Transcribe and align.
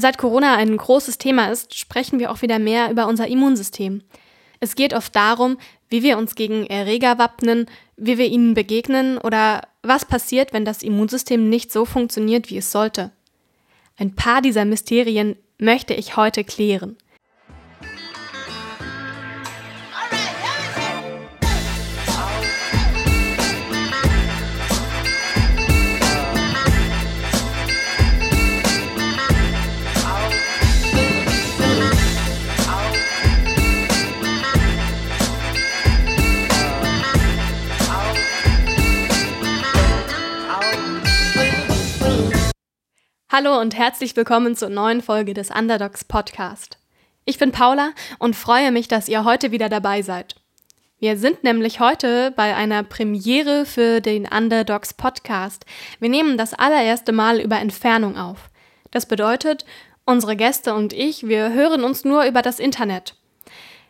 Seit 0.00 0.16
Corona 0.16 0.54
ein 0.54 0.76
großes 0.76 1.18
Thema 1.18 1.50
ist, 1.50 1.76
sprechen 1.76 2.20
wir 2.20 2.30
auch 2.30 2.40
wieder 2.40 2.60
mehr 2.60 2.88
über 2.92 3.08
unser 3.08 3.26
Immunsystem. 3.26 4.02
Es 4.60 4.76
geht 4.76 4.94
oft 4.94 5.16
darum, 5.16 5.58
wie 5.88 6.04
wir 6.04 6.18
uns 6.18 6.36
gegen 6.36 6.66
Erreger 6.66 7.18
wappnen, 7.18 7.66
wie 7.96 8.16
wir 8.16 8.26
ihnen 8.26 8.54
begegnen 8.54 9.18
oder 9.18 9.62
was 9.82 10.04
passiert, 10.04 10.52
wenn 10.52 10.64
das 10.64 10.84
Immunsystem 10.84 11.48
nicht 11.48 11.72
so 11.72 11.84
funktioniert, 11.84 12.48
wie 12.48 12.58
es 12.58 12.70
sollte. 12.70 13.10
Ein 13.96 14.14
paar 14.14 14.40
dieser 14.40 14.64
Mysterien 14.64 15.34
möchte 15.58 15.94
ich 15.94 16.16
heute 16.16 16.44
klären. 16.44 16.96
Hallo 43.30 43.60
und 43.60 43.76
herzlich 43.76 44.16
willkommen 44.16 44.56
zur 44.56 44.70
neuen 44.70 45.02
Folge 45.02 45.34
des 45.34 45.50
Underdogs 45.50 46.02
Podcast. 46.02 46.78
Ich 47.26 47.36
bin 47.36 47.52
Paula 47.52 47.90
und 48.18 48.34
freue 48.34 48.72
mich, 48.72 48.88
dass 48.88 49.06
ihr 49.06 49.22
heute 49.22 49.50
wieder 49.50 49.68
dabei 49.68 50.00
seid. 50.00 50.36
Wir 50.98 51.18
sind 51.18 51.44
nämlich 51.44 51.78
heute 51.78 52.30
bei 52.30 52.56
einer 52.56 52.82
Premiere 52.84 53.66
für 53.66 54.00
den 54.00 54.26
Underdogs 54.26 54.94
Podcast. 54.94 55.66
Wir 56.00 56.08
nehmen 56.08 56.38
das 56.38 56.54
allererste 56.54 57.12
Mal 57.12 57.38
über 57.38 57.58
Entfernung 57.58 58.16
auf. 58.16 58.48
Das 58.92 59.04
bedeutet, 59.04 59.66
unsere 60.06 60.34
Gäste 60.34 60.72
und 60.72 60.94
ich, 60.94 61.28
wir 61.28 61.52
hören 61.52 61.84
uns 61.84 62.06
nur 62.06 62.24
über 62.24 62.40
das 62.40 62.58
Internet. 62.58 63.14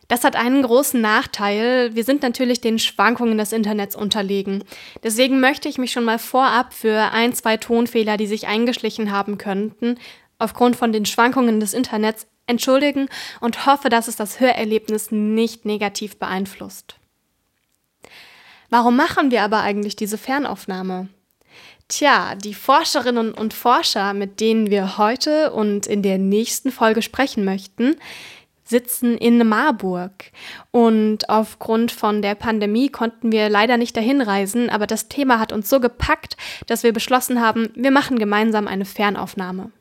Das 0.09 0.23
hat 0.23 0.35
einen 0.35 0.63
großen 0.63 0.99
Nachteil. 0.99 1.95
Wir 1.95 2.03
sind 2.03 2.23
natürlich 2.23 2.59
den 2.59 2.79
Schwankungen 2.79 3.37
des 3.37 3.53
Internets 3.53 3.95
unterlegen. 3.95 4.63
Deswegen 5.03 5.39
möchte 5.39 5.69
ich 5.69 5.77
mich 5.77 5.91
schon 5.91 6.03
mal 6.03 6.17
vorab 6.17 6.73
für 6.73 7.11
ein, 7.11 7.33
zwei 7.33 7.57
Tonfehler, 7.57 8.17
die 8.17 8.25
sich 8.25 8.47
eingeschlichen 8.47 9.11
haben 9.11 9.37
könnten, 9.37 9.99
aufgrund 10.39 10.75
von 10.75 10.91
den 10.91 11.05
Schwankungen 11.05 11.59
des 11.59 11.75
Internets 11.75 12.25
entschuldigen 12.47 13.07
und 13.39 13.67
hoffe, 13.67 13.89
dass 13.89 14.07
es 14.07 14.15
das 14.15 14.39
Hörerlebnis 14.39 15.11
nicht 15.11 15.65
negativ 15.65 16.17
beeinflusst. 16.17 16.95
Warum 18.71 18.95
machen 18.95 19.29
wir 19.29 19.43
aber 19.43 19.61
eigentlich 19.61 19.95
diese 19.95 20.17
Fernaufnahme? 20.17 21.09
Tja, 21.87 22.33
die 22.35 22.53
Forscherinnen 22.55 23.33
und 23.33 23.53
Forscher, 23.53 24.13
mit 24.13 24.39
denen 24.39 24.71
wir 24.71 24.97
heute 24.97 25.51
und 25.51 25.85
in 25.85 26.01
der 26.01 26.17
nächsten 26.17 26.71
Folge 26.71 27.03
sprechen 27.03 27.45
möchten, 27.45 27.95
sitzen 28.69 29.17
in 29.17 29.47
Marburg. 29.47 30.31
Und 30.71 31.29
aufgrund 31.29 31.91
von 31.91 32.21
der 32.21 32.35
Pandemie 32.35 32.89
konnten 32.89 33.31
wir 33.31 33.49
leider 33.49 33.77
nicht 33.77 33.97
dahin 33.97 34.21
reisen, 34.21 34.69
aber 34.69 34.87
das 34.87 35.09
Thema 35.09 35.39
hat 35.39 35.51
uns 35.51 35.69
so 35.69 35.79
gepackt, 35.79 36.37
dass 36.67 36.83
wir 36.83 36.93
beschlossen 36.93 37.41
haben, 37.41 37.69
wir 37.75 37.91
machen 37.91 38.19
gemeinsam 38.19 38.67
eine 38.67 38.85
Fernaufnahme. 38.85 39.71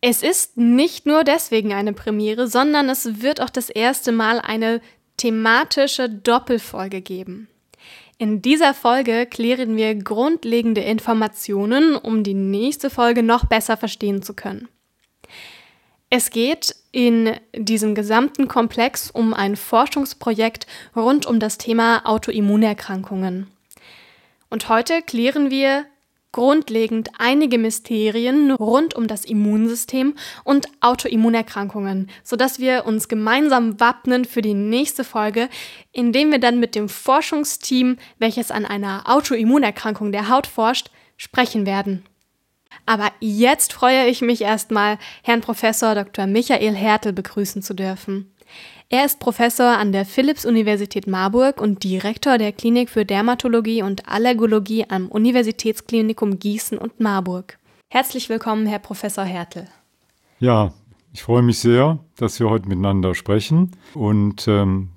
Es 0.00 0.24
ist 0.24 0.56
nicht 0.56 1.06
nur 1.06 1.22
deswegen 1.22 1.72
eine 1.72 1.92
Premiere, 1.92 2.48
sondern 2.48 2.88
es 2.88 3.22
wird 3.22 3.40
auch 3.40 3.50
das 3.50 3.70
erste 3.70 4.10
Mal 4.10 4.40
eine 4.40 4.80
thematische 5.16 6.10
Doppelfolge 6.10 7.00
geben. 7.00 7.46
In 8.18 8.42
dieser 8.42 8.74
Folge 8.74 9.26
klären 9.26 9.76
wir 9.76 9.94
grundlegende 9.94 10.80
Informationen, 10.80 11.96
um 11.96 12.24
die 12.24 12.34
nächste 12.34 12.90
Folge 12.90 13.22
noch 13.22 13.46
besser 13.46 13.76
verstehen 13.76 14.22
zu 14.22 14.34
können. 14.34 14.68
Es 16.14 16.28
geht 16.28 16.76
in 16.90 17.36
diesem 17.54 17.94
gesamten 17.94 18.46
Komplex 18.46 19.10
um 19.10 19.32
ein 19.32 19.56
Forschungsprojekt 19.56 20.66
rund 20.94 21.24
um 21.24 21.40
das 21.40 21.56
Thema 21.56 22.02
Autoimmunerkrankungen. 22.04 23.46
Und 24.50 24.68
heute 24.68 25.00
klären 25.00 25.50
wir 25.50 25.86
grundlegend 26.30 27.08
einige 27.16 27.56
Mysterien 27.56 28.50
rund 28.50 28.92
um 28.92 29.06
das 29.06 29.24
Immunsystem 29.24 30.14
und 30.44 30.68
Autoimmunerkrankungen, 30.82 32.10
sodass 32.22 32.58
wir 32.58 32.84
uns 32.84 33.08
gemeinsam 33.08 33.80
wappnen 33.80 34.26
für 34.26 34.42
die 34.42 34.52
nächste 34.52 35.04
Folge, 35.04 35.48
indem 35.92 36.30
wir 36.30 36.40
dann 36.40 36.60
mit 36.60 36.74
dem 36.74 36.90
Forschungsteam, 36.90 37.96
welches 38.18 38.50
an 38.50 38.66
einer 38.66 39.04
Autoimmunerkrankung 39.06 40.12
der 40.12 40.28
Haut 40.28 40.46
forscht, 40.46 40.90
sprechen 41.16 41.64
werden. 41.64 42.04
Aber 42.86 43.10
jetzt 43.20 43.72
freue 43.72 44.06
ich 44.06 44.22
mich 44.22 44.42
erstmal, 44.42 44.98
Herrn 45.22 45.40
Professor 45.40 45.94
Dr. 45.94 46.26
Michael 46.26 46.74
Hertel 46.74 47.12
begrüßen 47.12 47.62
zu 47.62 47.74
dürfen. 47.74 48.32
Er 48.88 49.06
ist 49.06 49.20
Professor 49.20 49.78
an 49.78 49.92
der 49.92 50.04
Philipps-Universität 50.04 51.06
Marburg 51.06 51.60
und 51.60 51.82
Direktor 51.82 52.36
der 52.36 52.52
Klinik 52.52 52.90
für 52.90 53.06
Dermatologie 53.06 53.82
und 53.82 54.06
Allergologie 54.06 54.84
am 54.90 55.08
Universitätsklinikum 55.08 56.38
Gießen 56.38 56.76
und 56.76 57.00
Marburg. 57.00 57.58
Herzlich 57.88 58.28
willkommen, 58.28 58.66
Herr 58.66 58.80
Professor 58.80 59.24
Hertel. 59.24 59.66
Ja, 60.40 60.74
ich 61.14 61.22
freue 61.22 61.42
mich 61.42 61.58
sehr, 61.58 62.00
dass 62.16 62.38
wir 62.40 62.50
heute 62.50 62.68
miteinander 62.68 63.14
sprechen. 63.14 63.72
Und 63.94 64.46
ähm, 64.48 64.90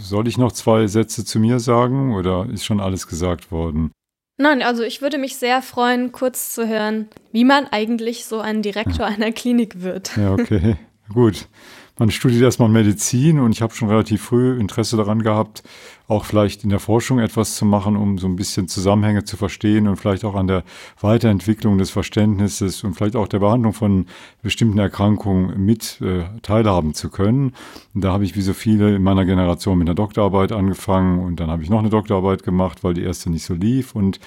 soll 0.00 0.28
ich 0.28 0.38
noch 0.38 0.52
zwei 0.52 0.86
Sätze 0.86 1.24
zu 1.24 1.38
mir 1.40 1.60
sagen 1.60 2.14
oder 2.14 2.48
ist 2.50 2.64
schon 2.64 2.80
alles 2.80 3.06
gesagt 3.06 3.50
worden? 3.50 3.90
Nein, 4.38 4.62
also 4.62 4.84
ich 4.84 5.02
würde 5.02 5.18
mich 5.18 5.36
sehr 5.36 5.62
freuen, 5.62 6.12
kurz 6.12 6.54
zu 6.54 6.68
hören, 6.68 7.08
wie 7.32 7.44
man 7.44 7.66
eigentlich 7.66 8.24
so 8.24 8.38
ein 8.40 8.62
Direktor 8.62 9.04
einer 9.06 9.32
Klinik 9.32 9.82
wird. 9.82 10.16
Ja, 10.16 10.32
okay. 10.32 10.76
Gut. 11.12 11.48
Man 11.98 12.12
studiert 12.12 12.42
erstmal 12.42 12.68
Medizin 12.68 13.40
und 13.40 13.50
ich 13.50 13.60
habe 13.60 13.74
schon 13.74 13.88
relativ 13.88 14.22
früh 14.22 14.56
Interesse 14.58 14.96
daran 14.96 15.22
gehabt, 15.22 15.64
auch 16.08 16.24
vielleicht 16.24 16.64
in 16.64 16.70
der 16.70 16.80
Forschung 16.80 17.18
etwas 17.18 17.56
zu 17.56 17.66
machen, 17.66 17.96
um 17.96 18.16
so 18.16 18.26
ein 18.26 18.34
bisschen 18.34 18.66
Zusammenhänge 18.66 19.24
zu 19.24 19.36
verstehen 19.36 19.86
und 19.86 19.96
vielleicht 19.96 20.24
auch 20.24 20.34
an 20.34 20.46
der 20.46 20.64
Weiterentwicklung 21.00 21.76
des 21.76 21.90
Verständnisses 21.90 22.82
und 22.82 22.94
vielleicht 22.94 23.14
auch 23.14 23.28
der 23.28 23.40
Behandlung 23.40 23.74
von 23.74 24.06
bestimmten 24.42 24.78
Erkrankungen 24.78 25.64
mit 25.64 26.00
äh, 26.00 26.24
teilhaben 26.40 26.94
zu 26.94 27.10
können. 27.10 27.52
Und 27.94 28.02
da 28.02 28.12
habe 28.12 28.24
ich 28.24 28.34
wie 28.36 28.42
so 28.42 28.54
viele 28.54 28.96
in 28.96 29.02
meiner 29.02 29.26
Generation 29.26 29.78
mit 29.78 29.86
einer 29.86 29.94
Doktorarbeit 29.94 30.50
angefangen 30.50 31.20
und 31.20 31.40
dann 31.40 31.50
habe 31.50 31.62
ich 31.62 31.68
noch 31.68 31.80
eine 31.80 31.90
Doktorarbeit 31.90 32.42
gemacht, 32.42 32.82
weil 32.82 32.94
die 32.94 33.02
erste 33.02 33.30
nicht 33.30 33.44
so 33.44 33.52
lief 33.52 33.94
und 33.94 34.18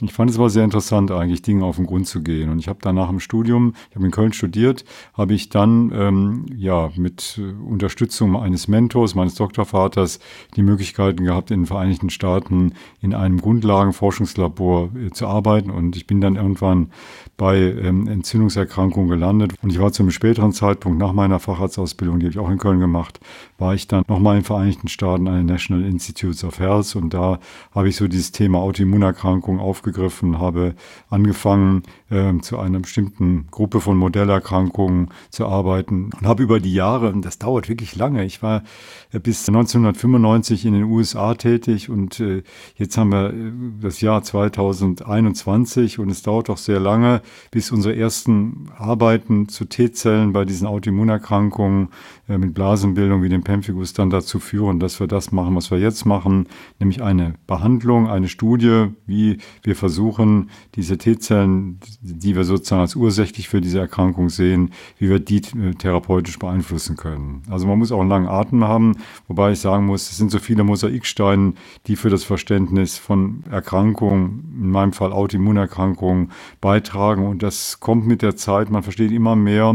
ich 0.00 0.12
fand 0.12 0.30
es 0.30 0.36
aber 0.36 0.50
sehr 0.50 0.64
interessant, 0.64 1.10
eigentlich 1.10 1.42
Dinge 1.42 1.64
auf 1.64 1.76
den 1.76 1.86
Grund 1.86 2.06
zu 2.06 2.22
gehen. 2.22 2.50
Und 2.50 2.58
ich 2.58 2.68
habe 2.68 2.80
dann 2.82 2.96
nach 2.96 3.08
dem 3.08 3.20
Studium, 3.20 3.74
ich 3.90 3.96
habe 3.96 4.04
in 4.04 4.10
Köln 4.10 4.32
studiert, 4.32 4.84
habe 5.14 5.34
ich 5.34 5.50
dann 5.50 5.92
ähm, 5.94 6.46
ja 6.56 6.90
mit 6.96 7.38
äh, 7.38 7.52
Unterstützung 7.62 8.36
eines 8.36 8.66
Mentors, 8.66 9.14
meines 9.14 9.36
Doktorvaters, 9.36 10.18
die 10.56 10.62
Möglichkeiten 10.62 11.23
gehabt, 11.24 11.50
in 11.50 11.60
den 11.60 11.66
Vereinigten 11.66 12.10
Staaten 12.10 12.74
in 13.00 13.14
einem 13.14 13.40
Grundlagenforschungslabor 13.40 14.90
äh, 14.94 15.10
zu 15.10 15.26
arbeiten. 15.26 15.70
Und 15.70 15.96
ich 15.96 16.06
bin 16.06 16.20
dann 16.20 16.36
irgendwann 16.36 16.90
bei 17.36 17.56
ähm, 17.56 18.06
Entzündungserkrankungen 18.06 19.08
gelandet. 19.08 19.54
Und 19.62 19.70
ich 19.70 19.80
war 19.80 19.92
zu 19.92 20.02
einem 20.02 20.10
späteren 20.10 20.52
Zeitpunkt 20.52 20.98
nach 20.98 21.12
meiner 21.12 21.40
Facharztausbildung, 21.40 22.20
die 22.20 22.26
habe 22.26 22.32
ich 22.32 22.38
auch 22.38 22.50
in 22.50 22.58
Köln 22.58 22.80
gemacht, 22.80 23.20
war 23.64 23.74
ich 23.74 23.88
dann 23.88 24.04
nochmal 24.08 24.34
in 24.36 24.40
den 24.40 24.46
Vereinigten 24.46 24.88
Staaten 24.88 25.26
an 25.26 25.38
den 25.38 25.46
National 25.46 25.84
Institutes 25.86 26.44
of 26.44 26.58
Health. 26.58 26.94
Und 26.96 27.14
da 27.14 27.38
habe 27.74 27.88
ich 27.88 27.96
so 27.96 28.06
dieses 28.08 28.30
Thema 28.30 28.58
Autoimmunerkrankungen 28.58 29.58
aufgegriffen, 29.58 30.38
habe 30.38 30.74
angefangen, 31.08 31.82
äh, 32.10 32.34
zu 32.42 32.58
einer 32.58 32.80
bestimmten 32.80 33.46
Gruppe 33.50 33.80
von 33.80 33.96
Modellerkrankungen 33.96 35.08
zu 35.30 35.46
arbeiten 35.46 36.10
und 36.12 36.26
habe 36.26 36.42
über 36.42 36.60
die 36.60 36.74
Jahre, 36.74 37.10
und 37.10 37.24
das 37.24 37.38
dauert 37.38 37.70
wirklich 37.70 37.96
lange, 37.96 38.24
ich 38.24 38.42
war 38.42 38.64
äh, 39.12 39.18
bis 39.18 39.48
1995 39.48 40.66
in 40.66 40.74
den 40.74 40.84
USA 40.84 41.34
tätig 41.34 41.88
und 41.88 42.20
äh, 42.20 42.42
jetzt 42.76 42.98
haben 42.98 43.12
wir 43.12 43.30
äh, 43.30 43.52
das 43.80 44.02
Jahr 44.02 44.22
2021 44.22 45.98
und 45.98 46.10
es 46.10 46.22
dauert 46.22 46.50
auch 46.50 46.58
sehr 46.58 46.80
lange, 46.80 47.22
bis 47.50 47.70
unsere 47.70 47.96
ersten 47.96 48.68
Arbeiten 48.76 49.48
zu 49.48 49.64
T-Zellen 49.64 50.34
bei 50.34 50.44
diesen 50.44 50.66
Autoimmunerkrankungen 50.66 51.88
mit 52.26 52.54
Blasenbildung 52.54 53.22
wie 53.22 53.28
dem 53.28 53.42
Pemphigus 53.42 53.92
dann 53.92 54.08
dazu 54.08 54.38
führen, 54.38 54.80
dass 54.80 54.98
wir 54.98 55.06
das 55.06 55.30
machen, 55.30 55.54
was 55.56 55.70
wir 55.70 55.78
jetzt 55.78 56.06
machen, 56.06 56.46
nämlich 56.78 57.02
eine 57.02 57.34
Behandlung, 57.46 58.08
eine 58.08 58.28
Studie, 58.28 58.86
wie 59.06 59.38
wir 59.62 59.76
versuchen, 59.76 60.48
diese 60.74 60.96
T-Zellen, 60.96 61.80
die 62.00 62.34
wir 62.34 62.44
sozusagen 62.44 62.80
als 62.80 62.96
ursächlich 62.96 63.48
für 63.48 63.60
diese 63.60 63.78
Erkrankung 63.78 64.30
sehen, 64.30 64.70
wie 64.98 65.10
wir 65.10 65.20
die 65.20 65.36
äh, 65.36 65.74
therapeutisch 65.74 66.38
beeinflussen 66.38 66.96
können. 66.96 67.42
Also 67.50 67.66
man 67.66 67.78
muss 67.78 67.92
auch 67.92 68.00
einen 68.00 68.08
langen 68.08 68.28
Atem 68.28 68.64
haben, 68.64 68.96
wobei 69.28 69.52
ich 69.52 69.58
sagen 69.58 69.84
muss, 69.86 70.10
es 70.10 70.16
sind 70.16 70.30
so 70.30 70.38
viele 70.38 70.64
Mosaiksteine, 70.64 71.52
die 71.86 71.96
für 71.96 72.08
das 72.08 72.24
Verständnis 72.24 72.96
von 72.96 73.44
Erkrankungen, 73.50 74.54
in 74.60 74.70
meinem 74.70 74.92
Fall 74.92 75.12
Autoimmunerkrankungen, 75.12 76.30
beitragen 76.62 77.26
und 77.26 77.42
das 77.42 77.80
kommt 77.80 78.06
mit 78.06 78.22
der 78.22 78.36
Zeit, 78.36 78.70
man 78.70 78.82
versteht 78.82 79.12
immer 79.12 79.36
mehr 79.36 79.74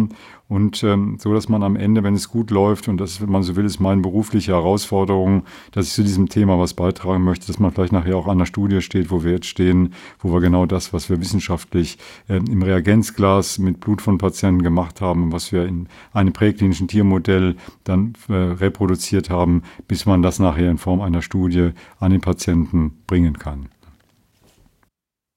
Und 0.50 0.84
ähm, 0.84 1.18
so, 1.20 1.32
dass 1.32 1.48
man 1.48 1.62
am 1.62 1.76
Ende, 1.76 2.04
wenn 2.04 2.16
es 2.16 2.28
gut 2.28 2.50
läuft, 2.50 2.88
und 2.88 2.98
das, 2.98 3.22
wenn 3.22 3.32
man 3.32 3.44
so 3.44 3.56
will, 3.56 3.66
ist 3.66 3.80
meine 3.80 4.02
berufliche 4.02 4.54
Herausforderung, 4.54 5.44
dass 5.72 5.86
ich 5.86 5.94
zu 5.94 6.02
diesem 6.02 6.28
Thema 6.28 6.58
was 6.58 6.74
beitragen 6.74 7.24
möchte, 7.24 7.46
dass 7.46 7.60
man 7.60 7.72
vielleicht 7.72 7.94
nachher 7.94 8.18
auch 8.18 8.28
an 8.28 8.40
der 8.40 8.48
Studie 8.48 8.82
steht, 8.82 9.12
wo 9.12 9.24
wir 9.24 9.34
jetzt 9.34 9.46
stehen, 9.46 9.94
wo 10.18 10.34
wir 10.34 10.42
genau 10.42 10.66
das, 10.66 10.92
was 10.92 11.08
wir 11.08 11.22
wissenschaftlich 11.22 12.00
äh, 12.28 12.38
im 12.38 12.64
Reagenzglas 12.64 13.60
mit 13.60 13.80
Blut 13.80 14.02
von 14.02 14.18
Patienten 14.18 14.64
gemacht 14.64 15.02
haben, 15.02 15.32
was 15.32 15.52
wir 15.52 15.68
in 15.68 15.88
einem 16.14 16.34
präklinischen 16.34 16.88
Tiermodell 16.88 17.56
dann 17.84 18.14
äh, 18.28 18.34
reproduziert 18.34 19.30
haben, 19.30 19.62
bis 19.88 20.08
man 20.08 20.24
das 20.24 20.40
nachher 20.40 20.72
in 20.72 20.80
Form 20.80 21.02
einer 21.02 21.22
Studie 21.22 21.74
an 22.00 22.12
den 22.12 22.22
Patienten 22.22 22.98
bringen 23.06 23.38
kann. 23.38 23.70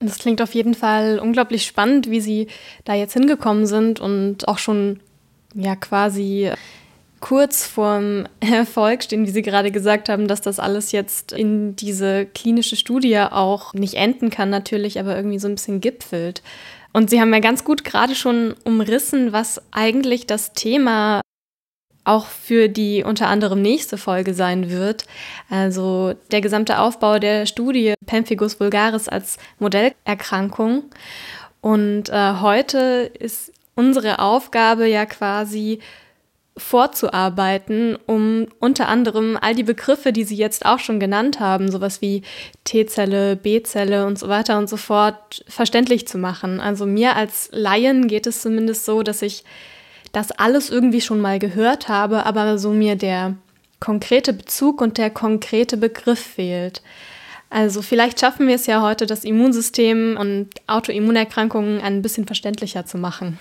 Das 0.02 0.18
klingt 0.18 0.42
auf 0.42 0.54
jeden 0.54 0.74
Fall 0.74 1.18
unglaublich 1.18 1.64
spannend, 1.64 2.10
wie 2.10 2.20
Sie 2.20 2.48
da 2.84 2.94
jetzt 2.94 3.12
hingekommen 3.12 3.66
sind 3.66 4.00
und 4.00 4.48
auch 4.48 4.58
schon 4.58 5.00
ja 5.54 5.76
quasi 5.76 6.50
kurz 7.20 7.64
vorm 7.66 8.26
Erfolg 8.40 9.04
stehen, 9.04 9.26
wie 9.26 9.30
Sie 9.30 9.42
gerade 9.42 9.70
gesagt 9.70 10.08
haben, 10.08 10.28
dass 10.28 10.40
das 10.40 10.58
alles 10.58 10.92
jetzt 10.92 11.32
in 11.32 11.76
diese 11.76 12.26
klinische 12.26 12.76
Studie 12.76 13.18
auch 13.18 13.72
nicht 13.74 13.94
enden 13.94 14.28
kann 14.28 14.50
natürlich, 14.50 14.98
aber 14.98 15.16
irgendwie 15.16 15.38
so 15.38 15.48
ein 15.48 15.54
bisschen 15.54 15.80
gipfelt. 15.80 16.42
Und 16.92 17.08
Sie 17.08 17.20
haben 17.20 17.32
ja 17.32 17.40
ganz 17.40 17.64
gut 17.64 17.84
gerade 17.84 18.14
schon 18.14 18.54
umrissen, 18.64 19.32
was 19.32 19.62
eigentlich 19.70 20.26
das 20.26 20.52
Thema 20.52 21.22
auch 22.04 22.26
für 22.26 22.68
die 22.68 23.04
unter 23.04 23.28
anderem 23.28 23.62
nächste 23.62 23.96
Folge 23.96 24.34
sein 24.34 24.70
wird. 24.70 25.04
Also 25.48 26.14
der 26.30 26.40
gesamte 26.40 26.78
Aufbau 26.78 27.18
der 27.18 27.46
Studie 27.46 27.94
Pemphigus 28.06 28.58
vulgaris 28.58 29.08
als 29.08 29.38
Modellerkrankung. 29.58 30.84
Und 31.60 32.08
äh, 32.10 32.34
heute 32.40 33.10
ist 33.18 33.52
unsere 33.74 34.18
Aufgabe 34.18 34.86
ja 34.86 35.06
quasi 35.06 35.78
vorzuarbeiten, 36.56 37.96
um 38.06 38.46
unter 38.58 38.88
anderem 38.88 39.38
all 39.40 39.54
die 39.54 39.62
Begriffe, 39.62 40.12
die 40.12 40.24
Sie 40.24 40.36
jetzt 40.36 40.66
auch 40.66 40.78
schon 40.78 41.00
genannt 41.00 41.40
haben, 41.40 41.70
sowas 41.70 42.02
wie 42.02 42.22
T-Zelle, 42.64 43.36
B-Zelle 43.36 44.06
und 44.06 44.18
so 44.18 44.28
weiter 44.28 44.58
und 44.58 44.68
so 44.68 44.76
fort, 44.76 45.44
verständlich 45.48 46.06
zu 46.06 46.18
machen. 46.18 46.60
Also 46.60 46.84
mir 46.84 47.16
als 47.16 47.48
Laien 47.52 48.06
geht 48.06 48.26
es 48.26 48.42
zumindest 48.42 48.84
so, 48.84 49.02
dass 49.02 49.22
ich 49.22 49.44
das 50.12 50.30
alles 50.30 50.70
irgendwie 50.70 51.00
schon 51.00 51.20
mal 51.20 51.38
gehört 51.38 51.88
habe, 51.88 52.26
aber 52.26 52.58
so 52.58 52.70
mir 52.70 52.96
der 52.96 53.36
konkrete 53.80 54.32
Bezug 54.32 54.80
und 54.80 54.98
der 54.98 55.10
konkrete 55.10 55.76
Begriff 55.76 56.20
fehlt. 56.20 56.82
Also 57.50 57.82
vielleicht 57.82 58.20
schaffen 58.20 58.46
wir 58.46 58.54
es 58.54 58.66
ja 58.66 58.80
heute, 58.80 59.04
das 59.04 59.24
Immunsystem 59.24 60.16
und 60.18 60.48
Autoimmunerkrankungen 60.66 61.80
ein 61.80 62.00
bisschen 62.00 62.26
verständlicher 62.26 62.86
zu 62.86 62.96
machen. 62.96 63.38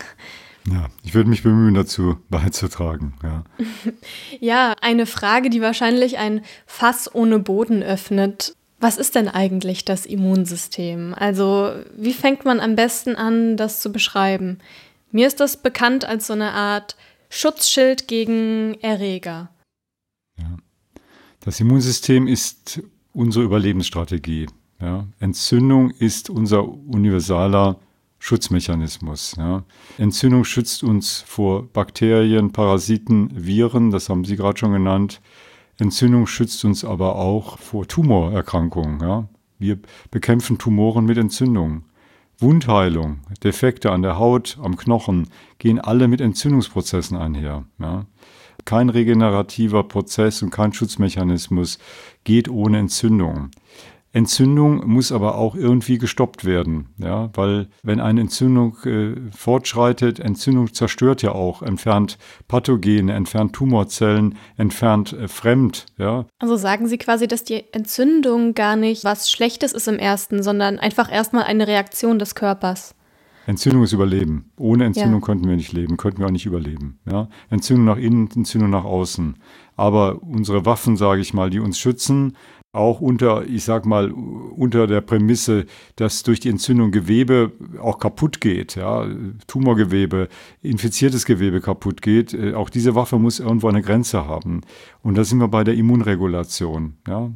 Ja, 0.69 0.87
ich 1.03 1.13
würde 1.13 1.29
mich 1.29 1.43
bemühen, 1.43 1.73
dazu 1.73 2.17
beizutragen. 2.29 3.13
Ja. 3.23 3.43
ja, 4.39 4.75
eine 4.81 5.05
Frage, 5.05 5.49
die 5.49 5.61
wahrscheinlich 5.61 6.17
ein 6.17 6.41
Fass 6.65 7.13
ohne 7.13 7.39
Boden 7.39 7.83
öffnet. 7.83 8.55
Was 8.79 8.97
ist 8.97 9.15
denn 9.15 9.27
eigentlich 9.27 9.85
das 9.85 10.05
Immunsystem? 10.05 11.15
Also, 11.17 11.71
wie 11.95 12.13
fängt 12.13 12.45
man 12.45 12.59
am 12.59 12.75
besten 12.75 13.15
an, 13.15 13.55
das 13.57 13.79
zu 13.79 13.91
beschreiben? 13.91 14.59
Mir 15.11 15.27
ist 15.27 15.39
das 15.39 15.61
bekannt 15.61 16.05
als 16.05 16.27
so 16.27 16.33
eine 16.33 16.51
Art 16.53 16.95
Schutzschild 17.29 18.07
gegen 18.07 18.75
Erreger. 18.81 19.49
Ja. 20.37 20.57
Das 21.41 21.59
Immunsystem 21.59 22.27
ist 22.27 22.81
unsere 23.13 23.45
Überlebensstrategie. 23.45 24.47
Ja. 24.79 25.07
Entzündung 25.19 25.91
ist 25.91 26.29
unser 26.29 26.67
universaler 26.67 27.77
Schutzmechanismus. 28.19 29.35
Ja. 29.37 29.63
Entzündung 29.97 30.43
schützt 30.43 30.83
uns 30.83 31.21
vor 31.21 31.67
Bakterien, 31.67 32.51
Parasiten, 32.51 33.31
Viren, 33.33 33.91
das 33.91 34.09
haben 34.09 34.25
Sie 34.25 34.35
gerade 34.35 34.59
schon 34.59 34.73
genannt. 34.73 35.21
Entzündung 35.79 36.27
schützt 36.27 36.63
uns 36.63 36.85
aber 36.85 37.15
auch 37.15 37.57
vor 37.57 37.87
Tumorerkrankungen. 37.87 38.99
Ja. 39.01 39.27
Wir 39.57 39.79
bekämpfen 40.09 40.57
Tumoren 40.57 41.05
mit 41.05 41.17
Entzündung. 41.17 41.83
Wundheilung, 42.41 43.19
Defekte 43.43 43.91
an 43.91 44.01
der 44.01 44.17
Haut, 44.17 44.57
am 44.61 44.75
Knochen 44.75 45.27
gehen 45.59 45.79
alle 45.79 46.07
mit 46.07 46.21
Entzündungsprozessen 46.21 47.15
einher. 47.15 47.65
Ja. 47.77 48.07
Kein 48.65 48.89
regenerativer 48.89 49.83
Prozess 49.83 50.41
und 50.41 50.49
kein 50.49 50.73
Schutzmechanismus 50.73 51.77
geht 52.23 52.49
ohne 52.49 52.79
Entzündung. 52.79 53.51
Entzündung 54.13 54.85
muss 54.87 55.11
aber 55.13 55.35
auch 55.35 55.55
irgendwie 55.55 55.97
gestoppt 55.97 56.43
werden, 56.43 56.89
ja, 56.97 57.29
weil 57.33 57.69
wenn 57.81 58.01
eine 58.01 58.21
Entzündung 58.21 58.75
äh, 58.83 59.15
fortschreitet, 59.31 60.19
Entzündung 60.19 60.73
zerstört 60.73 61.21
ja 61.21 61.31
auch, 61.31 61.61
entfernt 61.61 62.17
Pathogene, 62.49 63.13
entfernt 63.13 63.53
Tumorzellen, 63.53 64.37
entfernt 64.57 65.13
äh, 65.13 65.29
Fremd, 65.29 65.85
ja. 65.97 66.25
Also 66.39 66.57
sagen 66.57 66.87
Sie 66.87 66.97
quasi, 66.97 67.27
dass 67.27 67.45
die 67.45 67.63
Entzündung 67.73 68.53
gar 68.53 68.75
nicht 68.75 69.05
was 69.05 69.31
Schlechtes 69.31 69.71
ist 69.71 69.87
im 69.87 69.97
ersten, 69.97 70.43
sondern 70.43 70.77
einfach 70.77 71.09
erstmal 71.09 71.43
eine 71.43 71.67
Reaktion 71.67 72.19
des 72.19 72.35
Körpers. 72.35 72.95
Entzündung 73.47 73.83
ist 73.83 73.93
Überleben. 73.93 74.51
Ohne 74.57 74.85
Entzündung 74.85 75.21
ja. 75.21 75.25
könnten 75.25 75.47
wir 75.47 75.55
nicht 75.55 75.71
leben, 75.71 75.97
könnten 75.97 76.19
wir 76.19 76.27
auch 76.27 76.31
nicht 76.31 76.45
überleben. 76.45 76.99
Ja? 77.09 77.27
Entzündung 77.49 77.85
nach 77.85 77.97
innen, 77.97 78.29
Entzündung 78.35 78.69
nach 78.69 78.83
außen. 78.83 79.37
Aber 79.75 80.21
unsere 80.21 80.65
Waffen, 80.65 80.95
sage 80.95 81.21
ich 81.21 81.33
mal, 81.33 81.49
die 81.49 81.59
uns 81.59 81.79
schützen, 81.79 82.37
auch 82.73 83.01
unter, 83.01 83.45
ich 83.45 83.63
sag 83.63 83.85
mal, 83.85 84.11
unter 84.11 84.87
der 84.87 85.01
Prämisse, 85.01 85.65
dass 85.97 86.23
durch 86.23 86.39
die 86.39 86.49
Entzündung 86.49 86.91
Gewebe 86.91 87.51
auch 87.81 87.99
kaputt 87.99 88.39
geht, 88.39 88.75
ja, 88.75 89.07
Tumorgewebe, 89.47 90.29
infiziertes 90.61 91.25
Gewebe 91.25 91.59
kaputt 91.59 92.01
geht. 92.01 92.33
Äh, 92.33 92.53
auch 92.53 92.69
diese 92.69 92.95
Waffe 92.95 93.19
muss 93.19 93.39
irgendwo 93.39 93.67
eine 93.67 93.81
Grenze 93.81 94.25
haben. 94.25 94.61
Und 95.03 95.17
da 95.17 95.23
sind 95.23 95.39
wir 95.39 95.49
bei 95.49 95.63
der 95.63 95.75
Immunregulation, 95.75 96.97
ja. 97.07 97.31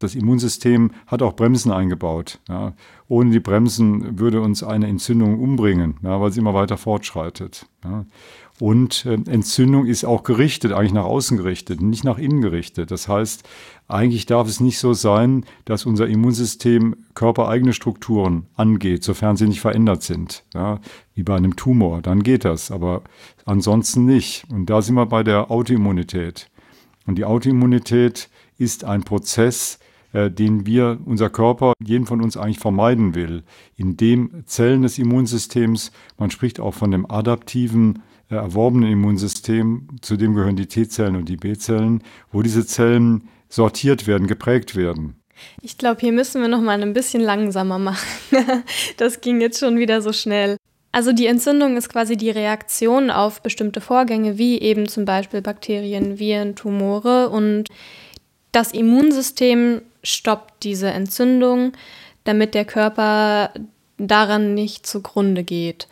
Das 0.00 0.16
Immunsystem 0.16 0.90
hat 1.06 1.22
auch 1.22 1.34
Bremsen 1.34 1.70
eingebaut. 1.70 2.40
Ja. 2.48 2.74
Ohne 3.08 3.30
die 3.30 3.40
Bremsen 3.40 4.18
würde 4.18 4.40
uns 4.40 4.62
eine 4.62 4.88
Entzündung 4.88 5.40
umbringen, 5.40 5.98
ja, 6.02 6.20
weil 6.20 6.32
sie 6.32 6.40
immer 6.40 6.52
weiter 6.52 6.76
fortschreitet. 6.76 7.66
Ja. 7.84 8.04
Und 8.60 9.04
äh, 9.04 9.14
Entzündung 9.14 9.86
ist 9.86 10.04
auch 10.04 10.22
gerichtet, 10.22 10.72
eigentlich 10.72 10.92
nach 10.92 11.04
außen 11.04 11.36
gerichtet, 11.36 11.80
nicht 11.80 12.04
nach 12.04 12.18
innen 12.18 12.40
gerichtet. 12.40 12.92
Das 12.92 13.08
heißt, 13.08 13.42
eigentlich 13.88 14.26
darf 14.26 14.48
es 14.48 14.60
nicht 14.60 14.78
so 14.78 14.92
sein, 14.92 15.44
dass 15.64 15.86
unser 15.86 16.06
Immunsystem 16.06 16.96
körpereigene 17.14 17.72
Strukturen 17.72 18.46
angeht, 18.54 19.02
sofern 19.02 19.36
sie 19.36 19.48
nicht 19.48 19.60
verändert 19.60 20.02
sind. 20.02 20.44
Ja, 20.54 20.80
wie 21.14 21.24
bei 21.24 21.34
einem 21.34 21.56
Tumor, 21.56 22.00
dann 22.00 22.22
geht 22.22 22.44
das, 22.44 22.70
aber 22.70 23.02
ansonsten 23.44 24.04
nicht. 24.04 24.44
Und 24.50 24.70
da 24.70 24.82
sind 24.82 24.94
wir 24.94 25.06
bei 25.06 25.24
der 25.24 25.50
Autoimmunität. 25.50 26.48
Und 27.06 27.16
die 27.16 27.24
Autoimmunität 27.24 28.30
ist 28.56 28.84
ein 28.84 29.02
Prozess, 29.02 29.80
äh, 30.12 30.30
den 30.30 30.64
wir, 30.64 31.00
unser 31.04 31.28
Körper, 31.28 31.72
jeden 31.84 32.06
von 32.06 32.22
uns 32.22 32.36
eigentlich 32.36 32.60
vermeiden 32.60 33.16
will, 33.16 33.42
indem 33.76 34.44
Zellen 34.46 34.82
des 34.82 34.98
Immunsystems, 34.98 35.90
man 36.18 36.30
spricht 36.30 36.60
auch 36.60 36.72
von 36.72 36.92
dem 36.92 37.10
adaptiven 37.10 38.00
erworbenen 38.28 38.90
Immunsystem, 38.90 39.88
zu 40.00 40.16
dem 40.16 40.34
gehören 40.34 40.56
die 40.56 40.66
T-Zellen 40.66 41.16
und 41.16 41.28
die 41.28 41.36
B-Zellen, 41.36 42.02
wo 42.32 42.42
diese 42.42 42.66
Zellen 42.66 43.28
sortiert 43.48 44.06
werden, 44.06 44.26
geprägt 44.26 44.76
werden. 44.76 45.20
Ich 45.60 45.78
glaube, 45.78 46.00
hier 46.00 46.12
müssen 46.12 46.40
wir 46.40 46.48
noch 46.48 46.60
mal 46.60 46.80
ein 46.80 46.92
bisschen 46.92 47.22
langsamer 47.22 47.78
machen. 47.78 48.06
das 48.96 49.20
ging 49.20 49.40
jetzt 49.40 49.58
schon 49.58 49.78
wieder 49.78 50.00
so 50.00 50.12
schnell. 50.12 50.56
Also 50.92 51.12
die 51.12 51.26
Entzündung 51.26 51.76
ist 51.76 51.88
quasi 51.88 52.16
die 52.16 52.30
Reaktion 52.30 53.10
auf 53.10 53.42
bestimmte 53.42 53.80
Vorgänge, 53.80 54.38
wie 54.38 54.60
eben 54.60 54.88
zum 54.88 55.04
Beispiel 55.04 55.42
Bakterien, 55.42 56.20
Viren, 56.20 56.54
Tumore. 56.54 57.30
Und 57.30 57.68
das 58.52 58.72
Immunsystem 58.72 59.82
stoppt 60.04 60.62
diese 60.62 60.90
Entzündung, 60.90 61.72
damit 62.22 62.54
der 62.54 62.64
Körper 62.64 63.50
daran 63.98 64.54
nicht 64.54 64.86
zugrunde 64.86 65.42
geht. 65.42 65.88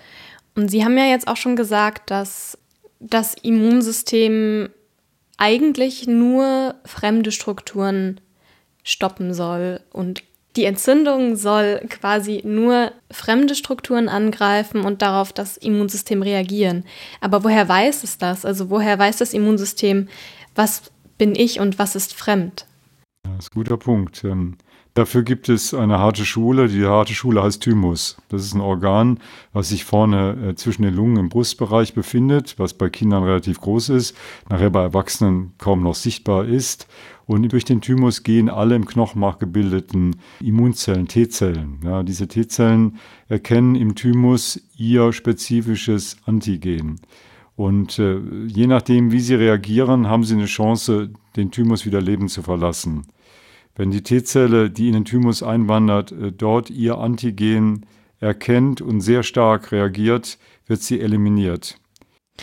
Und 0.55 0.71
Sie 0.71 0.85
haben 0.85 0.99
ja 0.99 1.07
jetzt 1.07 1.29
auch 1.29 1.37
schon 1.37 1.57
gesagt, 1.57 2.11
dass 2.11 2.59
das 3.01 3.35
Immunsystem 3.35 4.69
eigentlich 5.39 6.07
nur 6.07 6.75
fremde 6.85 7.33
Strukturen 7.33 8.21
stoppen 8.85 9.35
soll 9.35 9.81
und 9.93 10.23
die 10.57 10.65
Entzündung 10.67 11.37
soll 11.37 11.81
quasi 11.89 12.43
nur 12.45 12.93
fremde 13.11 13.55
Strukturen 13.55 14.09
angreifen 14.09 14.83
und 14.85 15.01
darauf 15.01 15.33
das 15.33 15.57
Immunsystem 15.57 16.21
reagieren. 16.23 16.85
Aber 17.21 17.43
woher 17.43 17.69
weiß 17.69 18.05
es 18.05 18.19
das? 18.19 18.45
Also 18.45 18.69
woher 18.69 18.99
weiß 18.99 19.17
das 19.17 19.33
Immunsystem, 19.33 20.09
was 20.55 20.93
bin 21.17 21.35
ich 21.35 21.59
und 21.59 21.79
was 21.79 21.97
ist 21.97 22.13
fremd? 22.13 22.67
Das 23.23 23.47
ist 23.47 23.53
ein 23.53 23.55
guter 23.55 23.79
Punkt. 23.79 24.23
Dafür 24.95 25.23
gibt 25.23 25.49
es 25.49 25.73
eine 25.73 25.99
harte 25.99 26.27
Schule. 26.27 26.69
Die 26.69 26.85
harte 26.85 27.15
Schule 27.15 27.43
heißt 27.43 27.63
Thymus. 27.63 28.19
Das 28.29 28.45
ist 28.45 28.55
ein 28.55 28.61
Organ, 28.61 29.21
was 29.55 29.71
sich 29.71 29.85
vorne 29.85 30.51
äh, 30.51 30.55
zwischen 30.55 30.83
den 30.83 30.95
Lungen 30.95 31.17
im 31.17 31.29
Brustbereich 31.31 31.95
befindet, 31.95 32.59
was 32.59 32.75
bei 32.75 32.91
Kindern 32.91 33.23
relativ 33.23 33.59
groß 33.61 33.89
ist, 33.89 34.15
nachher 34.51 34.69
bei 34.69 34.83
Erwachsenen 34.83 35.55
kaum 35.57 35.83
noch 35.83 35.95
sichtbar 35.95 36.45
ist. 36.45 36.89
Und 37.25 37.51
durch 37.51 37.65
den 37.65 37.81
Thymus 37.81 38.23
gehen 38.23 38.51
alle 38.51 38.77
im 38.77 38.85
Knochenmark 38.85 39.41
gebildeten 39.41 40.17
Immunzellen, 40.41 41.09
T-Zellen. 41.09 41.79
Ja, 41.83 42.03
diese 42.03 42.29
T-Zellen 42.29 42.99
erkennen 43.29 43.77
im 43.77 43.95
Thymus 43.95 44.61
ihr 44.77 45.15
spezifisches 45.15 46.19
Antigen. 46.27 47.01
Und 47.57 47.99
äh, 47.99 48.19
je 48.47 48.67
nachdem, 48.67 49.13
wie 49.13 49.21
sie 49.21 49.37
reagieren, 49.37 50.09
haben 50.09 50.25
sie 50.25 50.35
eine 50.35 50.47
Chance, 50.47 51.11
den 51.37 51.51
Thymus 51.51 51.87
wieder 51.87 52.03
lebend 52.03 52.31
zu 52.31 52.43
verlassen. 52.43 53.07
Wenn 53.75 53.91
die 53.91 54.03
T-Zelle, 54.03 54.71
die 54.71 54.89
in 54.89 54.95
den 54.95 55.05
Thymus 55.05 55.43
einwandert, 55.43 56.13
äh, 56.13 56.33
dort 56.33 56.71
ihr 56.71 56.99
Antigen 56.99 57.87
erkennt 58.21 58.81
und 58.81 59.01
sehr 59.01 59.23
stark 59.23 59.73
reagiert, 59.73 60.39
wird 60.67 60.83
sie 60.83 61.01
eliminiert. 61.01 61.79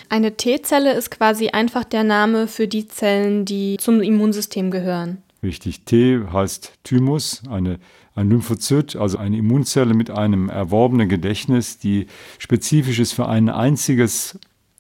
Eine 0.10 0.38
T-Zelle 0.38 0.94
ist 0.94 1.12
quasi 1.12 1.50
einfach 1.50 1.84
der 1.84 2.04
Name 2.04 2.48
für 2.48 2.68
die 2.68 2.88
Zellen, 2.88 3.46
die 3.46 3.78
zum 3.80 4.02
Immunsystem 4.02 4.72
gehören. 4.72 5.24
Richtig. 5.42 5.86
T 5.86 6.20
heißt 6.32 6.74
Thymus, 6.84 7.44
eine, 7.50 7.80
ein 8.14 8.30
Lymphozyt, 8.30 8.96
also 8.96 9.18
eine 9.18 9.38
Immunzelle 9.38 9.94
mit 9.94 10.10
einem 10.12 10.50
erworbenen 10.50 11.08
Gedächtnis, 11.08 11.78
die 11.80 12.08
spezifisch 12.40 13.00
ist 13.00 13.14
für 13.14 13.28
ein 13.28 13.50
einziges 13.50 14.38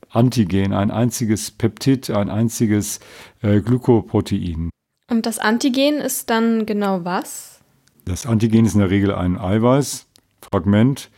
Antigen, 0.10 0.74
ein 0.74 0.91
einziges 0.91 1.51
Peptid, 1.51 2.10
ein 2.10 2.29
einziges 2.29 3.00
äh, 3.41 3.62
Glykoprotein. 3.62 4.70
Und 5.09 5.25
das 5.25 5.39
Antigen 5.39 5.95
ist 5.95 6.29
dann 6.29 6.65
genau 6.65 7.03
was? 7.03 7.59
Das 8.05 8.25
Antigen 8.25 8.65
ist 8.65 8.73
in 8.73 8.79
der 8.79 8.89
Regel 8.89 9.13
ein 9.13 9.37
Eiweißfragment, 9.37 11.09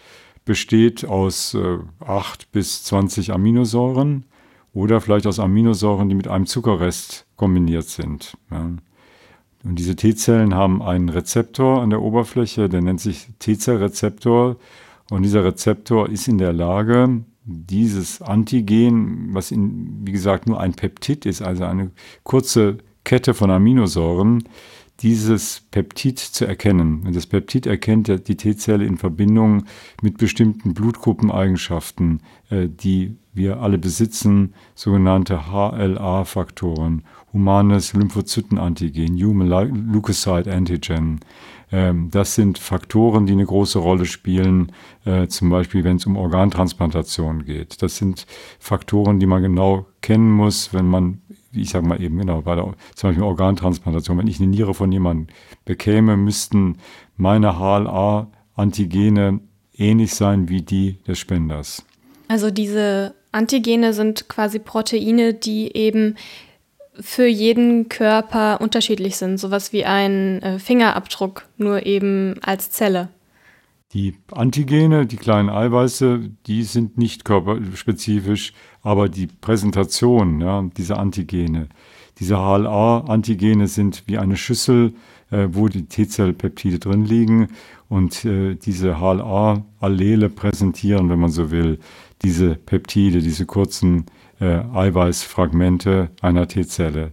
besteht 0.46 1.06
aus 1.06 1.54
äh, 1.54 1.78
8 2.00 2.52
bis 2.52 2.84
20 2.86 3.32
Aminosäuren 3.32 4.26
oder 4.74 5.02
vielleicht 5.02 5.28
aus 5.28 5.40
Aminosäuren, 5.40 6.10
die 6.10 6.16
mit 6.16 6.28
einem 6.28 6.46
Zuckerrest 6.46 7.26
kombiniert 7.36 7.88
sind. 7.88 8.38
Ja. 8.50 8.72
Und 9.64 9.76
diese 9.76 9.96
T-Zellen 9.96 10.56
haben 10.56 10.82
einen 10.82 11.10
Rezeptor 11.10 11.82
an 11.82 11.92
der 11.92 12.02
Oberfläche, 12.02 12.68
der 12.68 12.82
nennt 12.82 13.00
sich 13.00 13.28
T-Zellrezeptor. 13.40 14.58
Und 15.12 15.24
dieser 15.24 15.44
Rezeptor 15.44 16.10
ist 16.10 16.28
in 16.28 16.40
der 16.40 16.54
Lage, 16.54 17.24
dieses 17.44 18.22
Antigen, 18.22 19.34
was 19.34 19.52
in, 19.52 20.02
wie 20.04 20.12
gesagt 20.12 20.48
nur 20.48 20.60
ein 20.60 20.74
Peptid 20.74 21.26
ist, 21.26 21.42
also 21.42 21.66
eine 21.66 21.92
kurze 22.24 22.78
Kette 23.04 23.34
von 23.34 23.52
Aminosäuren, 23.52 24.44
dieses 25.02 25.64
Peptid 25.72 26.20
zu 26.20 26.46
erkennen. 26.46 27.04
Und 27.06 27.16
das 27.16 27.26
Peptid 27.26 27.66
erkennt 27.66 28.28
die 28.28 28.38
T-Zelle 28.38 28.86
in 28.86 28.98
Verbindung 28.98 29.64
mit 30.02 30.18
bestimmten 30.18 30.74
Blutgruppeneigenschaften, 30.74 32.22
äh, 32.50 32.68
die 32.68 33.16
wir 33.34 33.62
alle 33.62 33.78
besitzen, 33.78 34.54
sogenannte 34.76 35.48
HLA-Faktoren, 35.52 37.04
humanes 37.34 37.94
Lymphozytenantigen, 37.94 39.16
Human 39.24 39.48
Leukocyte 39.48 40.54
Antigen. 40.54 41.22
Ähm, 41.72 42.10
das 42.12 42.36
sind 42.36 42.58
Faktoren, 42.58 43.26
die 43.26 43.34
eine 43.34 43.46
große 43.46 43.80
Rolle 43.80 44.06
spielen, 44.06 44.74
äh, 45.06 45.28
zum 45.28 45.50
Beispiel 45.50 45.84
wenn 45.84 45.96
es 45.96 46.06
um 46.06 46.18
Organtransplantation 46.18 47.46
geht. 47.46 47.82
Das 47.82 47.98
sind 47.98 48.28
Faktoren, 48.60 49.20
die 49.20 49.28
man 49.28 49.42
genau 49.42 49.86
kennen 50.02 50.30
muss, 50.30 50.74
wenn 50.74 50.88
man, 50.88 51.22
ich 51.54 51.70
sage 51.70 51.88
mal 51.88 52.02
eben 52.02 52.18
genau, 52.18 52.42
bei 52.42 52.56
der 52.56 52.74
zum 52.96 53.10
Beispiel 53.10 53.24
Organtransplantation, 53.24 54.18
wenn 54.18 54.28
ich 54.28 54.40
eine 54.40 54.48
Niere 54.48 54.74
von 54.74 54.92
jemandem 54.92 55.28
bekäme, 55.66 56.18
müssten 56.18 56.78
meine 57.18 57.60
HLA-Antigene 57.60 59.40
ähnlich 59.76 60.14
sein 60.14 60.50
wie 60.50 60.62
die 60.62 61.02
des 61.04 61.20
Spenders. 61.20 61.86
Also 62.28 62.52
diese 62.52 63.16
Antigene 63.32 63.94
sind 63.94 64.30
quasi 64.30 64.60
Proteine, 64.60 65.34
die 65.34 65.76
eben 65.76 66.16
für 67.00 67.26
jeden 67.26 67.90
Körper 67.90 68.62
unterschiedlich 68.62 69.18
sind, 69.18 69.38
sowas 69.38 69.74
wie 69.74 69.86
ein 69.86 70.42
äh, 70.42 70.60
Fingerabdruck, 70.60 71.48
nur 71.58 71.86
eben 71.86 72.36
als 72.44 72.70
Zelle. 72.70 73.10
Die 73.94 74.16
Antigene, 74.32 75.06
die 75.06 75.18
kleinen 75.18 75.50
Eiweiße, 75.50 76.22
die 76.48 76.64
sind 76.64 76.98
nicht 76.98 77.26
körperspezifisch, 77.26 78.54
aber 78.84 79.10
die 79.10 79.28
Präsentation 79.28 80.42
ja, 80.42 80.64
dieser 80.78 81.00
Antigene, 81.00 81.68
diese 82.20 82.36
HLA-Antigene 82.36 83.68
sind 83.68 84.04
wie 84.08 84.18
eine 84.18 84.38
Schüssel, 84.38 84.94
äh, 85.32 85.48
wo 85.52 85.68
die 85.68 85.86
T-Zellpeptide 85.86 86.80
drin 86.80 87.06
liegen 87.06 87.50
und 87.90 88.26
äh, 88.26 88.56
diese 88.56 89.00
HLA-Allele 89.00 90.30
präsentieren, 90.30 91.10
wenn 91.10 91.20
man 91.20 91.32
so 91.32 91.52
will, 91.52 91.80
diese 92.22 92.56
Peptide, 92.56 93.22
diese 93.22 93.46
kurzen 93.46 94.06
äh, 94.40 94.60
Eiweißfragmente 94.74 96.10
einer 96.22 96.48
T-Zelle. 96.48 97.12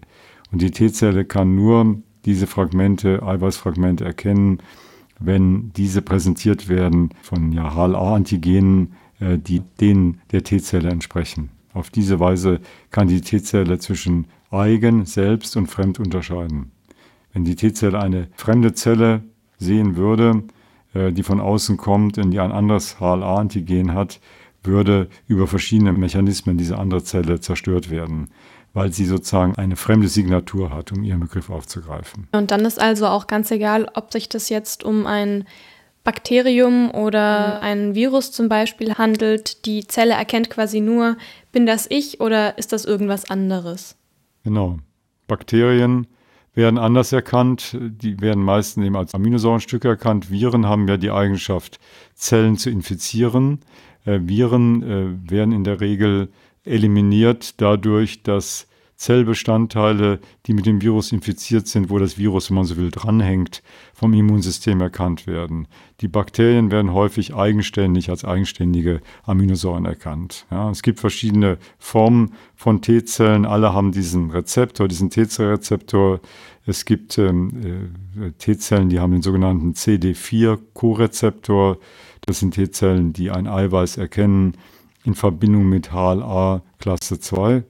Und 0.52 0.62
die 0.62 0.70
T-Zelle 0.70 1.24
kann 1.24 1.54
nur 1.54 1.96
diese 2.24 2.46
Fragmente, 2.46 3.22
Eiweißfragmente 3.22 4.04
erkennen, 4.04 4.58
wenn 5.20 5.72
diese 5.72 6.02
präsentiert 6.02 6.68
werden 6.68 7.10
von 7.22 7.52
ja, 7.52 7.74
HLA-Antigenen, 7.74 8.92
äh, 9.20 9.38
die 9.38 9.62
denen 9.80 10.20
der 10.32 10.44
T-Zelle 10.44 10.90
entsprechen. 10.90 11.50
Auf 11.74 11.90
diese 11.90 12.20
Weise 12.20 12.60
kann 12.90 13.08
die 13.08 13.20
T-Zelle 13.20 13.78
zwischen 13.78 14.26
eigen, 14.50 15.04
selbst 15.04 15.56
und 15.56 15.66
fremd 15.66 16.00
unterscheiden. 16.00 16.72
Wenn 17.32 17.44
die 17.44 17.56
T-Zelle 17.56 18.00
eine 18.00 18.28
fremde 18.34 18.72
Zelle 18.72 19.22
sehen 19.58 19.96
würde, 19.96 20.44
äh, 20.94 21.12
die 21.12 21.22
von 21.22 21.40
außen 21.40 21.76
kommt 21.76 22.18
und 22.18 22.30
die 22.30 22.40
ein 22.40 22.52
anderes 22.52 22.98
HLA-Antigen 22.98 23.94
hat, 23.94 24.20
würde 24.62 25.08
über 25.26 25.46
verschiedene 25.46 25.92
Mechanismen 25.92 26.58
diese 26.58 26.78
andere 26.78 27.02
Zelle 27.04 27.40
zerstört 27.40 27.90
werden, 27.90 28.28
weil 28.74 28.92
sie 28.92 29.04
sozusagen 29.04 29.56
eine 29.56 29.76
fremde 29.76 30.08
Signatur 30.08 30.70
hat, 30.70 30.92
um 30.92 31.02
ihren 31.02 31.20
Begriff 31.20 31.50
aufzugreifen. 31.50 32.28
Und 32.32 32.50
dann 32.50 32.64
ist 32.64 32.80
also 32.80 33.06
auch 33.06 33.26
ganz 33.26 33.50
egal, 33.50 33.88
ob 33.94 34.12
sich 34.12 34.28
das 34.28 34.48
jetzt 34.48 34.84
um 34.84 35.06
ein 35.06 35.44
Bakterium 36.08 36.90
oder 36.90 37.60
ein 37.60 37.94
Virus 37.94 38.32
zum 38.32 38.48
Beispiel 38.48 38.94
handelt. 38.94 39.66
Die 39.66 39.86
Zelle 39.86 40.14
erkennt 40.14 40.48
quasi 40.48 40.80
nur, 40.80 41.18
bin 41.52 41.66
das 41.66 41.86
ich 41.90 42.18
oder 42.18 42.56
ist 42.56 42.72
das 42.72 42.86
irgendwas 42.86 43.28
anderes? 43.28 43.94
Genau. 44.42 44.78
Bakterien 45.26 46.06
werden 46.54 46.78
anders 46.78 47.12
erkannt. 47.12 47.76
Die 47.78 48.22
werden 48.22 48.42
meistens 48.42 48.86
eben 48.86 48.96
als 48.96 49.14
Aminosäurenstücke 49.14 49.86
erkannt. 49.86 50.30
Viren 50.30 50.64
haben 50.64 50.88
ja 50.88 50.96
die 50.96 51.10
Eigenschaft, 51.10 51.78
Zellen 52.14 52.56
zu 52.56 52.70
infizieren. 52.70 53.58
Äh, 54.06 54.20
Viren 54.22 54.82
äh, 54.82 55.30
werden 55.30 55.52
in 55.52 55.64
der 55.64 55.82
Regel 55.82 56.30
eliminiert 56.64 57.60
dadurch, 57.60 58.22
dass 58.22 58.66
Zellbestandteile, 58.98 60.20
die 60.46 60.54
mit 60.54 60.66
dem 60.66 60.82
Virus 60.82 61.12
infiziert 61.12 61.68
sind, 61.68 61.88
wo 61.88 62.00
das 62.00 62.18
Virus, 62.18 62.50
wenn 62.50 62.56
man 62.56 62.64
so 62.64 62.76
will, 62.76 62.90
dranhängt, 62.90 63.62
vom 63.94 64.12
Immunsystem 64.12 64.80
erkannt 64.80 65.28
werden. 65.28 65.68
Die 66.00 66.08
Bakterien 66.08 66.72
werden 66.72 66.92
häufig 66.92 67.32
eigenständig 67.32 68.10
als 68.10 68.24
eigenständige 68.24 69.00
Aminosäuren 69.22 69.84
erkannt. 69.84 70.46
Ja, 70.50 70.68
es 70.70 70.82
gibt 70.82 70.98
verschiedene 70.98 71.58
Formen 71.78 72.34
von 72.56 72.82
T-Zellen. 72.82 73.46
Alle 73.46 73.72
haben 73.72 73.92
diesen 73.92 74.32
Rezeptor, 74.32 74.88
diesen 74.88 75.10
T-Zellrezeptor. 75.10 76.18
Es 76.66 76.84
gibt 76.84 77.18
ähm, 77.18 77.92
äh, 78.20 78.32
T-Zellen, 78.32 78.88
die 78.88 78.98
haben 78.98 79.12
den 79.12 79.22
sogenannten 79.22 79.74
CD4-Korezeptor. 79.74 81.78
Das 82.26 82.40
sind 82.40 82.54
T-Zellen, 82.54 83.12
die 83.12 83.30
ein 83.30 83.46
Eiweiß 83.46 83.96
erkennen 83.96 84.56
in 85.04 85.14
Verbindung 85.14 85.68
mit 85.68 85.92
HLA 85.92 86.62
Klasse 86.80 87.20
2 87.20 87.58
äh, 87.58 87.62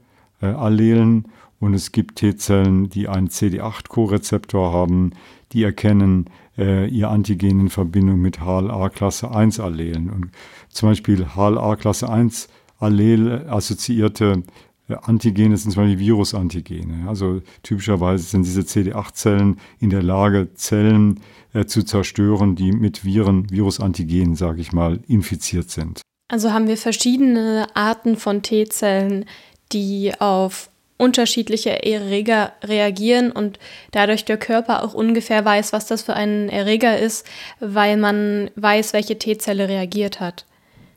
Allelen. 0.47 1.28
Und 1.61 1.75
es 1.75 1.92
gibt 1.92 2.16
T-Zellen, 2.16 2.88
die 2.88 3.09
einen 3.09 3.28
CD8-Korezeptor 3.28 4.73
haben, 4.73 5.12
die 5.52 5.64
erkennen 5.64 6.26
äh, 6.57 6.88
ihr 6.88 7.11
Antigen 7.11 7.61
in 7.61 7.68
Verbindung 7.71 8.21
mit 8.21 8.40
HLA 8.40 8.88
Klasse 8.90 9.30
1 9.30 9.59
Allelen. 9.61 10.11
Und 10.11 10.30
zum 10.68 10.90
Beispiel 10.90 11.26
HLA 11.35 11.76
Klasse 11.76 12.09
1 12.09 12.49
Allel 12.78 13.47
assoziierte 13.49 14.45
äh, 14.88 14.95
Antigene 15.02 15.57
sind 15.57 15.73
zum 15.73 15.85
Beispiel 15.85 15.99
Virusantigene. 15.99 17.09
Also 17.09 17.42
typischerweise 17.62 18.25
sind 18.25 18.45
diese 18.45 18.62
CD8-Zellen 18.62 19.59
in 19.80 19.90
der 19.90 20.02
Lage, 20.02 20.54
Zellen 20.54 21.21
äh, 21.54 21.66
zu 21.66 21.83
zerstören, 21.83 22.57
die 22.57 22.73
mit 22.73 23.04
Viren, 23.04 23.50
Virusantigenen, 23.50 24.35
sage 24.35 24.61
ich 24.61 24.73
mal, 24.73 25.00
infiziert 25.09 25.71
sind. 25.71 26.00
Also 26.30 26.52
haben 26.52 26.68
wir 26.68 26.76
verschiedene 26.76 27.68
Arten 27.75 28.16
von 28.16 28.42
T-Zellen, 28.42 29.25
die 29.72 30.12
auf 30.18 30.70
unterschiedliche 30.98 31.84
Erreger 31.84 32.52
reagieren 32.62 33.30
und 33.30 33.58
dadurch 33.92 34.25
der 34.25 34.37
Körper 34.37 34.84
auch 34.84 34.94
ungefähr 34.94 35.44
weiß, 35.44 35.72
was 35.72 35.87
das 35.87 36.02
für 36.02 36.14
ein 36.14 36.48
Erreger 36.48 36.98
ist, 36.98 37.26
weil 37.60 37.96
man 37.96 38.50
weiß, 38.56 38.92
welche 38.92 39.18
T-Zelle 39.18 39.68
reagiert 39.68 40.20
hat. 40.20 40.44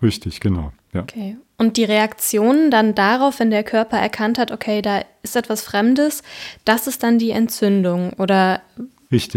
Richtig, 0.02 0.40
genau. 0.40 0.74
Ja. 0.94 1.02
Okay. 1.02 1.38
Und 1.58 1.78
die 1.78 1.84
Reaktion 1.84 2.72
dann 2.72 2.96
darauf, 2.96 3.40
wenn 3.40 3.52
der 3.52 3.64
Körper 3.64 3.98
erkannt 3.98 4.40
hat, 4.40 4.52
okay, 4.52 4.82
da 4.82 5.06
ist 5.22 5.36
etwas 5.36 5.62
Fremdes, 5.62 6.24
das 6.66 6.88
ist 6.88 7.04
dann 7.04 7.20
die 7.20 7.30
Entzündung. 7.30 8.14
Oder 8.14 8.64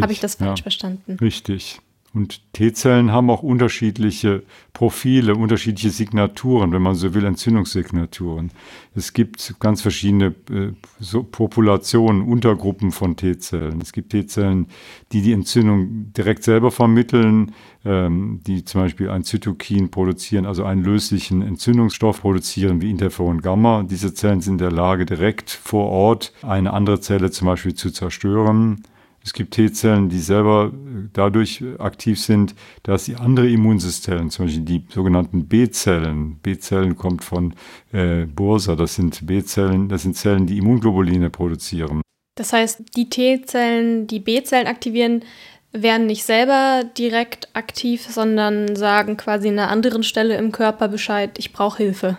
habe 0.01 0.13
ich 0.13 0.21
das 0.21 0.37
falsch 0.37 0.61
ja, 0.61 0.63
verstanden? 0.63 1.19
Richtig. 1.21 1.81
Und 2.15 2.53
T-Zellen 2.53 3.11
haben 3.11 3.29
auch 3.29 3.43
unterschiedliche 3.43 4.45
Profile, 4.73 5.35
unterschiedliche 5.35 5.91
Signaturen, 5.91 6.71
wenn 6.71 6.81
man 6.81 6.95
so 6.95 7.13
will, 7.13 7.25
Entzündungssignaturen. 7.25 8.53
Es 8.95 9.13
gibt 9.13 9.57
ganz 9.59 9.83
verschiedene 9.83 10.27
äh, 10.49 10.73
so 11.01 11.25
Populationen, 11.25 12.23
Untergruppen 12.23 12.93
von 12.93 13.17
T-Zellen. 13.17 13.81
Es 13.81 13.93
gibt 13.93 14.11
T-Zellen, 14.11 14.69
die 15.11 15.23
die 15.23 15.33
Entzündung 15.33 16.13
direkt 16.13 16.45
selber 16.45 16.71
vermitteln, 16.71 17.53
ähm, 17.85 18.41
die 18.47 18.65
zum 18.65 18.83
Beispiel 18.83 19.11
ein 19.11 19.25
Zytokin 19.25 19.91
produzieren, 19.91 20.47
also 20.47 20.63
einen 20.63 20.85
löslichen 20.85 21.43
Entzündungsstoff 21.43 22.21
produzieren 22.21 22.81
wie 22.81 22.93
Interferon 22.93 23.41
Gamma. 23.41 23.83
Diese 23.83 24.15
Zellen 24.15 24.41
sind 24.41 24.55
in 24.55 24.59
der 24.59 24.71
Lage, 24.73 25.05
direkt 25.05 25.51
vor 25.51 25.91
Ort 25.91 26.33
eine 26.43 26.75
andere 26.75 27.01
Zelle 27.01 27.33
zum 27.33 27.47
Beispiel 27.47 27.75
zu 27.75 27.91
zerstören. 27.91 28.85
Es 29.25 29.33
gibt 29.33 29.55
T-Zellen, 29.55 30.11
die 30.11 30.19
selber 30.19 30.71
äh, 30.71 31.09
dadurch 31.15 31.65
aktiv 31.79 32.21
sind, 32.21 32.55
dass 32.83 33.07
sie 33.07 33.17
andere 33.17 33.49
Immunsysteme, 33.49 34.29
zum 34.29 34.45
Beispiel 34.45 34.65
die 34.65 34.85
sogenannten 34.91 35.47
B-Zellen, 35.47 36.37
B-Zellen 36.43 36.97
kommt 36.97 37.25
von 37.25 37.55
äh, 37.93 38.27
Bursa, 38.27 38.77
das 38.77 38.97
sind 38.97 39.27
B-Zellen, 39.27 39.89
das 39.89 40.03
sind 40.03 40.15
Zellen, 40.17 40.47
die 40.47 40.59
Immunglobuline 40.59 41.31
produzieren. 41.31 42.03
Das 42.37 42.53
heißt, 42.53 42.83
die 42.97 43.09
T-Zellen, 43.09 44.07
die 44.07 44.21
B-Zellen 44.21 44.67
aktivieren, 44.67 45.25
werden 45.73 46.07
nicht 46.07 46.25
selber 46.25 46.85
direkt 46.97 47.49
aktiv, 47.55 48.03
sondern 48.03 48.77
sagen 48.77 49.17
quasi 49.17 49.49
an 49.49 49.59
einer 49.59 49.71
anderen 49.71 50.03
Stelle 50.03 50.37
im 50.37 50.53
Körper 50.53 50.89
Bescheid, 50.89 51.39
ich 51.39 51.53
brauche 51.53 51.83
Hilfe. 51.83 52.19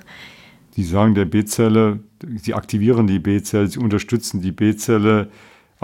Die 0.76 0.84
sagen 0.84 1.14
der 1.14 1.26
B-Zelle, 1.26 2.00
sie 2.42 2.54
aktivieren 2.56 3.06
die 3.06 3.20
B-Zelle, 3.20 3.68
sie 3.68 3.80
unterstützen 3.80 4.42
die 4.42 4.52
B-Zelle 4.52 5.30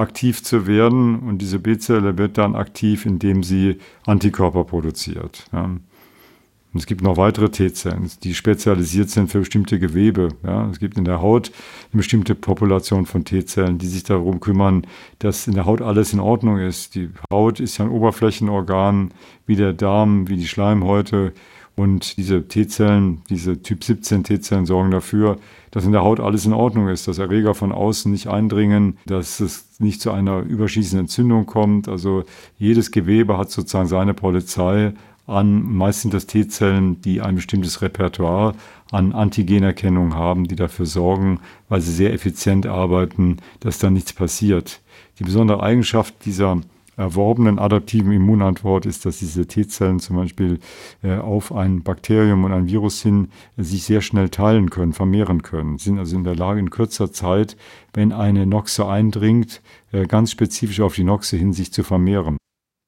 aktiv 0.02 0.44
zu 0.44 0.68
werden 0.68 1.20
und 1.20 1.38
diese 1.38 1.60
B-Zelle 1.60 2.18
wird 2.18 2.38
dann 2.38 2.56
aktiv, 2.56 3.06
indem 3.06 3.44
sie 3.44 3.78
Antikörper 4.06 4.64
produziert. 4.64 5.46
Ja. 5.54 5.70
Es 6.74 6.86
gibt 6.86 7.02
noch 7.02 7.18
weitere 7.18 7.50
T-Zellen, 7.50 8.10
die 8.24 8.34
spezialisiert 8.34 9.10
sind 9.10 9.30
für 9.30 9.40
bestimmte 9.40 9.78
Gewebe. 9.78 10.30
Ja. 10.44 10.70
Es 10.70 10.80
gibt 10.80 10.98
in 10.98 11.04
der 11.04 11.22
Haut 11.22 11.52
eine 11.92 12.00
bestimmte 12.00 12.34
Population 12.34 13.06
von 13.06 13.26
T-Zellen, 13.26 13.78
die 13.78 13.88
sich 13.88 14.04
darum 14.04 14.40
kümmern, 14.40 14.88
dass 15.20 15.48
in 15.48 15.54
der 15.54 15.66
Haut 15.66 15.82
alles 15.82 16.14
in 16.14 16.22
Ordnung 16.22 16.60
ist. 16.60 16.96
Die 16.96 17.10
Haut 17.32 17.60
ist 17.60 17.78
ja 17.78 17.86
ein 17.86 17.92
Oberflächenorgan, 17.92 19.12
wie 19.46 19.58
der 19.58 19.74
Darm, 19.74 20.30
wie 20.30 20.38
die 20.38 20.48
Schleimhäute. 20.48 21.34
Und 21.82 22.18
diese 22.18 22.48
T-Zellen, 22.48 23.24
diese 23.32 23.64
Typ 23.64 23.84
17 23.84 24.24
T-Zellen 24.24 24.68
sorgen 24.68 24.92
dafür, 24.92 25.40
dass 25.72 25.84
in 25.84 25.92
der 25.92 26.04
Haut 26.04 26.20
alles 26.20 26.46
in 26.46 26.54
Ordnung 26.54 26.90
ist, 26.90 27.08
dass 27.08 27.18
Erreger 27.18 27.56
von 27.56 27.72
außen 27.72 28.12
nicht 28.12 28.28
eindringen, 28.28 29.00
dass 29.08 29.40
es 29.40 29.80
nicht 29.80 30.00
zu 30.00 30.12
einer 30.12 30.42
überschießenden 30.42 31.06
Entzündung 31.06 31.48
kommt. 31.48 31.88
Also 31.88 32.24
jedes 32.60 32.92
Gewebe 32.92 33.36
hat 33.36 33.50
sozusagen 33.50 33.88
seine 33.88 34.14
Polizei 34.14 34.94
an. 35.26 35.64
Meist 35.76 36.02
sind 36.02 36.14
das 36.14 36.28
T-Zellen, 36.28 37.02
die 37.02 37.20
ein 37.20 37.34
bestimmtes 37.34 37.82
Repertoire 37.82 38.54
an 38.92 39.12
Antigenerkennung 39.12 40.14
haben, 40.14 40.48
die 40.48 40.56
dafür 40.56 40.86
sorgen, 40.86 41.40
weil 41.68 41.82
sie 41.82 41.94
sehr 41.94 42.14
effizient 42.14 42.68
arbeiten, 42.68 43.38
dass 43.60 43.80
da 43.80 43.90
nichts 43.90 44.14
passiert. 44.14 44.82
Die 45.18 45.24
besondere 45.24 45.64
Eigenschaft 45.64 46.14
dieser 46.26 46.62
erworbenen 47.02 47.60
adaptiven 47.60 48.12
Immunantwort 48.12 48.86
ist, 48.86 49.06
dass 49.06 49.20
diese 49.20 49.46
T-Zellen 49.46 50.00
zum 50.00 50.16
Beispiel 50.16 50.60
äh, 51.04 51.18
auf 51.18 51.54
ein 51.54 51.84
Bakterium 51.84 52.44
und 52.44 52.54
ein 52.54 52.68
Virus 52.68 53.02
hin 53.02 53.30
äh, 53.58 53.64
sich 53.64 53.84
sehr 53.84 54.02
schnell 54.02 54.30
teilen 54.30 54.70
können, 54.70 54.94
vermehren 54.94 55.42
können. 55.42 55.78
Sie 55.78 55.86
sind 55.86 56.00
also 56.00 56.16
in 56.16 56.24
der 56.24 56.36
Lage, 56.36 56.60
in 56.60 56.70
kürzer 56.70 57.12
Zeit, 57.12 57.58
wenn 57.94 58.14
eine 58.14 58.46
Noxe 58.46 58.88
eindringt, 58.88 59.62
äh, 59.92 60.06
ganz 60.06 60.32
spezifisch 60.32 60.80
auf 60.80 60.96
die 60.96 61.04
Noxe 61.04 61.36
hin 61.36 61.52
sich 61.52 61.74
zu 61.74 61.84
vermehren. 61.84 62.38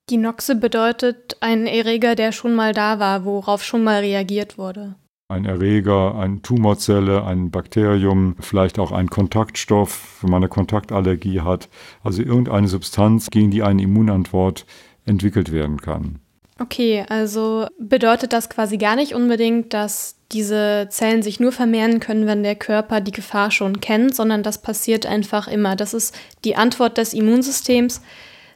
Die 0.10 0.18
Noxe 0.18 0.56
bedeutet 0.56 1.38
ein 1.42 1.66
Erreger, 1.66 2.16
der 2.16 2.32
schon 2.32 2.56
mal 2.56 2.74
da 2.74 3.00
war, 3.00 3.26
worauf 3.26 3.64
schon 3.64 3.84
mal 3.84 4.00
reagiert 4.00 4.58
wurde 4.58 4.96
ein 5.28 5.46
Erreger, 5.46 6.16
eine 6.16 6.42
Tumorzelle, 6.42 7.24
ein 7.24 7.50
Bakterium, 7.50 8.36
vielleicht 8.40 8.80
auch 8.80 8.92
ein 8.92 9.10
Kontaktstoff, 9.10 10.20
wenn 10.22 10.32
man 10.32 10.44
eine 10.44 10.50
Kontaktallergie 10.50 11.42
hat. 11.42 11.70
Also 12.04 12.22
irgendeine 12.22 12.68
Substanz, 12.68 13.30
gegen 13.30 13.52
die 13.52 13.64
eine 13.64 13.82
Immunantwort 13.82 14.66
entwickelt 15.06 15.52
werden 15.52 15.82
kann. 15.82 16.20
Okay, 16.60 17.04
also 17.10 17.66
bedeutet 17.80 18.32
das 18.32 18.50
quasi 18.50 18.78
gar 18.78 18.96
nicht 18.96 19.16
unbedingt, 19.16 19.74
dass 19.74 20.18
diese 20.32 20.88
Zellen 20.90 21.24
sich 21.24 21.40
nur 21.40 21.52
vermehren 21.52 22.00
können, 22.00 22.28
wenn 22.28 22.44
der 22.44 22.56
Körper 22.56 23.02
die 23.02 23.12
Gefahr 23.12 23.50
schon 23.50 23.82
kennt, 23.82 24.16
sondern 24.16 24.44
das 24.44 24.62
passiert 24.62 25.06
einfach 25.06 25.48
immer. 25.48 25.76
Das 25.76 25.94
ist 25.94 26.16
die 26.44 26.56
Antwort 26.56 26.98
des 26.98 27.14
Immunsystems, 27.14 28.02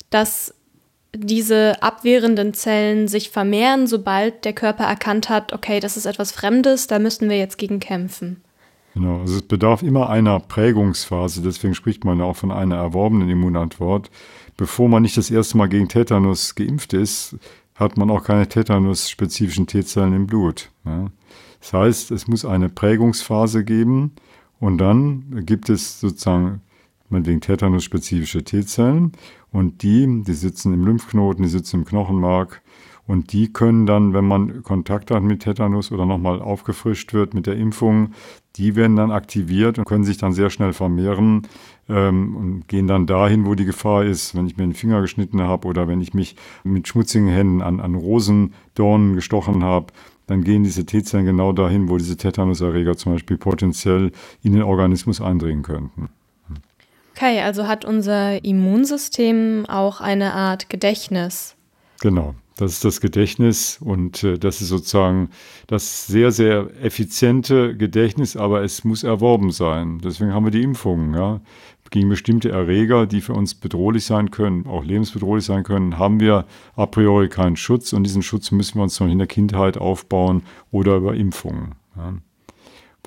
dass 0.10 0.54
diese 1.16 1.82
abwehrenden 1.82 2.54
Zellen 2.54 3.08
sich 3.08 3.30
vermehren, 3.30 3.88
sobald 3.88 4.46
der 4.46 4.54
Körper 4.54 4.84
erkannt 4.84 5.30
hat, 5.30 5.54
okay, 5.54 5.80
das 5.80 5.98
ist 5.98 6.06
etwas 6.06 6.32
Fremdes, 6.32 6.88
da 6.88 7.00
müssen 7.00 7.30
wir 7.30 7.38
jetzt 7.38 7.58
gegen 7.58 7.80
kämpfen. 7.80 8.42
Genau, 8.94 9.20
also 9.22 9.36
es 9.36 9.42
bedarf 9.44 9.84
immer 9.84 10.10
einer 10.10 10.40
Prägungsphase, 10.40 11.42
deswegen 11.42 11.76
spricht 11.76 12.04
man 12.04 12.20
ja 12.20 12.26
auch 12.26 12.36
von 12.36 12.52
einer 12.52 12.78
erworbenen 12.78 13.30
Immunantwort. 13.30 14.10
Bevor 14.58 14.90
man 14.90 15.04
nicht 15.04 15.18
das 15.18 15.30
erste 15.30 15.58
Mal 15.58 15.68
gegen 15.68 15.88
Tetanus 15.88 16.56
geimpft 16.56 16.94
ist, 16.94 17.36
hat 17.76 17.96
man 17.96 18.10
auch 18.10 18.24
keine 18.24 18.50
Tetanus-spezifischen 18.50 19.68
T-Zellen 19.68 20.14
im 20.14 20.26
Blut. 20.26 20.72
Ja. 20.84 21.12
Das 21.60 21.74
heißt, 21.74 22.12
es 22.12 22.28
muss 22.28 22.44
eine 22.44 22.70
Prägungsphase 22.70 23.64
geben 23.64 24.14
und 24.60 24.80
dann 24.80 25.44
gibt 25.46 25.70
es 25.70 26.00
sozusagen 26.00 26.62
meinetwegen 27.10 27.42
Tetanus-spezifische 27.42 28.44
T-Zellen 28.44 29.12
und 29.52 29.82
die, 29.84 30.24
die 30.24 30.34
sitzen 30.34 30.74
im 30.74 30.86
Lymphknoten, 30.86 31.44
die 31.44 31.50
sitzen 31.50 31.78
im 31.78 31.86
Knochenmark 31.86 32.62
und 33.08 33.32
die 33.32 33.52
können 33.54 33.86
dann, 33.86 34.14
wenn 34.14 34.26
man 34.26 34.64
Kontakt 34.64 35.12
hat 35.12 35.24
mit 35.24 35.42
Tetanus 35.42 35.94
oder 35.94 36.06
nochmal 36.06 36.42
aufgefrischt 36.42 37.14
wird 37.14 37.34
mit 37.34 37.48
der 37.48 37.56
Impfung, 37.56 38.12
die 38.58 38.76
werden 38.76 38.98
dann 38.98 39.12
aktiviert 39.12 39.80
und 39.80 39.86
können 39.86 40.04
sich 40.04 40.18
dann 40.18 40.34
sehr 40.34 40.50
schnell 40.50 40.74
vermehren 40.74 41.48
ähm, 41.88 42.36
und 42.36 42.68
gehen 42.68 42.88
dann 42.88 43.08
dahin, 43.08 43.46
wo 43.46 43.56
die 43.56 43.66
Gefahr 43.66 44.04
ist, 44.04 44.36
wenn 44.36 44.46
ich 44.46 44.58
mir 44.58 44.64
den 44.64 44.74
Finger 44.74 45.00
geschnitten 45.00 45.42
habe 45.42 45.70
oder 45.70 45.88
wenn 45.88 46.02
ich 46.02 46.14
mich 46.14 46.36
mit 46.66 46.88
schmutzigen 46.88 47.30
Händen 47.30 47.62
an, 47.62 47.80
an 47.80 47.96
Rosendornen 47.96 49.16
gestochen 49.16 49.64
habe. 49.64 49.88
Dann 50.26 50.44
gehen 50.44 50.66
diese 50.66 50.86
T-Zellen 50.86 51.26
genau 51.26 51.54
dahin, 51.54 51.88
wo 51.88 51.98
diese 51.98 52.18
Tetanuserreger 52.18 52.98
zum 52.98 53.14
Beispiel 53.14 53.38
potenziell 53.38 54.12
in 54.44 54.52
den 54.52 54.64
Organismus 54.64 55.22
eindringen 55.22 55.64
könnten. 55.64 56.10
Okay, 57.18 57.42
also 57.42 57.66
hat 57.66 57.84
unser 57.84 58.46
Immunsystem 58.46 59.66
auch 59.68 60.02
eine 60.02 60.36
Art 60.36 60.70
Gedächtnis. 60.70 61.56
Genau, 62.00 62.36
das 62.58 62.74
ist 62.74 62.86
das 62.86 63.02
Gedächtnis 63.02 63.80
und 63.82 64.24
äh, 64.24 64.38
das 64.38 64.62
ist 64.62 64.68
sozusagen 64.68 65.32
das 65.66 66.06
sehr, 66.06 66.32
sehr 66.32 66.70
effiziente 66.80 67.76
Gedächtnis, 67.76 68.38
aber 68.38 68.62
es 68.64 68.84
muss 68.84 69.04
erworben 69.04 69.50
sein. 69.50 70.00
Deswegen 70.04 70.32
haben 70.32 70.46
wir 70.46 70.52
die 70.52 70.62
Impfungen. 70.62 71.16
Ja. 71.16 71.42
Gegen 71.90 72.08
bestimmte 72.08 72.52
Erreger, 72.52 73.08
die 73.08 73.22
für 73.22 73.34
uns 73.34 73.56
bedrohlich 73.56 74.06
sein 74.06 74.30
können, 74.30 74.68
auch 74.68 74.84
lebensbedrohlich 74.84 75.46
sein 75.46 75.64
können, 75.64 75.98
haben 75.98 76.20
wir 76.20 76.46
a 76.76 76.86
priori 76.86 77.30
keinen 77.30 77.56
Schutz 77.56 77.94
und 77.94 78.04
diesen 78.04 78.22
Schutz 78.22 78.52
müssen 78.52 78.76
wir 78.76 78.84
uns 78.84 79.00
noch 79.00 79.08
in 79.08 79.18
der 79.18 79.26
Kindheit 79.26 79.80
aufbauen 79.80 80.44
oder 80.70 80.98
über 80.98 81.16
Impfungen. 81.16 81.74
Ja 81.96 82.14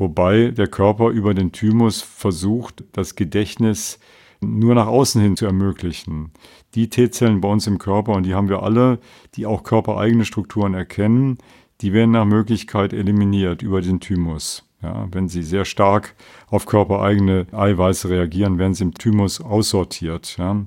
wobei 0.01 0.51
der 0.51 0.67
Körper 0.67 1.11
über 1.11 1.35
den 1.35 1.53
Thymus 1.53 2.01
versucht, 2.01 2.83
das 2.93 3.15
Gedächtnis 3.15 4.01
nur 4.41 4.75
nach 4.75 4.87
außen 4.87 5.21
hin 5.21 5.37
zu 5.37 5.45
ermöglichen. 5.45 6.33
Die 6.75 6.89
T-Zellen 6.89 7.43
bei 7.43 7.49
uns 7.49 7.67
im 7.67 7.79
Körper, 7.79 8.13
und 8.13 8.25
die 8.25 8.35
haben 8.35 8.49
wir 8.49 8.63
alle, 8.63 8.99
die 9.35 9.45
auch 9.45 9.63
körpereigene 9.63 10.25
Strukturen 10.25 10.73
erkennen, 10.73 11.37
die 11.83 11.93
werden 11.93 12.13
nach 12.13 12.25
Möglichkeit 12.25 12.93
eliminiert 12.93 13.63
über 13.63 13.83
den 13.83 14.01
Thymus. 14.01 14.65
Ja, 14.83 15.07
wenn 15.13 15.29
sie 15.29 15.43
sehr 15.43 15.67
stark 15.67 16.15
auf 16.49 16.65
körpereigene 16.65 17.47
Eiweiße 17.53 18.09
reagieren, 18.09 18.59
werden 18.59 18.73
sie 18.73 18.85
im 18.85 18.95
Thymus 18.95 19.43
aussortiert. 19.43 20.37
Ja. 20.39 20.65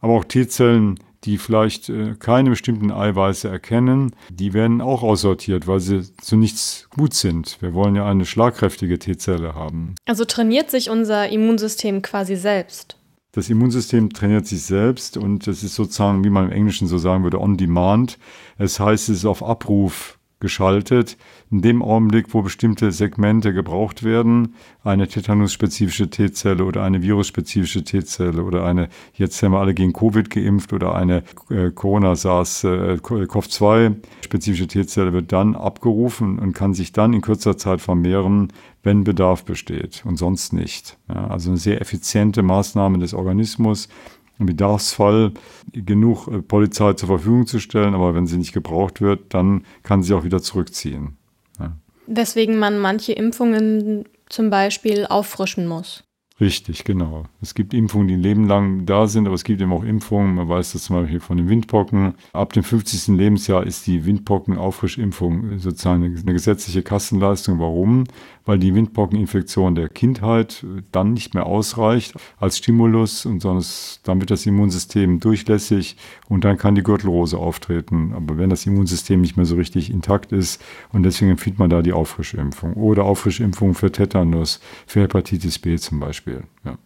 Aber 0.00 0.14
auch 0.14 0.24
T-Zellen, 0.24 0.98
die 1.24 1.38
vielleicht 1.38 1.88
äh, 1.88 2.14
keine 2.18 2.50
bestimmten 2.50 2.90
Eiweiße 2.90 3.48
erkennen, 3.48 4.14
die 4.30 4.52
werden 4.52 4.80
auch 4.80 5.02
aussortiert, 5.02 5.66
weil 5.66 5.80
sie 5.80 6.02
zu 6.16 6.36
nichts 6.36 6.88
gut 6.90 7.14
sind. 7.14 7.58
Wir 7.60 7.74
wollen 7.74 7.94
ja 7.94 8.06
eine 8.06 8.24
schlagkräftige 8.24 8.98
T-Zelle 8.98 9.54
haben. 9.54 9.94
Also 10.04 10.24
trainiert 10.24 10.70
sich 10.70 10.90
unser 10.90 11.28
Immunsystem 11.28 12.02
quasi 12.02 12.36
selbst. 12.36 12.96
Das 13.34 13.48
Immunsystem 13.48 14.12
trainiert 14.12 14.46
sich 14.46 14.62
selbst 14.62 15.16
und 15.16 15.48
es 15.48 15.62
ist 15.62 15.74
sozusagen, 15.74 16.22
wie 16.22 16.30
man 16.30 16.46
im 16.46 16.52
Englischen 16.52 16.86
so 16.86 16.98
sagen 16.98 17.24
würde, 17.24 17.40
on 17.40 17.56
demand. 17.56 18.18
Es 18.58 18.78
heißt, 18.78 19.08
es 19.08 19.18
ist 19.18 19.24
auf 19.24 19.42
Abruf 19.42 20.18
geschaltet. 20.42 21.16
In 21.50 21.62
dem 21.62 21.82
Augenblick, 21.82 22.34
wo 22.34 22.42
bestimmte 22.42 22.92
Segmente 22.92 23.54
gebraucht 23.54 24.02
werden, 24.02 24.56
eine 24.84 25.08
tetanusspezifische 25.08 26.10
T-Zelle 26.10 26.62
oder 26.64 26.82
eine 26.82 27.02
virusspezifische 27.02 27.82
T-Zelle 27.84 28.42
oder 28.42 28.66
eine, 28.66 28.90
jetzt 29.14 29.42
haben 29.42 29.52
wir 29.52 29.60
alle 29.60 29.72
gegen 29.72 29.94
Covid 29.94 30.28
geimpft 30.28 30.74
oder 30.74 30.94
eine 30.94 31.22
äh, 31.48 31.70
Corona-SARS-CoV-2 31.70 33.86
äh, 33.86 33.94
T-Zelle 34.66 35.14
wird 35.14 35.32
dann 35.32 35.56
abgerufen 35.56 36.38
und 36.38 36.52
kann 36.52 36.74
sich 36.74 36.92
dann 36.92 37.14
in 37.14 37.22
kürzer 37.22 37.56
Zeit 37.56 37.80
vermehren, 37.80 38.52
wenn 38.82 39.04
Bedarf 39.04 39.44
besteht 39.44 40.02
und 40.04 40.16
sonst 40.16 40.52
nicht. 40.52 40.98
Ja, 41.08 41.28
also 41.28 41.50
eine 41.50 41.58
sehr 41.58 41.80
effiziente 41.80 42.42
Maßnahme 42.42 42.98
des 42.98 43.14
Organismus, 43.14 43.88
im 44.38 44.46
Bedarfsfall 44.46 45.32
genug 45.72 46.28
äh, 46.28 46.42
Polizei 46.42 46.94
zur 46.94 47.08
Verfügung 47.08 47.46
zu 47.46 47.58
stellen, 47.58 47.94
aber 47.94 48.14
wenn 48.14 48.26
sie 48.26 48.38
nicht 48.38 48.52
gebraucht 48.52 49.00
wird, 49.00 49.34
dann 49.34 49.64
kann 49.82 50.02
sie 50.02 50.14
auch 50.14 50.24
wieder 50.24 50.42
zurückziehen. 50.42 51.16
Ja. 51.58 51.76
Weswegen 52.06 52.58
man 52.58 52.78
manche 52.78 53.12
Impfungen 53.12 54.04
zum 54.28 54.50
Beispiel 54.50 55.06
auffrischen 55.06 55.66
muss. 55.66 56.04
Richtig, 56.42 56.82
genau. 56.82 57.26
Es 57.40 57.54
gibt 57.54 57.72
Impfungen, 57.72 58.08
die 58.08 58.14
ein 58.14 58.20
Leben 58.20 58.48
lang 58.48 58.84
da 58.84 59.06
sind, 59.06 59.26
aber 59.26 59.36
es 59.36 59.44
gibt 59.44 59.60
eben 59.60 59.72
auch 59.72 59.84
Impfungen. 59.84 60.34
Man 60.34 60.48
weiß 60.48 60.72
das 60.72 60.82
zum 60.82 60.96
Beispiel 60.96 61.20
von 61.20 61.36
den 61.36 61.48
Windpocken. 61.48 62.14
Ab 62.32 62.52
dem 62.52 62.64
50. 62.64 63.16
Lebensjahr 63.16 63.64
ist 63.64 63.86
die 63.86 64.04
Windpocken-Auffrischimpfung 64.04 65.60
sozusagen 65.60 66.02
eine 66.02 66.32
gesetzliche 66.32 66.82
Kassenleistung. 66.82 67.60
Warum? 67.60 68.04
Weil 68.44 68.58
die 68.58 68.74
Windpockeninfektion 68.74 69.74
der 69.74 69.88
Kindheit 69.88 70.64
dann 70.90 71.12
nicht 71.12 71.34
mehr 71.34 71.46
ausreicht 71.46 72.14
als 72.38 72.58
Stimulus 72.58 73.26
und 73.26 73.40
sonst, 73.40 74.00
dann 74.04 74.20
wird 74.20 74.30
das 74.30 74.46
Immunsystem 74.46 75.20
durchlässig 75.20 75.96
und 76.28 76.44
dann 76.44 76.58
kann 76.58 76.74
die 76.74 76.82
Gürtelrose 76.82 77.38
auftreten. 77.38 78.12
Aber 78.14 78.38
wenn 78.38 78.50
das 78.50 78.66
Immunsystem 78.66 79.20
nicht 79.20 79.36
mehr 79.36 79.46
so 79.46 79.56
richtig 79.56 79.90
intakt 79.90 80.32
ist 80.32 80.60
und 80.92 81.02
deswegen 81.04 81.32
empfiehlt 81.32 81.58
man 81.58 81.70
da 81.70 81.82
die 81.82 81.92
Auffrischimpfung 81.92 82.74
oder 82.74 83.04
Auffrischimpfung 83.04 83.74
für 83.74 83.92
Tetanus, 83.92 84.60
für 84.86 85.02
Hepatitis 85.02 85.58
B 85.58 85.76
zum 85.76 86.00
Beispiel. 86.00 86.12
Beispiel. 86.12 86.42
Ja. 86.64 86.76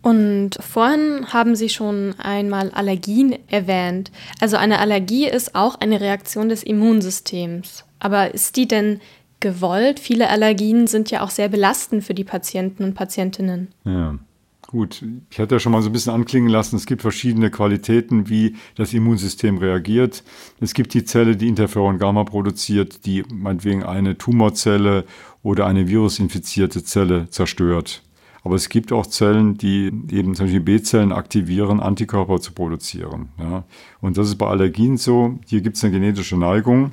Und 0.00 0.52
vorhin 0.60 1.32
haben 1.32 1.56
Sie 1.56 1.68
schon 1.68 2.14
einmal 2.18 2.70
Allergien 2.70 3.36
erwähnt. 3.48 4.10
Also 4.40 4.56
eine 4.56 4.78
Allergie 4.78 5.28
ist 5.28 5.54
auch 5.54 5.74
eine 5.80 6.00
Reaktion 6.00 6.48
des 6.48 6.62
Immunsystems. 6.62 7.84
Aber 7.98 8.32
ist 8.32 8.56
die 8.56 8.68
denn 8.68 9.00
gewollt? 9.40 10.00
Viele 10.00 10.28
Allergien 10.28 10.86
sind 10.86 11.10
ja 11.10 11.22
auch 11.22 11.30
sehr 11.30 11.48
belastend 11.48 12.04
für 12.04 12.14
die 12.14 12.24
Patienten 12.24 12.84
und 12.84 12.94
Patientinnen. 12.94 13.68
Ja. 13.84 14.18
Gut, 14.70 15.02
ich 15.30 15.40
hatte 15.40 15.54
ja 15.54 15.60
schon 15.60 15.72
mal 15.72 15.80
so 15.80 15.88
ein 15.88 15.92
bisschen 15.92 16.12
anklingen 16.12 16.50
lassen, 16.50 16.76
es 16.76 16.84
gibt 16.84 17.00
verschiedene 17.00 17.50
Qualitäten, 17.50 18.28
wie 18.28 18.54
das 18.74 18.92
Immunsystem 18.92 19.56
reagiert. 19.56 20.22
Es 20.60 20.74
gibt 20.74 20.92
die 20.92 21.04
Zelle, 21.04 21.36
die 21.36 21.48
Interferon 21.48 21.98
Gamma 21.98 22.24
produziert, 22.24 23.06
die 23.06 23.24
meinetwegen 23.32 23.82
eine 23.82 24.18
Tumorzelle 24.18 25.06
oder 25.42 25.64
eine 25.64 25.88
virusinfizierte 25.88 26.84
Zelle 26.84 27.30
zerstört. 27.30 28.02
Aber 28.44 28.56
es 28.56 28.68
gibt 28.68 28.92
auch 28.92 29.06
Zellen, 29.06 29.56
die 29.56 29.86
eben 30.10 30.34
zum 30.34 30.46
Beispiel 30.46 30.60
B-Zellen 30.60 31.12
aktivieren, 31.12 31.80
Antikörper 31.80 32.38
zu 32.38 32.52
produzieren. 32.52 33.30
Ja. 33.38 33.64
Und 34.02 34.18
das 34.18 34.28
ist 34.28 34.36
bei 34.36 34.48
Allergien 34.48 34.98
so. 34.98 35.38
Hier 35.46 35.62
gibt 35.62 35.76
es 35.78 35.84
eine 35.84 35.94
genetische 35.94 36.36
Neigung, 36.36 36.92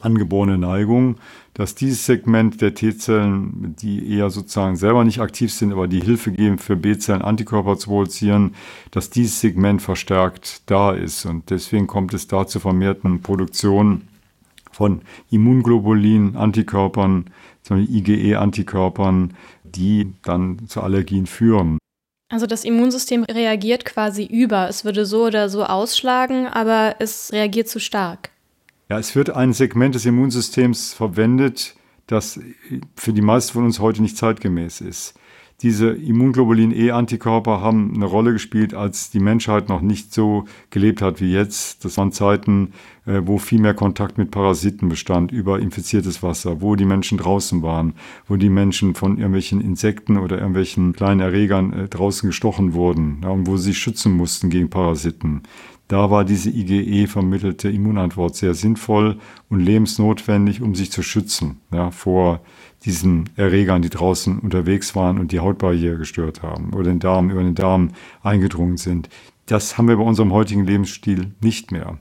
angeborene 0.00 0.58
Neigung, 0.58 1.16
dass 1.54 1.74
dieses 1.74 2.04
Segment 2.04 2.60
der 2.60 2.74
T-Zellen, 2.74 3.74
die 3.80 4.14
eher 4.14 4.30
sozusagen 4.30 4.76
selber 4.76 5.04
nicht 5.04 5.20
aktiv 5.20 5.52
sind, 5.52 5.72
aber 5.72 5.88
die 5.88 6.00
Hilfe 6.00 6.32
geben 6.32 6.58
für 6.58 6.76
B-Zellen 6.76 7.22
Antikörper 7.22 7.78
zu 7.78 7.88
produzieren, 7.88 8.54
dass 8.90 9.10
dieses 9.10 9.40
Segment 9.40 9.80
verstärkt 9.80 10.62
da 10.70 10.92
ist. 10.92 11.24
Und 11.24 11.50
deswegen 11.50 11.86
kommt 11.86 12.12
es 12.14 12.28
da 12.28 12.46
zur 12.46 12.60
vermehrten 12.60 13.22
Produktion 13.22 14.02
von 14.70 15.00
Immunglobulin, 15.30 16.36
Antikörpern, 16.36 17.30
zum 17.62 17.78
Beispiel 17.78 17.96
IgE-Antikörpern, 17.96 19.34
die 19.64 20.12
dann 20.22 20.68
zu 20.68 20.82
Allergien 20.82 21.26
führen. 21.26 21.78
Also 22.28 22.46
das 22.46 22.64
Immunsystem 22.64 23.24
reagiert 23.24 23.84
quasi 23.84 24.24
über. 24.24 24.68
Es 24.68 24.84
würde 24.84 25.06
so 25.06 25.26
oder 25.26 25.48
so 25.48 25.64
ausschlagen, 25.64 26.46
aber 26.48 26.96
es 26.98 27.32
reagiert 27.32 27.68
zu 27.68 27.78
stark. 27.80 28.30
Ja, 28.88 29.00
es 29.00 29.16
wird 29.16 29.30
ein 29.30 29.52
Segment 29.52 29.96
des 29.96 30.06
Immunsystems 30.06 30.94
verwendet, 30.94 31.74
das 32.06 32.38
für 32.94 33.12
die 33.12 33.20
meisten 33.20 33.54
von 33.54 33.64
uns 33.64 33.80
heute 33.80 34.00
nicht 34.00 34.16
zeitgemäß 34.16 34.80
ist. 34.80 35.18
Diese 35.62 35.88
Immunglobulin-E-Antikörper 35.88 37.62
haben 37.62 37.94
eine 37.94 38.04
Rolle 38.04 38.34
gespielt, 38.34 38.74
als 38.74 39.10
die 39.10 39.20
Menschheit 39.20 39.70
noch 39.70 39.80
nicht 39.80 40.12
so 40.12 40.44
gelebt 40.68 41.00
hat 41.00 41.20
wie 41.20 41.32
jetzt. 41.32 41.82
Das 41.82 41.96
waren 41.96 42.12
Zeiten, 42.12 42.74
äh, 43.06 43.22
wo 43.24 43.38
viel 43.38 43.58
mehr 43.60 43.72
Kontakt 43.72 44.18
mit 44.18 44.30
Parasiten 44.30 44.90
bestand, 44.90 45.32
über 45.32 45.58
infiziertes 45.58 46.22
Wasser, 46.22 46.60
wo 46.60 46.76
die 46.76 46.84
Menschen 46.84 47.16
draußen 47.16 47.62
waren, 47.62 47.94
wo 48.28 48.36
die 48.36 48.50
Menschen 48.50 48.94
von 48.94 49.16
irgendwelchen 49.16 49.62
Insekten 49.62 50.18
oder 50.18 50.36
irgendwelchen 50.36 50.92
kleinen 50.92 51.20
Erregern 51.20 51.72
äh, 51.72 51.88
draußen 51.88 52.28
gestochen 52.28 52.74
wurden 52.74 53.24
und 53.24 53.46
wo 53.46 53.56
sie 53.56 53.70
sich 53.70 53.78
schützen 53.78 54.12
mussten 54.12 54.50
gegen 54.50 54.68
Parasiten. 54.68 55.42
Da 55.88 56.10
war 56.10 56.24
diese 56.24 56.50
IgE 56.50 57.06
vermittelte 57.06 57.68
Immunantwort 57.68 58.34
sehr 58.34 58.54
sinnvoll 58.54 59.18
und 59.48 59.60
lebensnotwendig, 59.60 60.60
um 60.60 60.74
sich 60.74 60.90
zu 60.90 61.02
schützen 61.02 61.60
ja, 61.72 61.92
vor 61.92 62.40
diesen 62.84 63.28
Erregern, 63.36 63.82
die 63.82 63.90
draußen 63.90 64.38
unterwegs 64.40 64.96
waren 64.96 65.18
und 65.18 65.30
die 65.30 65.40
Hautbarriere 65.40 65.98
gestört 65.98 66.42
haben 66.42 66.72
oder 66.72 66.84
den 66.84 66.98
Darm 66.98 67.30
über 67.30 67.42
den 67.42 67.54
Darm 67.54 67.90
eingedrungen 68.22 68.76
sind. 68.76 69.08
Das 69.46 69.78
haben 69.78 69.88
wir 69.88 69.96
bei 69.96 70.02
unserem 70.02 70.32
heutigen 70.32 70.64
Lebensstil 70.64 71.32
nicht 71.40 71.70
mehr. 71.70 71.98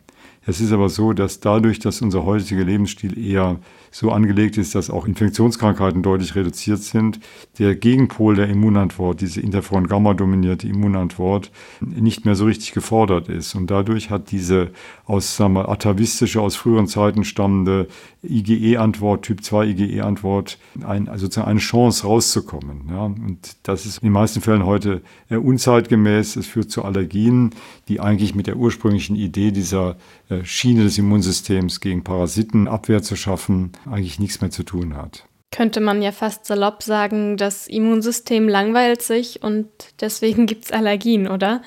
Es 0.48 0.62
ist 0.62 0.72
aber 0.72 0.90
so, 0.90 1.14
dass 1.14 1.40
dadurch, 1.40 1.80
dass 1.80 2.02
unser 2.02 2.24
heutiger 2.24 2.64
Lebensstil 2.64 3.18
eher 3.18 3.60
so 3.96 4.12
angelegt 4.12 4.58
ist, 4.58 4.76
dass 4.76 4.90
auch 4.90 5.08
Infektionskrankheiten 5.08 6.04
deutlich 6.04 6.36
reduziert 6.36 6.80
sind, 6.80 7.22
der 7.60 7.76
Gegenpol 7.76 8.36
der 8.36 8.50
Immunantwort, 8.50 9.22
diese 9.22 9.40
Interferon-Gamma-dominierte 9.40 10.68
Immunantwort, 10.68 11.50
nicht 11.80 12.26
mehr 12.26 12.36
so 12.36 12.44
richtig 12.44 12.74
gefordert 12.74 13.30
ist. 13.30 13.56
Und 13.56 13.72
dadurch 13.72 14.10
hat 14.10 14.32
diese 14.32 14.72
aus 15.06 15.38
sagen 15.38 15.54
wir, 15.54 15.70
atavistische, 15.70 16.42
aus 16.42 16.58
früheren 16.58 16.88
Zeiten 16.88 17.24
stammende 17.24 17.88
IgE-Antwort, 18.22 19.24
Typ 19.24 19.42
2 19.42 19.68
IgE-Antwort, 19.68 20.58
ein, 20.86 21.08
also 21.08 21.28
sozusagen 21.28 21.48
eine 21.48 21.60
Chance 21.60 22.06
rauszukommen. 22.06 22.90
Ja. 22.90 23.06
Und 23.06 23.56
das 23.64 23.86
ist 23.86 24.00
in 24.00 24.08
den 24.08 24.14
meisten 24.14 24.42
Fällen 24.42 24.66
heute 24.66 25.04
unzeitgemäß. 25.30 26.36
Es 26.36 26.48
führt 26.48 26.70
zu 26.70 26.84
Allergien, 26.84 27.52
die 27.88 28.02
eigentlich 28.02 28.36
mit 28.36 28.48
der 28.48 28.58
ursprünglichen 28.58 29.16
Idee 29.16 29.52
dieser 29.52 29.96
äh, 30.28 30.44
Schiene 30.44 30.84
des 30.84 30.98
Immunsystems 30.98 31.80
gegen 31.80 32.04
Parasiten 32.04 32.68
Abwehr 32.68 33.04
zu 33.04 33.16
schaffen, 33.16 33.72
eigentlich 33.86 34.20
nichts 34.20 34.42
mehr 34.42 34.52
zu 34.52 34.64
tun 34.64 34.96
hat. 34.96 35.26
Könnte 35.52 35.80
man 35.80 36.02
ja 36.02 36.12
fast 36.12 36.46
salopp 36.46 36.84
sagen, 36.84 37.38
das 37.38 37.68
Immunsystem 37.68 38.50
langweilt 38.50 39.02
sich 39.02 39.42
und 39.42 39.68
deswegen 40.02 40.46
gibt 40.48 40.66
es 40.66 40.72
Allergien, 40.72 41.28
oder? 41.28 41.62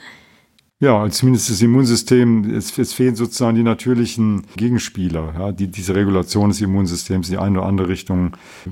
Ja, 0.81 1.09
zumindest 1.11 1.51
das 1.51 1.61
Immunsystem, 1.61 2.55
es, 2.55 2.79
es 2.79 2.93
fehlen 2.93 3.17
sozusagen 3.17 3.57
die 3.57 3.65
natürlichen 3.65 4.47
Gegenspieler, 4.57 5.35
ja, 5.37 5.53
die 5.53 5.67
diese 5.67 5.95
Regulation 5.95 6.51
des 6.51 6.61
Immunsystems 6.61 7.29
in 7.29 7.33
die 7.33 7.39
eine 7.39 7.59
oder 7.59 7.69
andere 7.69 7.89
Richtung 7.89 8.37
äh, 8.65 8.71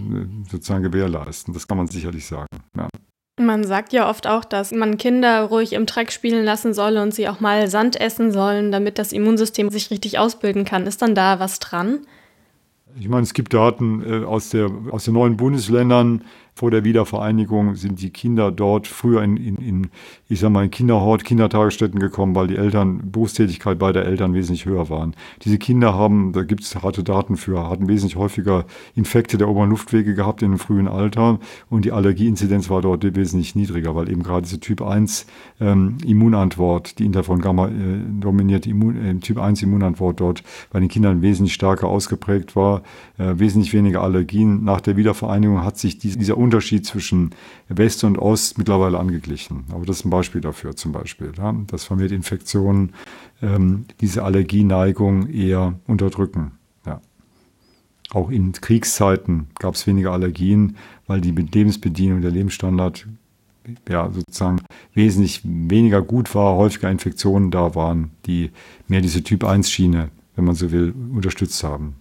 sozusagen 0.49 0.85
gewährleisten. 0.85 1.53
Das 1.53 1.67
kann 1.67 1.79
man 1.79 1.89
sicherlich 1.89 2.27
sagen. 2.27 2.47
Ja. 2.77 2.89
Man 3.41 3.65
sagt 3.65 3.93
ja 3.93 4.09
oft 4.09 4.29
auch, 4.29 4.45
dass 4.45 4.71
man 4.71 4.99
Kinder 4.99 5.43
ruhig 5.43 5.73
im 5.73 5.85
Dreck 5.85 6.13
spielen 6.13 6.45
lassen 6.45 6.75
soll 6.75 6.97
und 6.97 7.13
sie 7.13 7.29
auch 7.29 7.41
mal 7.41 7.69
Sand 7.69 8.01
essen 8.01 8.31
sollen, 8.31 8.71
damit 8.71 8.99
das 8.99 9.13
Immunsystem 9.13 9.71
sich 9.71 9.91
richtig 9.91 10.19
ausbilden 10.19 10.65
kann. 10.65 10.87
Ist 10.87 11.03
dann 11.03 11.15
da 11.17 11.41
was 11.41 11.59
dran? 11.59 12.07
Ich 12.99 13.09
meine, 13.09 13.23
es 13.23 13.35
gibt 13.35 13.53
Daten 13.53 14.03
äh, 14.03 14.25
aus, 14.25 14.51
der, 14.51 14.71
aus 14.91 15.05
den 15.05 15.15
neuen 15.15 15.37
Bundesländern, 15.37 16.23
vor 16.57 16.71
der 16.71 16.85
Wiedervereinigung 16.85 17.75
sind 17.75 18.01
die 18.01 18.09
Kinder 18.09 18.51
dort 18.51 18.87
früher 18.87 19.23
in, 19.23 19.37
in, 19.37 19.57
in 19.57 19.91
ich 20.27 20.41
sag 20.41 20.49
mal, 20.51 20.65
in 20.65 20.71
Kinderhort, 20.71 21.23
Kindertagesstätten 21.23 22.01
gekommen, 22.01 22.35
weil 22.35 22.47
die 22.47 22.57
Eltern, 22.57 23.11
Berufstätigkeit 23.13 23.79
beider 23.79 24.07
Eltern 24.07 24.33
wesentlich 24.33 24.65
höher 24.65 24.89
waren. 24.89 25.15
Diese 25.45 25.59
Kinder 25.59 25.93
haben, 25.93 26.33
da 26.33 26.45
gibt 26.45 26.63
es 26.63 26.75
harte 26.77 27.05
Daten 27.05 27.37
für, 27.37 27.69
hatten 27.69 27.89
wesentlich 27.89 28.17
häufiger 28.17 28.65
Infekte 28.95 29.37
der 29.37 29.51
oberen 29.51 29.69
Luftwege 29.69 30.15
gehabt 30.15 30.41
in 30.41 30.49
einem 30.49 30.59
frühen 30.59 30.89
Alter 30.89 31.41
und 31.69 31.85
die 31.85 31.93
Allergieinzidenz 31.93 32.71
war 32.71 32.81
dort 32.81 33.05
wesentlich 33.15 33.55
niedriger, 33.55 33.95
weil 33.95 34.11
eben 34.11 34.23
gerade 34.23 34.47
diese 34.47 34.59
Typ 34.59 34.81
1 34.81 35.27
ähm, 35.61 35.99
Immunantwort, 36.07 36.99
die 36.99 37.05
Interferon 37.05 37.43
Gamma 37.43 37.69
äh, 37.69 37.73
dominierte 38.19 38.71
Immun, 38.71 38.97
äh, 38.97 39.15
Typ 39.17 39.39
1 39.39 39.63
Immunantwort 39.63 40.21
dort 40.21 40.43
bei 40.71 40.81
den 40.81 40.89
Kindern 40.89 41.21
wesentlich 41.21 41.53
stärker 41.53 41.89
ausgeprägt 41.89 42.57
war, 42.57 42.81
äh, 43.19 43.35
wesentlich 43.37 43.75
weniger 43.75 44.03
Allergien. 44.03 44.65
Nach 44.65 44.81
der 44.81 44.97
Wiedervereinigung 44.97 45.63
hat 45.63 45.77
sich 45.77 45.99
die, 45.99 46.17
dieser 46.17 46.39
Unterschied 46.47 46.87
zwischen 46.87 47.31
West 47.69 48.05
und 48.05 48.19
Ost 48.19 48.57
mittlerweile 48.57 48.99
angeglichen. 48.99 49.65
Aber 49.73 49.85
das 49.85 49.99
ist 49.99 50.05
ein 50.05 50.11
Beispiel 50.11 50.41
dafür 50.41 50.77
zum 50.77 50.93
Beispiel, 50.93 51.33
ja, 51.37 51.53
dass 51.67 51.85
vermehrt 51.85 52.13
Infektionen 52.13 52.93
ähm, 53.43 53.87
diese 54.01 54.23
Allergieneigung 54.23 55.29
eher 55.29 55.75
unterdrücken. 55.87 56.53
Ja. 56.87 57.01
Auch 58.11 58.31
in 58.31 58.53
Kriegszeiten 58.53 59.49
gab 59.59 59.75
es 59.75 59.87
weniger 59.87 60.13
Allergien, 60.13 60.77
weil 61.09 61.21
die 61.21 61.33
Lebensbedienung, 61.33 62.23
der 62.23 62.31
Lebensstandard 62.31 63.07
ja, 63.89 64.11
sozusagen 64.13 64.61
wesentlich 64.95 65.41
weniger 65.45 66.01
gut 66.01 66.33
war, 66.35 66.55
häufiger 66.55 66.91
Infektionen 66.91 67.51
da 67.51 67.75
waren, 67.75 68.13
die 68.27 68.53
mehr 68.87 69.01
diese 69.01 69.25
Typ-1-Schiene, 69.25 70.11
wenn 70.37 70.45
man 70.45 70.55
so 70.55 70.71
will, 70.71 70.95
unterstützt 71.13 71.65
haben. 71.65 71.97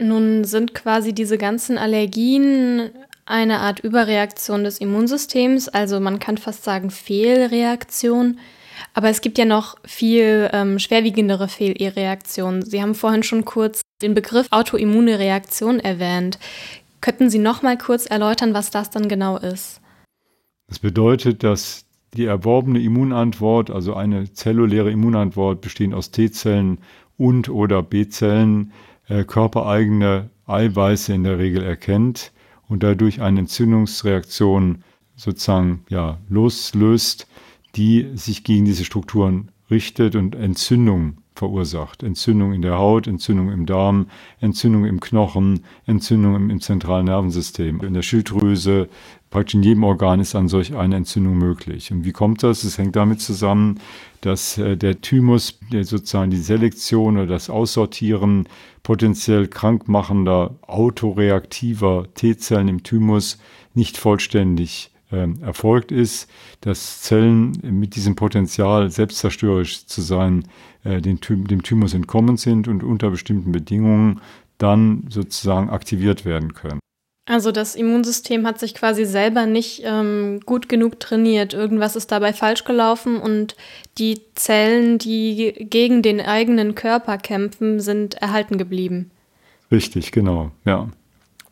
Nun 0.00 0.44
sind 0.44 0.72
quasi 0.74 1.12
diese 1.12 1.36
ganzen 1.36 1.76
Allergien 1.76 2.90
eine 3.30 3.60
Art 3.60 3.80
Überreaktion 3.80 4.64
des 4.64 4.78
Immunsystems, 4.78 5.68
also 5.68 6.00
man 6.00 6.18
kann 6.18 6.36
fast 6.36 6.64
sagen 6.64 6.90
Fehlreaktion. 6.90 8.38
Aber 8.92 9.08
es 9.08 9.20
gibt 9.20 9.38
ja 9.38 9.44
noch 9.44 9.76
viel 9.84 10.50
ähm, 10.52 10.78
schwerwiegendere 10.78 11.48
Fehlreaktionen. 11.48 12.62
Sie 12.62 12.82
haben 12.82 12.94
vorhin 12.94 13.22
schon 13.22 13.44
kurz 13.44 13.82
den 14.02 14.14
Begriff 14.14 14.48
Autoimmune 14.50 15.18
Reaktion 15.18 15.78
erwähnt. 15.78 16.38
Könnten 17.00 17.30
Sie 17.30 17.38
noch 17.38 17.62
mal 17.62 17.78
kurz 17.78 18.06
erläutern, 18.06 18.52
was 18.52 18.70
das 18.70 18.90
dann 18.90 19.08
genau 19.08 19.36
ist? 19.38 19.80
Das 20.68 20.78
bedeutet, 20.78 21.42
dass 21.42 21.84
Die 22.14 22.24
erworbene 22.24 22.80
Immunantwort, 22.80 23.70
also 23.70 23.94
eine 23.94 24.32
zelluläre 24.32 24.90
Immunantwort 24.90 25.60
bestehend 25.60 25.94
aus 25.94 26.10
T-Zellen 26.10 26.78
und 27.16 27.48
oder 27.48 27.84
B-Zellen, 27.84 28.72
äh, 29.06 29.22
körpereigene 29.22 30.30
Eiweiße 30.46 31.14
in 31.14 31.22
der 31.22 31.38
Regel 31.38 31.62
erkennt 31.62 32.32
und 32.70 32.82
dadurch 32.82 33.20
eine 33.20 33.40
Entzündungsreaktion 33.40 34.82
sozusagen 35.16 35.84
ja, 35.90 36.18
loslöst, 36.30 37.26
die 37.76 38.08
sich 38.14 38.42
gegen 38.44 38.64
diese 38.64 38.84
Strukturen 38.84 39.50
richtet 39.70 40.16
und 40.16 40.34
Entzündung 40.34 41.18
verursacht. 41.34 42.02
Entzündung 42.02 42.52
in 42.52 42.62
der 42.62 42.78
Haut, 42.78 43.06
Entzündung 43.06 43.50
im 43.50 43.66
Darm, 43.66 44.06
Entzündung 44.40 44.84
im 44.84 45.00
Knochen, 45.00 45.64
Entzündung 45.86 46.36
im, 46.36 46.50
im 46.50 46.60
zentralen 46.60 47.06
Nervensystem, 47.06 47.80
in 47.80 47.94
der 47.94 48.02
Schilddrüse, 48.02 48.88
praktisch 49.30 49.54
in 49.54 49.62
jedem 49.62 49.84
Organ 49.84 50.20
ist 50.20 50.34
dann 50.34 50.48
solch 50.48 50.74
eine 50.74 50.96
Entzündung 50.96 51.38
möglich. 51.38 51.92
Und 51.92 52.04
wie 52.04 52.12
kommt 52.12 52.42
das? 52.42 52.64
Es 52.64 52.78
hängt 52.78 52.96
damit 52.96 53.20
zusammen, 53.20 53.80
dass 54.20 54.58
äh, 54.58 54.76
der 54.76 55.00
Thymus, 55.00 55.58
der 55.72 55.84
sozusagen 55.84 56.30
die 56.30 56.36
Selektion 56.36 57.16
oder 57.16 57.26
das 57.26 57.48
Aussortieren 57.48 58.48
potenziell 58.82 59.46
krankmachender, 59.46 60.56
autoreaktiver 60.62 62.06
T-Zellen 62.14 62.68
im 62.68 62.82
Thymus 62.82 63.38
nicht 63.74 63.96
vollständig 63.96 64.90
äh, 65.12 65.28
erfolgt 65.42 65.92
ist, 65.92 66.28
dass 66.60 67.02
Zellen 67.02 67.52
mit 67.62 67.96
diesem 67.96 68.16
Potenzial, 68.16 68.90
selbstzerstörerisch 68.90 69.86
zu 69.86 70.02
sein, 70.02 70.44
äh, 70.84 71.00
dem, 71.00 71.20
dem 71.20 71.62
Thymus 71.62 71.94
entkommen 71.94 72.36
sind 72.36 72.68
und 72.68 72.82
unter 72.82 73.10
bestimmten 73.10 73.52
Bedingungen 73.52 74.20
dann 74.58 75.04
sozusagen 75.08 75.70
aktiviert 75.70 76.24
werden 76.24 76.54
können. 76.54 76.80
Also 77.30 77.52
das 77.52 77.76
Immunsystem 77.76 78.44
hat 78.44 78.58
sich 78.58 78.74
quasi 78.74 79.04
selber 79.04 79.46
nicht 79.46 79.82
ähm, 79.84 80.40
gut 80.46 80.68
genug 80.68 80.98
trainiert. 80.98 81.54
Irgendwas 81.54 81.94
ist 81.94 82.10
dabei 82.10 82.32
falsch 82.32 82.64
gelaufen 82.64 83.18
und 83.18 83.54
die 83.98 84.22
Zellen, 84.34 84.98
die 84.98 85.52
gegen 85.70 86.02
den 86.02 86.20
eigenen 86.20 86.74
Körper 86.74 87.18
kämpfen, 87.18 87.78
sind 87.78 88.14
erhalten 88.14 88.58
geblieben. 88.58 89.12
Richtig, 89.70 90.10
genau, 90.10 90.50
ja. 90.64 90.88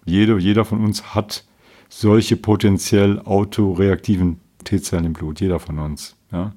Jeder, 0.04 0.38
jeder 0.38 0.64
von 0.64 0.84
uns 0.84 1.14
hat 1.14 1.44
solche 1.88 2.36
potenziell 2.36 3.20
autoreaktiven 3.20 4.40
T-Zellen 4.64 5.04
im 5.04 5.12
Blut, 5.12 5.40
jeder 5.40 5.60
von 5.60 5.78
uns. 5.78 6.16
Ja. 6.32 6.54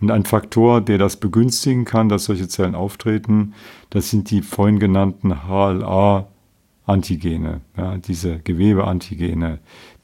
Und 0.00 0.12
ein 0.12 0.24
Faktor, 0.24 0.80
der 0.80 0.98
das 0.98 1.16
begünstigen 1.16 1.84
kann, 1.84 2.08
dass 2.08 2.26
solche 2.26 2.46
Zellen 2.46 2.76
auftreten, 2.76 3.54
das 3.90 4.10
sind 4.10 4.30
die 4.30 4.42
vorhin 4.42 4.78
genannten 4.78 5.48
HLA 5.48 6.28
Antigene, 6.86 7.62
ja, 7.76 7.96
diese 7.96 8.38
Gewebeantigene, 8.40 9.58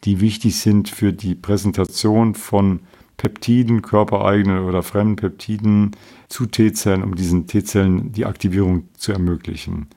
die 0.04 0.20
wichtig 0.20 0.58
sind 0.58 0.88
für 0.88 1.12
die 1.12 1.34
Präsentation 1.34 2.34
von 2.34 2.80
Peptiden, 3.18 3.82
körpereigenen 3.82 4.64
oder 4.64 4.82
fremden 4.82 5.16
Peptiden 5.16 5.90
zu 6.28 6.46
T-Zellen, 6.46 7.02
um 7.02 7.16
diesen 7.16 7.46
T-Zellen 7.46 8.12
die 8.12 8.24
Aktivierung 8.24 8.88
zu 8.96 9.12
ermöglichen. 9.12 9.88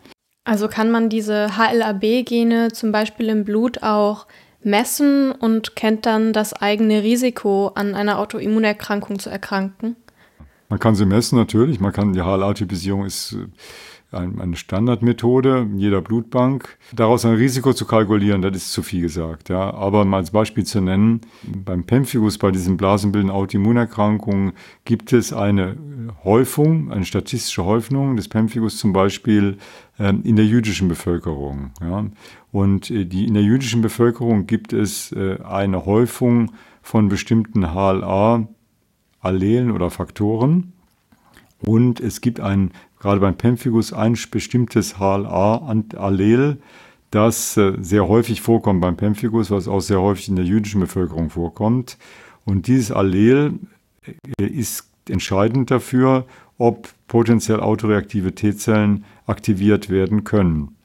Also 0.43 0.67
kann 0.67 0.91
man 0.91 1.07
diese 1.07 1.57
HLA-B-Gene 1.57 2.73
zum 2.73 2.91
Beispiel 2.91 3.29
im 3.29 3.45
Blut 3.45 3.81
auch 3.81 4.27
messen 4.61 5.31
und 5.31 5.77
kennt 5.77 6.05
dann 6.05 6.33
das 6.33 6.53
eigene 6.53 7.01
Risiko, 7.01 7.71
an 7.75 7.95
einer 7.95 8.19
Autoimmunerkrankung 8.19 9.19
zu 9.19 9.29
erkranken? 9.29 9.95
Man 10.67 10.79
kann 10.79 10.95
sie 10.95 11.05
messen 11.05 11.37
natürlich. 11.37 11.79
Man 11.79 11.93
kann 11.93 12.11
die 12.11 12.21
HLA-Typisierung 12.21 13.05
ist 13.05 13.37
eine 14.13 14.55
Standardmethode 14.55 15.67
in 15.71 15.79
jeder 15.79 16.01
Blutbank. 16.01 16.77
Daraus 16.93 17.25
ein 17.25 17.35
Risiko 17.35 17.73
zu 17.73 17.85
kalkulieren, 17.85 18.41
das 18.41 18.55
ist 18.55 18.73
zu 18.73 18.83
viel 18.83 19.01
gesagt. 19.01 19.49
Ja. 19.49 19.73
Aber 19.73 20.05
mal 20.05 20.17
als 20.17 20.31
Beispiel 20.31 20.65
zu 20.65 20.81
nennen, 20.81 21.21
beim 21.43 21.83
Pemphigus, 21.83 22.37
bei 22.37 22.51
diesen 22.51 22.77
blasenbildenden 22.77 23.35
Autoimmunerkrankungen, 23.35 24.53
gibt 24.85 25.13
es 25.13 25.33
eine 25.33 25.77
Häufung, 26.23 26.91
eine 26.91 27.05
statistische 27.05 27.65
Häufung 27.65 28.15
des 28.15 28.27
Pemphigus 28.27 28.77
zum 28.77 28.93
Beispiel 28.93 29.57
ähm, 29.99 30.21
in 30.23 30.35
der 30.35 30.45
jüdischen 30.45 30.87
Bevölkerung. 30.87 31.71
Ja. 31.81 32.05
Und 32.51 32.89
äh, 32.91 33.05
die, 33.05 33.25
in 33.25 33.33
der 33.33 33.43
jüdischen 33.43 33.81
Bevölkerung 33.81 34.47
gibt 34.47 34.73
es 34.73 35.11
äh, 35.11 35.37
eine 35.43 35.85
Häufung 35.85 36.51
von 36.81 37.09
bestimmten 37.09 37.73
HLA-Allelen 37.73 39.71
oder 39.71 39.89
Faktoren. 39.89 40.73
Und 41.65 41.99
es 41.99 42.21
gibt 42.21 42.39
ein 42.39 42.71
gerade 43.03 43.19
beim 43.19 43.35
Pemphigus 43.35 43.91
ein 43.91 44.17
bestimmtes 44.31 44.97
HLA-Allel, 44.97 46.57
das 47.11 47.57
äh, 47.57 47.73
sehr 47.79 48.07
häufig 48.07 48.41
vorkommt 48.41 48.79
beim 48.79 48.95
Pemphigus, 48.95 49.51
was 49.51 49.67
auch 49.67 49.81
sehr 49.81 50.01
häufig 50.01 50.29
in 50.29 50.37
der 50.37 50.45
jüdischen 50.45 50.79
Bevölkerung 50.79 51.29
vorkommt. 51.29 51.97
Und 52.45 52.67
dieses 52.67 52.91
Allel 52.91 53.59
äh, 54.39 54.45
ist 54.45 54.87
entscheidend 55.09 55.69
dafür, 55.69 56.25
ob 56.57 56.87
potenziell 57.09 57.59
autoreaktive 57.59 58.33
T-Zellen 58.33 59.03
aktiviert 59.27 59.89
werden 59.89 60.23
können. 60.23 60.75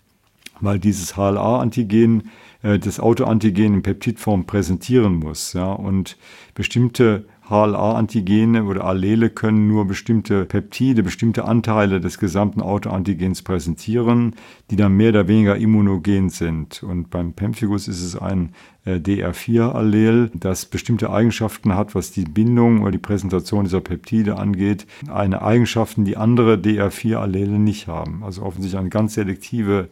Weil 0.60 0.80
dieses 0.80 1.16
HLA-Antigen 1.16 2.30
äh, 2.62 2.80
das 2.80 2.98
Autoantigen 2.98 3.74
in 3.74 3.82
Peptidform 3.82 4.44
präsentieren 4.44 5.14
muss. 5.14 5.52
Ja, 5.52 5.70
und 5.72 6.16
bestimmte 6.54 7.26
HLA-Antigene 7.48 8.64
oder 8.64 8.84
Allele 8.84 9.30
können 9.30 9.68
nur 9.68 9.86
bestimmte 9.86 10.44
Peptide, 10.44 11.02
bestimmte 11.02 11.44
Anteile 11.44 12.00
des 12.00 12.18
gesamten 12.18 12.60
Autoantigens 12.60 13.42
präsentieren, 13.42 14.34
die 14.70 14.76
dann 14.76 14.96
mehr 14.96 15.10
oder 15.10 15.28
weniger 15.28 15.56
immunogen 15.56 16.28
sind. 16.28 16.82
Und 16.82 17.08
beim 17.10 17.32
Pemphigus 17.32 17.88
ist 17.88 18.02
es 18.02 18.16
ein 18.16 18.52
äh, 18.84 18.96
DR4-Allel, 18.96 20.30
das 20.34 20.66
bestimmte 20.66 21.10
Eigenschaften 21.10 21.74
hat, 21.74 21.94
was 21.94 22.10
die 22.10 22.24
Bindung 22.24 22.82
oder 22.82 22.92
die 22.92 22.98
Präsentation 22.98 23.64
dieser 23.64 23.80
Peptide 23.80 24.36
angeht. 24.36 24.86
Eine 25.10 25.40
Eigenschaften, 25.40 26.04
die 26.04 26.18
andere 26.18 26.54
DR4-Allele 26.54 27.58
nicht 27.58 27.88
haben. 27.88 28.22
Also 28.24 28.42
offensichtlich 28.42 28.78
eine 28.78 28.90
ganz 28.90 29.14
selektive 29.14 29.88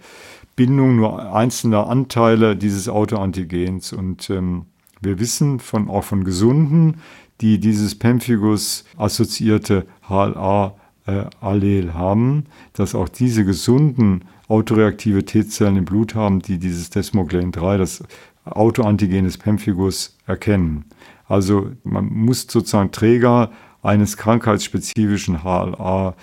Bindung 0.56 0.96
nur 0.96 1.34
einzelner 1.34 1.86
Anteile 1.88 2.56
dieses 2.56 2.88
Autoantigens. 2.88 3.94
Und 3.94 4.28
ähm, 4.28 4.66
wir 5.00 5.18
wissen 5.18 5.60
von, 5.60 5.88
auch 5.88 6.04
von 6.04 6.24
gesunden 6.24 6.96
die 7.40 7.58
dieses 7.58 7.94
Pemphigus-assoziierte 7.94 9.86
HLA-Allel 10.08 11.94
haben, 11.94 12.44
dass 12.72 12.94
auch 12.94 13.08
diese 13.08 13.44
gesunden 13.44 14.24
autoreaktive 14.48 15.24
T-Zellen 15.24 15.76
im 15.76 15.84
Blut 15.84 16.14
haben, 16.14 16.40
die 16.40 16.58
dieses 16.58 16.90
Desmoglein 16.90 17.52
3, 17.52 17.78
das 17.78 18.02
Autoantigen 18.44 19.24
des 19.24 19.38
Pemphigus, 19.38 20.16
erkennen. 20.26 20.84
Also 21.28 21.70
man 21.84 22.06
muss 22.06 22.46
sozusagen 22.48 22.92
Träger 22.92 23.50
eines 23.82 24.16
krankheitsspezifischen 24.16 25.42
HLA-Allels 25.42 26.14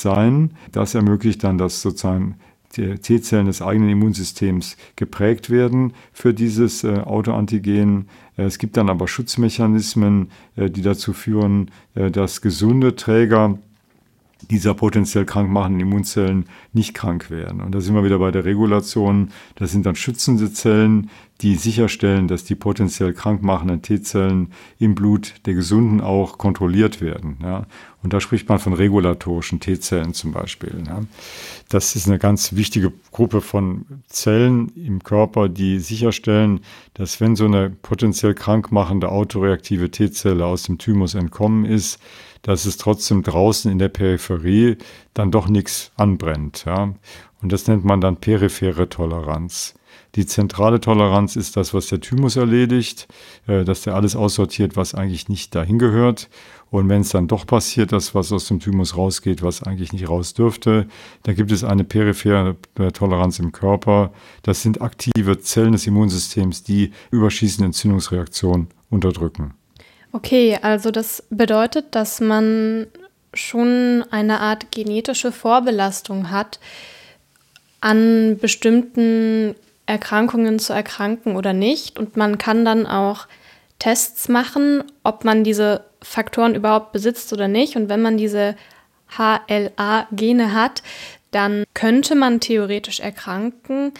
sein. 0.00 0.52
Das 0.72 0.94
ermöglicht 0.94 1.44
dann, 1.44 1.58
dass 1.58 1.82
sozusagen 1.82 2.36
T-Zellen 2.74 3.46
des 3.46 3.62
eigenen 3.62 3.90
Immunsystems 3.90 4.76
geprägt 4.96 5.50
werden 5.50 5.92
für 6.12 6.34
dieses 6.34 6.82
äh, 6.84 6.98
Autoantigen. 6.98 8.08
Äh, 8.36 8.44
es 8.44 8.58
gibt 8.58 8.76
dann 8.76 8.88
aber 8.88 9.08
Schutzmechanismen, 9.08 10.30
äh, 10.56 10.70
die 10.70 10.82
dazu 10.82 11.12
führen, 11.12 11.70
äh, 11.94 12.10
dass 12.10 12.40
gesunde 12.40 12.96
Träger 12.96 13.58
dieser 14.50 14.74
potenziell 14.74 15.24
krankmachenden 15.24 15.80
Immunzellen 15.80 16.46
nicht 16.72 16.94
krank 16.94 17.30
werden. 17.30 17.60
Und 17.60 17.74
da 17.74 17.80
sind 17.80 17.94
wir 17.94 18.04
wieder 18.04 18.18
bei 18.18 18.30
der 18.30 18.44
Regulation. 18.44 19.30
Das 19.56 19.72
sind 19.72 19.86
dann 19.86 19.96
schützende 19.96 20.52
Zellen, 20.52 21.10
die 21.40 21.56
sicherstellen, 21.56 22.28
dass 22.28 22.44
die 22.44 22.54
potenziell 22.54 23.12
krankmachenden 23.12 23.82
T-Zellen 23.82 24.52
im 24.78 24.94
Blut 24.94 25.34
der 25.46 25.54
Gesunden 25.54 26.00
auch 26.00 26.38
kontrolliert 26.38 27.00
werden. 27.00 27.38
Ja. 27.42 27.66
Und 28.04 28.12
da 28.12 28.20
spricht 28.20 28.50
man 28.50 28.58
von 28.58 28.74
regulatorischen 28.74 29.60
T-Zellen 29.60 30.12
zum 30.12 30.32
Beispiel. 30.32 30.84
Ja. 30.86 31.00
Das 31.70 31.96
ist 31.96 32.06
eine 32.06 32.18
ganz 32.18 32.52
wichtige 32.52 32.92
Gruppe 33.10 33.40
von 33.40 33.86
Zellen 34.08 34.70
im 34.76 35.02
Körper, 35.02 35.48
die 35.48 35.78
sicherstellen, 35.78 36.60
dass 36.92 37.22
wenn 37.22 37.34
so 37.34 37.46
eine 37.46 37.70
potenziell 37.70 38.34
krankmachende 38.34 39.08
autoreaktive 39.08 39.90
T-Zelle 39.90 40.44
aus 40.44 40.64
dem 40.64 40.76
Thymus 40.76 41.14
entkommen 41.14 41.64
ist, 41.64 41.98
dass 42.42 42.66
es 42.66 42.76
trotzdem 42.76 43.22
draußen 43.22 43.72
in 43.72 43.78
der 43.78 43.88
Peripherie 43.88 44.76
dann 45.14 45.30
doch 45.30 45.48
nichts 45.48 45.90
anbrennt. 45.96 46.64
Ja? 46.66 46.94
Und 47.40 47.52
das 47.52 47.66
nennt 47.68 47.86
man 47.86 48.02
dann 48.02 48.18
periphere 48.18 48.90
Toleranz. 48.90 49.74
Die 50.14 50.26
zentrale 50.26 50.80
Toleranz 50.80 51.36
ist 51.36 51.56
das, 51.56 51.74
was 51.74 51.88
der 51.88 52.00
Thymus 52.00 52.36
erledigt, 52.36 53.08
äh, 53.46 53.64
dass 53.64 53.82
der 53.82 53.94
alles 53.94 54.14
aussortiert, 54.14 54.76
was 54.76 54.94
eigentlich 54.94 55.28
nicht 55.28 55.54
dahin 55.54 55.78
gehört. 55.78 56.28
Und 56.74 56.88
wenn 56.88 57.02
es 57.02 57.10
dann 57.10 57.28
doch 57.28 57.46
passiert, 57.46 57.92
dass 57.92 58.16
was 58.16 58.32
aus 58.32 58.48
dem 58.48 58.58
Thymus 58.58 58.96
rausgeht, 58.96 59.44
was 59.44 59.62
eigentlich 59.62 59.92
nicht 59.92 60.08
raus 60.08 60.34
dürfte, 60.34 60.88
dann 61.22 61.36
gibt 61.36 61.52
es 61.52 61.62
eine 61.62 61.84
periphere 61.84 62.56
Toleranz 62.92 63.38
im 63.38 63.52
Körper. 63.52 64.12
Das 64.42 64.62
sind 64.62 64.82
aktive 64.82 65.38
Zellen 65.38 65.70
des 65.70 65.86
Immunsystems, 65.86 66.64
die 66.64 66.90
überschießende 67.12 67.66
Entzündungsreaktionen 67.66 68.66
unterdrücken. 68.90 69.54
Okay, 70.10 70.58
also 70.62 70.90
das 70.90 71.22
bedeutet, 71.30 71.94
dass 71.94 72.20
man 72.20 72.88
schon 73.34 74.04
eine 74.10 74.40
Art 74.40 74.72
genetische 74.72 75.30
Vorbelastung 75.30 76.32
hat, 76.32 76.58
an 77.80 78.36
bestimmten 78.40 79.54
Erkrankungen 79.86 80.58
zu 80.58 80.72
erkranken 80.72 81.36
oder 81.36 81.52
nicht. 81.52 82.00
Und 82.00 82.16
man 82.16 82.36
kann 82.36 82.64
dann 82.64 82.84
auch 82.84 83.28
Tests 83.84 84.30
machen, 84.30 84.82
ob 85.02 85.26
man 85.26 85.44
diese 85.44 85.84
Faktoren 86.00 86.54
überhaupt 86.54 86.92
besitzt 86.92 87.34
oder 87.34 87.48
nicht. 87.48 87.76
Und 87.76 87.90
wenn 87.90 88.00
man 88.00 88.16
diese 88.16 88.56
HLA-Gene 89.18 90.54
hat, 90.54 90.82
dann 91.32 91.64
könnte 91.74 92.14
man 92.14 92.40
theoretisch 92.40 93.00
erkranken. 93.00 93.92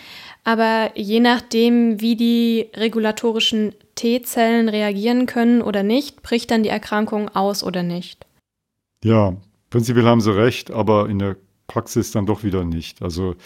Aber 0.42 0.90
je 0.94 1.20
nachdem, 1.20 2.00
wie 2.00 2.16
die 2.16 2.70
regulatorischen 2.74 3.74
T-Zellen 3.94 4.70
reagieren 4.70 5.26
können 5.26 5.60
oder 5.60 5.82
nicht, 5.82 6.22
bricht 6.22 6.50
dann 6.50 6.62
die 6.62 6.70
Erkrankung 6.70 7.28
aus 7.36 7.62
oder 7.62 7.82
nicht. 7.82 8.24
Ja, 9.04 9.36
prinzipiell 9.68 10.06
haben 10.06 10.22
Sie 10.22 10.34
recht, 10.34 10.70
aber 10.70 11.10
in 11.10 11.18
der 11.18 11.36
Praxis 11.66 12.10
dann 12.10 12.26
doch 12.26 12.44
wieder 12.44 12.64
nicht. 12.64 13.02
Also 13.02 13.36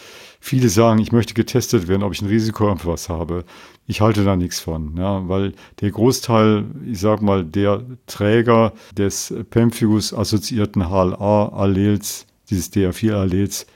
viele 0.40 0.68
sagen, 0.68 0.98
ich 0.98 1.12
möchte 1.12 1.34
getestet 1.34 1.88
werden, 1.88 2.02
ob 2.02 2.12
ich 2.12 2.22
ein 2.22 2.28
Risiko 2.28 2.70
auf 2.70 2.86
was 2.86 3.08
habe. 3.08 3.44
Ich 3.86 4.00
halte 4.00 4.24
da 4.24 4.36
nichts 4.36 4.60
von, 4.60 4.96
ja, 4.96 5.28
weil 5.28 5.54
der 5.80 5.90
Großteil, 5.90 6.64
ich 6.90 7.00
sag 7.00 7.22
mal, 7.22 7.44
der 7.44 7.82
Träger 8.06 8.72
des 8.96 9.34
Pemphigus 9.50 10.12
assoziierten 10.12 10.88
HLA-Allels, 10.88 12.26
dieses 12.50 12.72
DA4-Allels, 12.72 13.66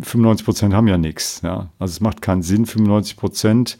95 0.00 0.44
Prozent 0.44 0.74
haben 0.74 0.86
ja 0.86 0.96
nichts. 0.96 1.40
Ja. 1.42 1.70
Also 1.78 1.92
es 1.92 2.00
macht 2.00 2.22
keinen 2.22 2.42
Sinn, 2.42 2.66
95 2.66 3.16
Prozent 3.16 3.78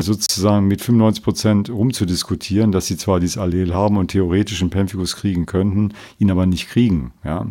sozusagen 0.00 0.66
mit 0.66 0.80
95 0.80 1.24
Prozent 1.24 1.70
rumzudiskutieren, 1.70 2.72
dass 2.72 2.86
sie 2.86 2.96
zwar 2.96 3.20
dieses 3.20 3.38
Allel 3.38 3.74
haben 3.74 3.96
und 3.96 4.12
theoretisch 4.12 4.60
einen 4.60 4.70
Pemphigus 4.70 5.16
kriegen 5.16 5.46
könnten, 5.46 5.92
ihn 6.18 6.30
aber 6.30 6.46
nicht 6.46 6.68
kriegen. 6.68 7.12
Ja. 7.24 7.46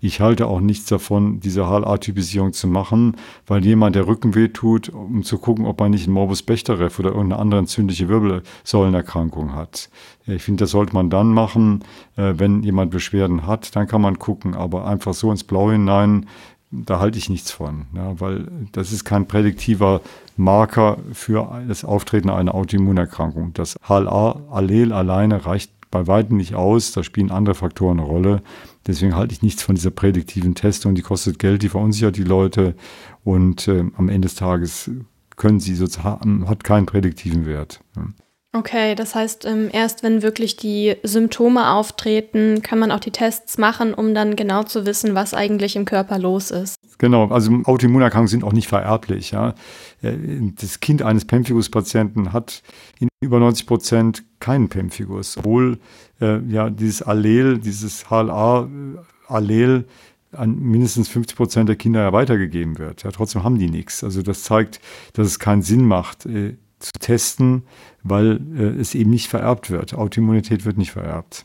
Ich 0.00 0.20
halte 0.20 0.46
auch 0.46 0.60
nichts 0.60 0.86
davon, 0.86 1.40
diese 1.40 1.66
HLA-Typisierung 1.66 2.52
zu 2.52 2.68
machen, 2.68 3.16
weil 3.46 3.64
jemand, 3.64 3.96
der 3.96 4.06
Rückenweh 4.06 4.48
tut, 4.48 4.88
um 4.90 5.22
zu 5.22 5.38
gucken, 5.38 5.66
ob 5.66 5.80
man 5.80 5.90
nicht 5.90 6.04
einen 6.04 6.14
Morbus 6.14 6.42
Bechterew 6.42 6.90
oder 6.98 7.10
irgendeine 7.10 7.38
andere 7.38 7.60
entzündliche 7.60 8.08
Wirbelsäulenerkrankung 8.08 9.54
hat. 9.54 9.90
Ich 10.26 10.42
finde, 10.42 10.64
das 10.64 10.70
sollte 10.70 10.94
man 10.94 11.10
dann 11.10 11.28
machen, 11.28 11.84
äh, 12.16 12.34
wenn 12.36 12.62
jemand 12.62 12.90
Beschwerden 12.90 13.46
hat, 13.46 13.74
dann 13.76 13.86
kann 13.86 14.00
man 14.00 14.18
gucken, 14.18 14.54
aber 14.54 14.86
einfach 14.86 15.14
so 15.14 15.30
ins 15.30 15.44
Blaue 15.44 15.72
hinein 15.72 16.26
da 16.70 17.00
halte 17.00 17.18
ich 17.18 17.28
nichts 17.28 17.50
von, 17.50 17.86
ja, 17.94 18.20
weil 18.20 18.46
das 18.72 18.92
ist 18.92 19.04
kein 19.04 19.26
prädiktiver 19.26 20.00
Marker 20.36 20.98
für 21.12 21.62
das 21.66 21.84
Auftreten 21.84 22.30
einer 22.30 22.54
Autoimmunerkrankung. 22.54 23.52
Das 23.54 23.76
HLA-Allel 23.88 24.92
alleine 24.92 25.44
reicht 25.46 25.72
bei 25.90 26.06
weitem 26.06 26.36
nicht 26.36 26.54
aus, 26.54 26.92
da 26.92 27.02
spielen 27.02 27.32
andere 27.32 27.56
Faktoren 27.56 27.98
eine 27.98 28.06
Rolle. 28.06 28.42
Deswegen 28.86 29.16
halte 29.16 29.32
ich 29.32 29.42
nichts 29.42 29.62
von 29.62 29.74
dieser 29.74 29.90
prädiktiven 29.90 30.54
Testung, 30.54 30.94
die 30.94 31.02
kostet 31.02 31.40
Geld, 31.40 31.62
die 31.62 31.68
verunsichert 31.68 32.16
die 32.16 32.24
Leute 32.24 32.76
und 33.24 33.66
äh, 33.66 33.84
am 33.96 34.08
Ende 34.08 34.26
des 34.28 34.36
Tages 34.36 34.90
können 35.36 35.58
sie 35.58 35.74
sozusagen, 35.74 36.48
hat 36.48 36.62
keinen 36.62 36.86
prädiktiven 36.86 37.46
Wert. 37.46 37.80
Ja. 37.96 38.04
Okay, 38.52 38.96
das 38.96 39.14
heißt, 39.14 39.44
ähm, 39.44 39.68
erst 39.72 40.02
wenn 40.02 40.22
wirklich 40.22 40.56
die 40.56 40.96
Symptome 41.04 41.70
auftreten, 41.70 42.62
kann 42.62 42.80
man 42.80 42.90
auch 42.90 42.98
die 42.98 43.12
Tests 43.12 43.58
machen, 43.58 43.94
um 43.94 44.12
dann 44.12 44.34
genau 44.34 44.64
zu 44.64 44.86
wissen, 44.86 45.14
was 45.14 45.34
eigentlich 45.34 45.76
im 45.76 45.84
Körper 45.84 46.18
los 46.18 46.50
ist. 46.50 46.74
Genau, 46.98 47.28
also 47.28 47.52
Autoimmunerkrankungen 47.64 48.28
sind 48.28 48.42
auch 48.42 48.52
nicht 48.52 48.66
vererblich. 48.66 49.30
Ja. 49.30 49.54
Äh, 50.02 50.16
das 50.60 50.80
Kind 50.80 51.02
eines 51.02 51.26
Pemphigus-Patienten 51.26 52.32
hat 52.32 52.62
in 52.98 53.08
über 53.20 53.38
90 53.38 53.66
Prozent 53.66 54.24
keinen 54.40 54.68
Pemphigus, 54.68 55.36
obwohl 55.38 55.78
äh, 56.20 56.40
ja 56.48 56.70
dieses 56.70 57.02
Allel, 57.02 57.58
dieses 57.58 58.10
HLA-Allel 58.10 59.86
an 60.32 60.58
mindestens 60.58 61.08
50 61.08 61.36
Prozent 61.36 61.68
der 61.68 61.76
Kinder 61.76 62.00
ja 62.00 62.12
weitergegeben 62.12 62.78
wird. 62.78 63.04
Ja, 63.04 63.12
trotzdem 63.12 63.44
haben 63.44 63.58
die 63.58 63.70
nichts. 63.70 64.02
Also 64.02 64.22
das 64.22 64.42
zeigt, 64.42 64.80
dass 65.12 65.26
es 65.28 65.38
keinen 65.38 65.62
Sinn 65.62 65.84
macht, 65.84 66.26
äh, 66.26 66.56
zu 66.80 66.90
testen, 66.98 67.62
weil 68.02 68.40
äh, 68.56 68.80
es 68.80 68.94
eben 68.94 69.10
nicht 69.10 69.28
vererbt 69.28 69.70
wird. 69.70 69.94
Autoimmunität 69.94 70.64
wird 70.64 70.78
nicht 70.78 70.92
vererbt. 70.92 71.44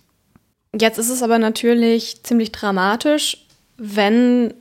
Jetzt 0.77 0.97
ist 0.97 1.09
es 1.09 1.21
aber 1.23 1.39
natürlich 1.39 2.23
ziemlich 2.23 2.51
dramatisch, 2.51 3.45
wenn 3.77 4.53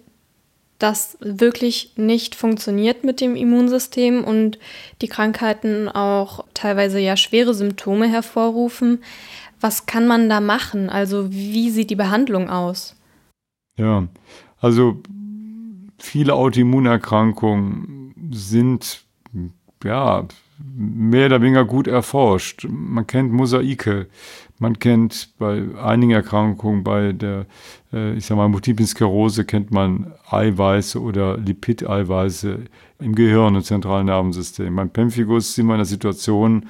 das 0.79 1.17
wirklich 1.21 1.93
nicht 1.97 2.35
funktioniert 2.35 3.05
mit 3.05 3.21
dem 3.21 3.37
Immunsystem 3.37 4.25
und 4.25 4.59
die 5.01 5.09
Krankheiten 5.09 5.89
auch 5.89 6.45
teilweise 6.53 6.99
ja 6.99 7.17
schwere 7.17 7.55
Symptome 7.55 8.09
hervorrufen. 8.09 9.03
Was 9.61 9.87
kann 9.87 10.07
man 10.07 10.29
da 10.29 10.41
machen? 10.41 10.91
Also 10.91 11.31
wie 11.31 11.71
sieht 11.71 11.91
die 11.91 11.97
Behandlung 11.97 12.51
aus? 12.51 12.97
Ja, 13.77 14.07
also 14.61 15.01
viele 15.99 16.35
Autoimmunerkrankungen 16.35 18.31
sind 18.33 19.05
ja 19.83 20.27
mehr 20.77 21.27
oder 21.27 21.43
weniger 21.43 21.65
gut 21.65 21.87
erforscht. 21.87 22.67
Man 22.69 23.07
kennt 23.07 23.33
Mosaike, 23.33 24.07
man 24.59 24.79
kennt 24.79 25.31
bei 25.39 25.63
einigen 25.83 26.13
Erkrankungen, 26.13 26.85
bei 26.85 27.13
der, 27.13 27.47
äh, 27.93 28.15
ich 28.15 28.27
sag 28.27 28.37
mal, 28.37 28.49
Multiplen 28.49 28.87
Sklerose 28.87 29.45
kennt 29.45 29.71
man 29.71 30.13
Eiweiße 30.31 31.01
oder 31.01 31.37
Lipideiweiße 31.39 32.61
im 33.01 33.15
Gehirn 33.15 33.57
und 33.57 33.65
zentralen 33.65 34.07
Nervensystem. 34.07 34.75
Beim 34.75 34.91
Pemphigus 34.91 35.55
sind 35.55 35.67
wir 35.67 35.75
in 35.75 35.79
der 35.79 35.87
Situation, 35.87 36.67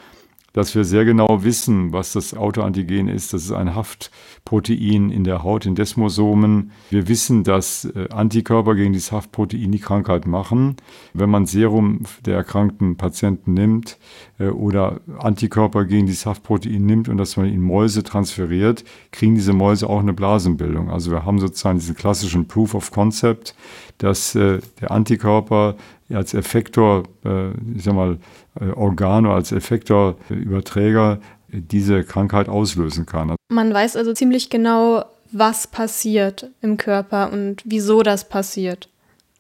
dass 0.55 0.75
wir 0.75 0.85
sehr 0.85 1.05
genau 1.05 1.43
wissen, 1.43 1.93
was 1.93 2.13
das 2.13 2.33
Autoantigen 2.33 3.09
ist. 3.09 3.35
Das 3.35 3.43
ist 3.43 3.53
ein 3.53 3.75
Haftprotein 3.75 5.11
in 5.11 5.25
der 5.25 5.43
Haut, 5.43 5.67
in 5.67 5.75
Desmosomen. 5.75 6.71
Wir 6.91 7.09
wissen, 7.09 7.43
dass 7.43 7.85
äh, 7.85 8.09
Antikörper 8.11 8.77
gegen 8.77 8.93
dieses 8.93 9.11
Haftprotein 9.11 9.73
die 9.73 9.81
Krankheit 9.81 10.27
machen. 10.27 10.77
Wenn 11.13 11.29
man 11.29 11.47
Serum 11.47 12.03
der 12.25 12.37
erkrankten 12.37 12.97
Patienten 12.97 13.53
nimmt 13.53 13.99
äh, 14.39 14.47
oder 14.47 15.01
Antikörper 15.19 15.85
gegen 15.87 16.07
dieses 16.07 16.25
Haftprotein 16.25 16.87
nimmt 16.87 17.09
und 17.09 17.19
das 17.19 17.37
man 17.37 17.47
in 17.47 17.61
Mäuse 17.61 18.05
transferiert, 18.05 18.85
kriegen 19.11 19.35
diese 19.35 19.53
Mäuse 19.53 19.91
auch 19.91 20.01
eine 20.01 20.13
Blasenbildung. 20.13 20.89
Also 20.89 21.11
wir 21.11 21.25
haben 21.25 21.41
sozusagen 21.41 21.81
diesen 21.81 21.97
klassischen 21.97 22.47
Proof 22.47 22.75
of 22.75 22.93
Concept, 22.93 23.57
dass 23.99 24.35
äh, 24.35 24.61
der 24.81 24.91
Antikörper 24.91 25.77
als 26.13 26.35
Effektor, 26.35 27.05
äh, 27.25 27.51
ich 27.77 27.85
sag 27.85 27.95
mal, 27.95 28.19
äh, 28.61 28.71
Organ 28.71 29.27
oder 29.27 29.37
als 29.37 29.53
Effektor, 29.53 30.17
äh, 30.31 31.25
diese 31.51 32.05
Krankheit 32.05 32.49
auslösen 32.49 33.07
kann. 33.07 33.35
Man 33.49 33.73
weiß 33.73 33.97
also 33.97 34.13
ziemlich 34.13 34.51
genau, 34.51 35.05
was 35.33 35.67
passiert 35.67 36.51
im 36.61 36.77
Körper 36.77 37.33
und 37.33 37.63
wieso 37.65 38.03
das 38.03 38.29
passiert. 38.29 38.89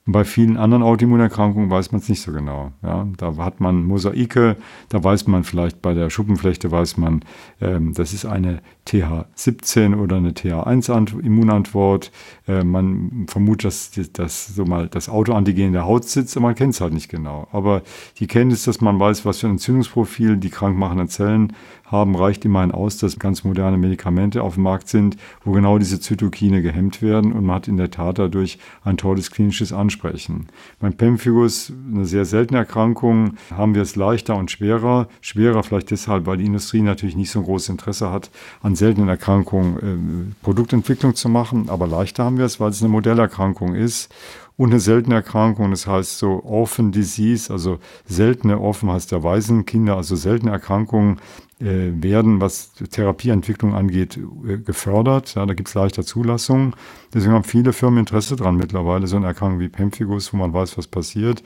Bei 0.07 0.25
vielen 0.25 0.59
anderen 0.59 0.83
Autoimmunerkrankungen 0.83 1.71
weiß 1.71 1.93
man 1.93 2.01
es 2.03 2.11
nicht 2.11 2.21
so 2.21 2.31
genau. 2.31 2.73
Ja, 2.83 3.09
da 3.17 3.37
hat 3.39 3.61
man 3.61 3.85
Mosaike, 3.85 4.57
da 4.91 5.03
weiß 5.03 5.27
man 5.29 5.45
vielleicht 5.45 5.81
bei 5.81 5.95
der 5.95 6.11
Schuppenflechte, 6.11 6.71
weiß 6.71 6.99
man, 6.99 7.25
ähm, 7.63 7.95
das 7.95 8.13
ist 8.13 8.27
eine 8.27 8.61
TH17 8.87 9.97
oder 9.97 10.17
eine 10.17 10.33
TH1-Immunantwort. 10.33 12.11
Äh, 12.47 12.65
man 12.65 13.27
vermutet, 13.29 13.65
dass, 13.65 13.91
dass 14.13 14.47
so 14.47 14.65
mal 14.65 14.89
das 14.89 15.09
Autoantigen 15.09 15.69
in 15.69 15.73
der 15.73 15.87
Haut 15.87 16.05
sitzt, 16.05 16.37
aber 16.37 16.49
man 16.49 16.55
kennt 16.55 16.75
es 16.75 16.81
halt 16.81 16.93
nicht 16.93 17.09
genau. 17.09 17.49
Aber 17.53 17.83
die 18.19 18.27
Kenntnis, 18.27 18.65
dass 18.65 18.81
man 18.81 18.99
weiß, 19.01 19.25
was 19.25 19.41
für 19.41 19.47
ein 19.47 19.53
Entzündungsprofil 19.53 20.37
die 20.37 20.51
krankmachenden 20.51 21.09
Zellen 21.09 21.53
haben, 21.85 22.17
reicht 22.17 22.45
immerhin 22.45 22.73
aus, 22.73 22.99
dass 22.99 23.19
ganz 23.19 23.45
moderne 23.45 23.77
Medikamente 23.77 24.43
auf 24.43 24.55
dem 24.55 24.65
Markt 24.65 24.89
sind, 24.89 25.17
wo 25.45 25.53
genau 25.53 25.79
diese 25.79 26.01
Zytokine 26.01 26.63
gehemmt 26.63 27.03
werden 27.03 27.33
und 27.33 27.45
man 27.45 27.57
hat 27.57 27.69
in 27.69 27.77
der 27.77 27.91
Tat 27.91 28.19
dadurch 28.19 28.59
ein 28.85 28.97
tolles 28.97 29.31
klinisches 29.31 29.73
Ansprechen. 29.73 30.49
Beim 30.81 30.95
Pemphigus, 30.95 31.73
eine 31.93 32.07
sehr 32.07 32.25
seltene 32.25 32.59
Erkrankung, 32.59 33.35
haben 33.51 33.75
wir 33.75 33.83
es 33.83 33.97
leichter 33.97 34.37
und 34.37 34.51
schwerer. 34.51 35.09
Schwerer 35.21 35.63
vielleicht 35.63 35.91
deshalb, 35.91 36.27
weil 36.27 36.39
die 36.39 36.47
Industrie 36.47 36.83
natürlich 36.83 37.17
nicht 37.17 37.31
so 37.31 37.41
ein 37.41 37.45
großes 37.45 37.69
Interesse 37.69 38.11
hat, 38.11 38.31
an 38.63 38.74
seltenen 38.75 39.09
Erkrankungen 39.09 40.33
äh, 40.33 40.45
Produktentwicklung 40.45 41.15
zu 41.15 41.29
machen, 41.29 41.69
aber 41.69 41.87
leichter 41.87 42.25
haben 42.25 42.39
wir 42.39 42.45
es, 42.45 42.61
weil 42.61 42.71
es 42.71 42.83
eine 42.83 42.91
Modellerkrankung 42.91 43.75
ist 43.75 44.13
und 44.57 44.71
eine 44.71 44.81
seltene 44.81 45.17
Erkrankung, 45.17 45.71
das 45.71 45.87
heißt 45.87 46.19
so 46.19 46.43
Orphan 46.45 46.93
Disease, 46.93 47.53
also 47.53 47.79
seltene 48.07 48.61
Orphan 48.61 48.91
heißt 48.91 49.11
der 49.11 49.23
Waisenkinder, 49.23 49.97
also 49.97 50.15
seltene 50.15 50.53
Erkrankungen 50.53 51.19
äh, 51.61 51.91
werden, 52.03 52.41
was 52.41 52.73
Therapieentwicklung 52.73 53.75
angeht, 53.75 54.19
äh, 54.47 54.59
gefördert. 54.59 55.35
Ja, 55.35 55.47
da 55.47 55.55
gibt 55.55 55.69
es 55.69 55.75
leichter 55.75 56.05
Zulassung. 56.05 56.77
Deswegen 57.13 57.33
haben 57.33 57.45
viele 57.45 57.73
Firmen 57.73 58.01
Interesse 58.01 58.37
dran 58.37 58.57
mittlerweile, 58.57 59.07
so 59.07 59.17
eine 59.17 59.27
Erkrankung 59.27 59.61
wie 59.61 59.69
Pemphigus, 59.69 60.33
wo 60.33 60.37
man 60.37 60.53
weiß, 60.53 60.79
was 60.79 60.87
passiert, 60.87 61.43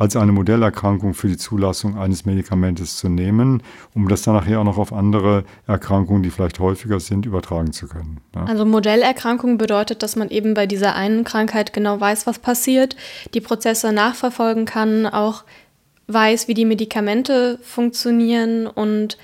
als 0.00 0.16
eine 0.16 0.32
Modellerkrankung 0.32 1.12
für 1.12 1.28
die 1.28 1.36
Zulassung 1.36 1.98
eines 1.98 2.24
Medikamentes 2.24 2.96
zu 2.96 3.10
nehmen, 3.10 3.62
um 3.94 4.08
das 4.08 4.22
dann 4.22 4.34
nachher 4.34 4.60
auch 4.60 4.64
noch 4.64 4.78
auf 4.78 4.94
andere 4.94 5.44
Erkrankungen, 5.66 6.22
die 6.22 6.30
vielleicht 6.30 6.58
häufiger 6.58 7.00
sind, 7.00 7.26
übertragen 7.26 7.72
zu 7.72 7.86
können. 7.86 8.18
Ja. 8.34 8.44
Also 8.44 8.64
Modellerkrankung 8.64 9.58
bedeutet, 9.58 10.02
dass 10.02 10.16
man 10.16 10.30
eben 10.30 10.54
bei 10.54 10.66
dieser 10.66 10.94
einen 10.94 11.22
Krankheit 11.24 11.74
genau 11.74 12.00
weiß, 12.00 12.26
was 12.26 12.38
passiert, 12.38 12.96
die 13.34 13.42
Prozesse 13.42 13.92
nachverfolgen 13.92 14.64
kann, 14.64 15.06
auch 15.06 15.44
weiß, 16.06 16.48
wie 16.48 16.54
die 16.54 16.64
Medikamente 16.64 17.58
funktionieren 17.62 18.66
und 18.66 19.18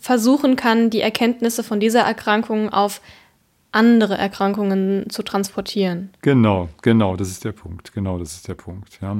versuchen 0.00 0.56
kann, 0.56 0.88
die 0.88 1.02
Erkenntnisse 1.02 1.62
von 1.62 1.80
dieser 1.80 2.00
Erkrankung 2.00 2.70
auf 2.70 3.02
andere 3.72 4.16
Erkrankungen 4.16 5.08
zu 5.08 5.22
transportieren. 5.22 6.10
Genau, 6.20 6.68
genau, 6.82 7.16
das 7.16 7.28
ist 7.28 7.44
der 7.44 7.52
Punkt. 7.52 7.92
Genau, 7.92 8.18
das 8.18 8.32
ist 8.34 8.48
der 8.48 8.54
Punkt. 8.54 8.98
Ja. 9.00 9.16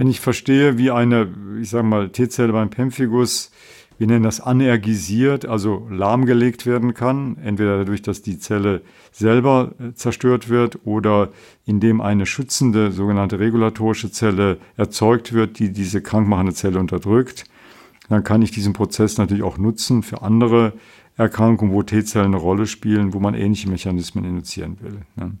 Wenn 0.00 0.08
ich 0.08 0.20
verstehe, 0.20 0.78
wie 0.78 0.90
eine, 0.90 1.28
ich 1.60 1.68
sage 1.68 1.86
mal, 1.86 2.08
T-Zelle 2.08 2.54
beim 2.54 2.70
Pemphigus 2.70 3.50
wir 4.00 4.06
nennen 4.06 4.22
das 4.22 4.40
anergisiert, 4.40 5.44
also 5.44 5.86
lahmgelegt 5.90 6.64
werden 6.64 6.94
kann, 6.94 7.36
entweder 7.44 7.76
dadurch, 7.76 8.00
dass 8.00 8.22
die 8.22 8.38
Zelle 8.38 8.80
selber 9.12 9.72
äh, 9.78 9.92
zerstört 9.92 10.48
wird 10.48 10.78
oder 10.86 11.28
indem 11.66 12.00
eine 12.00 12.24
schützende 12.24 12.92
sogenannte 12.92 13.38
regulatorische 13.40 14.10
Zelle 14.10 14.56
erzeugt 14.78 15.34
wird, 15.34 15.58
die 15.58 15.70
diese 15.70 16.00
krankmachende 16.00 16.54
Zelle 16.54 16.78
unterdrückt. 16.78 17.44
Dann 18.08 18.24
kann 18.24 18.40
ich 18.40 18.52
diesen 18.52 18.72
Prozess 18.72 19.18
natürlich 19.18 19.42
auch 19.42 19.58
nutzen 19.58 20.02
für 20.02 20.22
andere 20.22 20.72
Erkrankungen, 21.18 21.74
wo 21.74 21.82
T-Zellen 21.82 22.28
eine 22.28 22.38
Rolle 22.38 22.66
spielen, 22.66 23.12
wo 23.12 23.20
man 23.20 23.34
ähnliche 23.34 23.68
Mechanismen 23.68 24.24
induzieren 24.24 24.78
will. 24.80 25.32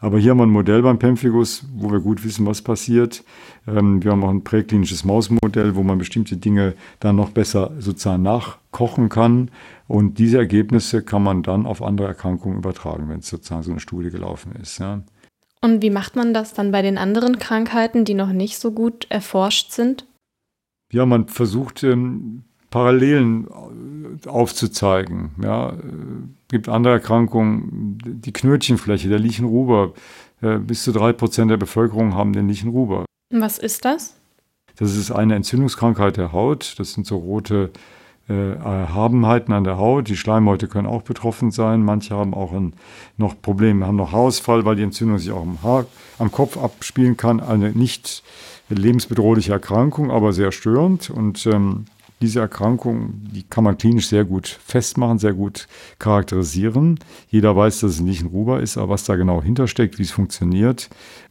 Aber 0.00 0.18
hier 0.18 0.32
haben 0.32 0.38
wir 0.38 0.46
ein 0.46 0.50
Modell 0.50 0.82
beim 0.82 0.98
Pemphigus, 0.98 1.64
wo 1.74 1.90
wir 1.90 2.00
gut 2.00 2.24
wissen, 2.24 2.46
was 2.46 2.62
passiert. 2.62 3.24
Ähm, 3.66 4.02
wir 4.02 4.10
haben 4.10 4.22
auch 4.24 4.30
ein 4.30 4.44
präklinisches 4.44 5.04
Mausmodell, 5.04 5.76
wo 5.76 5.82
man 5.82 5.98
bestimmte 5.98 6.36
Dinge 6.36 6.74
dann 7.00 7.16
noch 7.16 7.30
besser 7.30 7.72
sozusagen 7.78 8.22
nachkochen 8.22 9.08
kann. 9.08 9.50
Und 9.86 10.18
diese 10.18 10.38
Ergebnisse 10.38 11.02
kann 11.02 11.22
man 11.22 11.42
dann 11.42 11.66
auf 11.66 11.82
andere 11.82 12.08
Erkrankungen 12.08 12.58
übertragen, 12.58 13.08
wenn 13.08 13.20
es 13.20 13.28
sozusagen 13.28 13.62
so 13.62 13.70
eine 13.70 13.80
Studie 13.80 14.10
gelaufen 14.10 14.52
ist. 14.60 14.78
Ja. 14.78 15.02
Und 15.60 15.80
wie 15.80 15.90
macht 15.90 16.16
man 16.16 16.34
das 16.34 16.52
dann 16.52 16.72
bei 16.72 16.82
den 16.82 16.98
anderen 16.98 17.38
Krankheiten, 17.38 18.04
die 18.04 18.14
noch 18.14 18.32
nicht 18.32 18.58
so 18.58 18.72
gut 18.72 19.06
erforscht 19.08 19.72
sind? 19.72 20.06
Ja, 20.92 21.06
man 21.06 21.28
versucht 21.28 21.82
ähm, 21.82 22.44
Parallelen 22.74 23.46
aufzuzeigen. 24.26 25.30
Ja, 25.40 25.70
äh, 25.70 25.74
gibt 26.48 26.68
andere 26.68 26.94
Erkrankungen, 26.94 27.98
die 28.04 28.32
Knötchenfläche, 28.32 29.08
der 29.08 29.20
Lichenruber. 29.20 29.92
Äh, 30.42 30.58
bis 30.58 30.82
zu 30.82 30.90
drei 30.90 31.12
Prozent 31.12 31.52
der 31.52 31.56
Bevölkerung 31.56 32.14
haben 32.14 32.32
den 32.32 32.48
Lichenruber. 32.48 33.04
Was 33.30 33.58
ist 33.58 33.84
das? 33.84 34.16
Das 34.74 34.96
ist 34.96 35.12
eine 35.12 35.36
Entzündungskrankheit 35.36 36.16
der 36.16 36.32
Haut. 36.32 36.74
Das 36.78 36.94
sind 36.94 37.06
so 37.06 37.18
rote 37.18 37.70
äh, 38.28 38.32
Habenheiten 38.34 39.52
an 39.52 39.62
der 39.62 39.78
Haut. 39.78 40.08
Die 40.08 40.16
Schleimhäute 40.16 40.66
können 40.66 40.88
auch 40.88 41.02
betroffen 41.02 41.52
sein. 41.52 41.84
Manche 41.84 42.16
haben 42.16 42.34
auch 42.34 42.52
ein, 42.52 42.72
noch 43.18 43.40
Probleme, 43.40 43.86
haben 43.86 43.94
noch 43.94 44.10
Haarausfall, 44.10 44.64
weil 44.64 44.74
die 44.74 44.82
Entzündung 44.82 45.18
sich 45.18 45.30
auch 45.30 45.46
Haar, 45.62 45.86
am 46.18 46.32
Kopf 46.32 46.56
abspielen 46.56 47.16
kann. 47.16 47.38
Eine 47.38 47.70
nicht 47.70 48.24
lebensbedrohliche 48.68 49.52
Erkrankung, 49.52 50.10
aber 50.10 50.32
sehr 50.32 50.50
störend. 50.50 51.08
Und 51.08 51.46
ähm, 51.46 51.84
diese 52.24 52.40
Erkrankung, 52.40 53.20
die 53.32 53.42
kann 53.42 53.64
man 53.64 53.78
klinisch 53.78 54.08
sehr 54.08 54.24
gut 54.24 54.48
festmachen, 54.48 55.18
sehr 55.18 55.34
gut 55.34 55.68
charakterisieren. 55.98 56.98
Jeder 57.28 57.54
weiß, 57.54 57.80
dass 57.80 57.92
es 57.92 58.00
nicht 58.00 58.22
ein 58.22 58.28
Ruber 58.28 58.60
ist, 58.60 58.78
aber 58.78 58.90
was 58.90 59.04
da 59.04 59.16
genau 59.16 59.42
hintersteckt, 59.42 59.98
wie 59.98 60.02
es 60.02 60.10
funktioniert, 60.10 60.88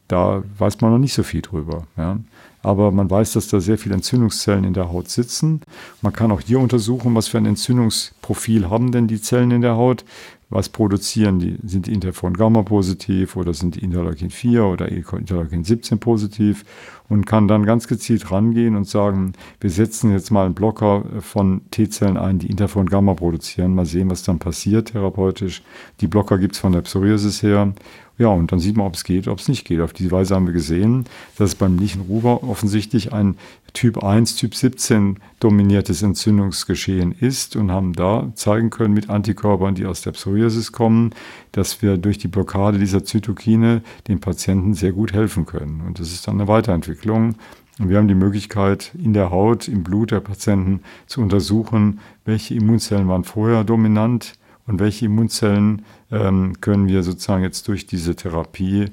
da 0.08 0.44
weiß 0.58 0.82
man 0.82 0.91
noch 0.91 1.00
nicht 1.00 1.14
so 1.14 1.24
viel 1.24 1.41
drüber. 1.41 1.88
Ja. 1.98 2.20
Aber 2.62 2.91
man 2.91 3.10
weiß, 3.10 3.34
dass 3.34 3.50
da 3.50 3.60
sehr 3.60 3.78
viele 3.78 3.96
Entzündungszellen 3.96 4.64
in 4.64 4.74
der 4.74 4.91
Haut 4.91 5.10
sitzen. 5.10 5.62
Man 6.02 6.14
kann 6.14 6.32
auch 6.32 6.39
hier 6.39 6.60
untersuchen, 6.60 7.14
was 7.16 7.28
für 7.28 7.38
ein 7.38 7.46
Entzündungsprofil 7.46 8.70
haben 8.70 8.91
denn 8.91 9.08
die 9.08 9.22
Zellen 9.22 9.52
in 9.52 9.62
der 9.62 9.76
Haut 9.76 10.06
was 10.50 10.70
produzieren 10.70 11.39
die? 11.39 11.58
Sind 11.64 11.88
die 11.88 11.94
Interferon 11.94 12.36
Gamma 12.36 12.62
positiv 12.64 13.36
oder 13.36 13.54
sind 13.54 13.76
die 13.76 13.84
Interleukin 13.84 14.30
4 14.30 14.66
oder 14.66 14.89
Interleukin 14.89 15.64
17 15.64 16.00
positiv? 16.00 16.64
Und 17.10 17.26
kann 17.26 17.48
dann 17.48 17.66
ganz 17.66 17.88
gezielt 17.88 18.32
rangehen 18.32 18.76
und 18.76 18.88
sagen, 18.88 19.34
wir 19.60 19.70
setzen 19.70 20.12
jetzt 20.12 20.32
mal 20.32 20.46
einen 20.46 20.56
Blocker 20.56 21.04
von 21.20 21.62
T-Zellen 21.70 22.18
ein, 22.18 22.39
die 22.39 22.48
Interferon 22.48 22.88
Gamma 22.89 23.14
produzieren. 23.14 23.76
Mal 23.76 23.86
sehen, 23.86 24.10
was 24.10 24.24
dann 24.24 24.39
passiert 24.39 24.94
therapeutisch. 24.94 25.64
Die 26.02 26.08
Blocker 26.08 26.38
gibt 26.38 26.56
es 26.56 26.60
von 26.60 26.72
der 26.72 26.82
Psoriasis 26.82 27.44
her. 27.44 27.74
Ja, 28.20 28.28
und 28.28 28.51
dann 28.51 28.59
sieht 28.59 28.78
man, 28.78 28.86
ob 28.86 28.93
es 28.93 29.03
geht, 29.03 29.28
ob 29.28 29.39
es 29.39 29.47
nicht 29.47 29.66
geht. 29.66 29.80
Auf 29.80 29.91
diese 29.91 30.11
Weise 30.11 30.36
haben 30.36 30.45
wir 30.45 30.53
gesehen, 30.53 31.05
dass 31.38 31.49
es 31.49 31.55
beim 31.55 31.80
Lichenruber 31.80 32.43
offensichtlich 32.43 33.11
ein 33.11 33.36
Typ 33.74 34.03
1, 34.03 34.36
Typ 34.36 34.53
17 34.53 35.18
dominiertes 35.39 36.03
Entzündungsgeschehen 36.03 37.11
ist 37.11 37.55
und 37.55 37.72
haben 37.72 37.93
da 37.93 38.32
zeigen 38.36 38.70
können 38.70 38.93
mit 38.93 39.09
Antikörpern, 39.09 39.74
die 39.74 39.88
aus 39.88 40.03
der 40.03 40.11
Psoriasis 40.11 40.72
kommen, 40.72 41.16
dass 41.53 41.82
wir 41.82 41.97
durch 41.97 42.20
die 42.20 42.28
Blockade 42.28 42.78
dieser 42.78 43.03
Zytokine 43.03 43.82
den 44.07 44.20
Patienten 44.20 44.76
sehr 44.76 44.91
gut 44.91 45.11
helfen 45.14 45.47
können. 45.47 45.82
Und 45.88 45.99
das 45.99 46.11
ist 46.11 46.28
dann 46.28 46.36
eine 46.36 46.47
Weiterentwicklung. 46.47 47.34
Und 47.80 47.89
wir 47.89 47.97
haben 47.97 48.07
die 48.07 48.14
Möglichkeit, 48.14 48.91
in 48.93 49.14
der 49.14 49.32
Haut, 49.32 49.68
im 49.68 49.84
Blut 49.84 50.11
der 50.11 50.20
Patienten 50.20 50.82
zu 51.07 51.22
untersuchen, 51.22 51.99
welche 52.26 52.53
Immunzellen 52.53 53.07
waren 53.07 53.24
vorher 53.24 53.64
dominant 53.64 54.34
und 54.68 54.80
welche 54.80 55.05
Immunzellen 55.05 55.84
ähm, 56.11 56.59
können 56.61 56.88
wir 56.88 57.03
sozusagen 57.03 57.43
jetzt 57.43 57.68
durch 57.68 57.86
diese 57.86 58.16
Therapie 58.16 58.86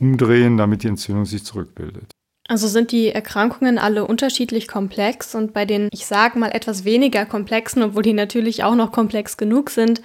umdrehen, 0.00 0.56
damit 0.56 0.82
die 0.82 0.88
Entzündung 0.88 1.26
sich 1.26 1.44
zurückbildet. 1.44 2.10
Also 2.48 2.66
sind 2.66 2.90
die 2.90 3.08
Erkrankungen 3.08 3.78
alle 3.78 4.04
unterschiedlich 4.04 4.66
komplex 4.66 5.34
und 5.34 5.52
bei 5.52 5.64
den, 5.64 5.88
ich 5.92 6.06
sage 6.06 6.38
mal, 6.38 6.50
etwas 6.50 6.84
weniger 6.84 7.24
komplexen, 7.24 7.82
obwohl 7.82 8.02
die 8.02 8.12
natürlich 8.12 8.64
auch 8.64 8.74
noch 8.74 8.90
komplex 8.90 9.36
genug 9.36 9.70
sind, 9.70 10.02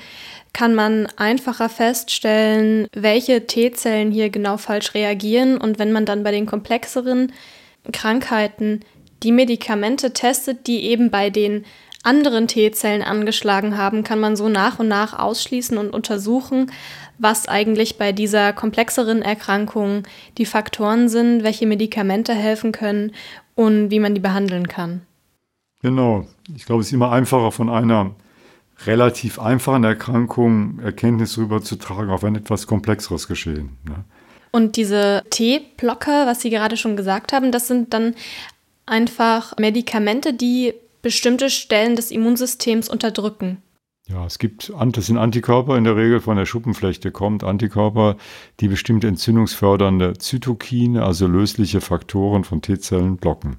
kann 0.54 0.76
man 0.76 1.08
einfacher 1.18 1.68
feststellen, 1.68 2.88
welche 2.94 3.48
T-Zellen 3.48 4.12
hier 4.12 4.30
genau 4.30 4.58
falsch 4.58 4.94
reagieren 4.94 5.58
und 5.58 5.80
wenn 5.80 5.92
man 5.92 6.06
dann 6.06 6.24
bei 6.24 6.32
den 6.32 6.46
komplexeren 6.46 7.34
Krankheiten 7.92 8.82
die 9.24 9.32
Medikamente 9.32 10.14
testet, 10.14 10.68
die 10.68 10.84
eben 10.84 11.10
bei 11.10 11.30
den 11.30 11.66
anderen 12.08 12.48
T-Zellen 12.48 13.04
angeschlagen 13.04 13.78
haben, 13.78 14.04
kann 14.04 14.20
man 14.20 14.36
so 14.36 14.50
nach 14.50 14.80
und 14.80 14.88
nach 14.88 15.18
ausschließen 15.18 15.78
und 15.78 15.92
untersuchen, 15.94 16.72
was 17.20 17.48
eigentlich 17.48 17.98
bei 17.98 18.12
dieser 18.12 18.54
komplexeren 18.54 19.22
Erkrankung 19.22 20.04
die 20.38 20.46
Faktoren 20.46 21.10
sind, 21.10 21.44
welche 21.44 21.68
Medikamente 21.68 22.34
helfen 22.34 22.72
können 22.72 23.12
und 23.56 23.92
wie 23.92 24.00
man 24.00 24.16
die 24.16 24.22
behandeln 24.22 24.68
kann. 24.68 25.02
Genau. 25.82 26.26
Ich 26.56 26.66
glaube, 26.66 26.82
es 26.82 26.88
ist 26.88 26.94
immer 26.94 27.12
einfacher 27.12 27.52
von 27.52 27.70
einer 27.70 28.16
relativ 28.86 29.40
einfachen 29.40 29.84
Erkrankung 29.84 30.80
Erkenntnis 30.80 31.38
rüberzutragen 31.38 32.10
auf 32.10 32.24
ein 32.24 32.36
etwas 32.36 32.68
komplexeres 32.68 33.28
Geschehen. 33.28 33.78
Ne? 33.84 34.04
Und 34.52 34.76
diese 34.76 35.24
T-Blocker, 35.30 36.26
was 36.26 36.42
Sie 36.42 36.50
gerade 36.50 36.78
schon 36.78 36.96
gesagt 36.96 37.34
haben, 37.34 37.52
das 37.52 37.68
sind 37.68 37.94
dann 37.94 38.16
einfach 38.86 39.56
Medikamente, 39.58 40.34
die 40.34 40.74
bestimmte 41.02 41.50
Stellen 41.50 41.96
des 41.96 42.12
Immunsystems 42.12 42.90
unterdrücken. 42.90 43.62
Ja, 44.10 44.26
es 44.26 44.40
gibt, 44.40 44.72
das 44.94 45.06
sind 45.06 45.18
Antikörper 45.18 45.78
in 45.78 45.84
der 45.84 45.98
Regel 45.98 46.22
von 46.22 46.38
der 46.38 46.46
Schuppenflechte 46.46 47.12
kommt, 47.12 47.44
Antikörper, 47.44 48.16
die 48.62 48.70
bestimmte 48.70 49.08
entzündungsfördernde 49.08 50.18
Zytokine, 50.18 51.04
also 51.04 51.28
lösliche 51.28 51.82
Faktoren 51.82 52.46
von 52.46 52.62
T-Zellen 52.62 53.18
blocken. 53.18 53.58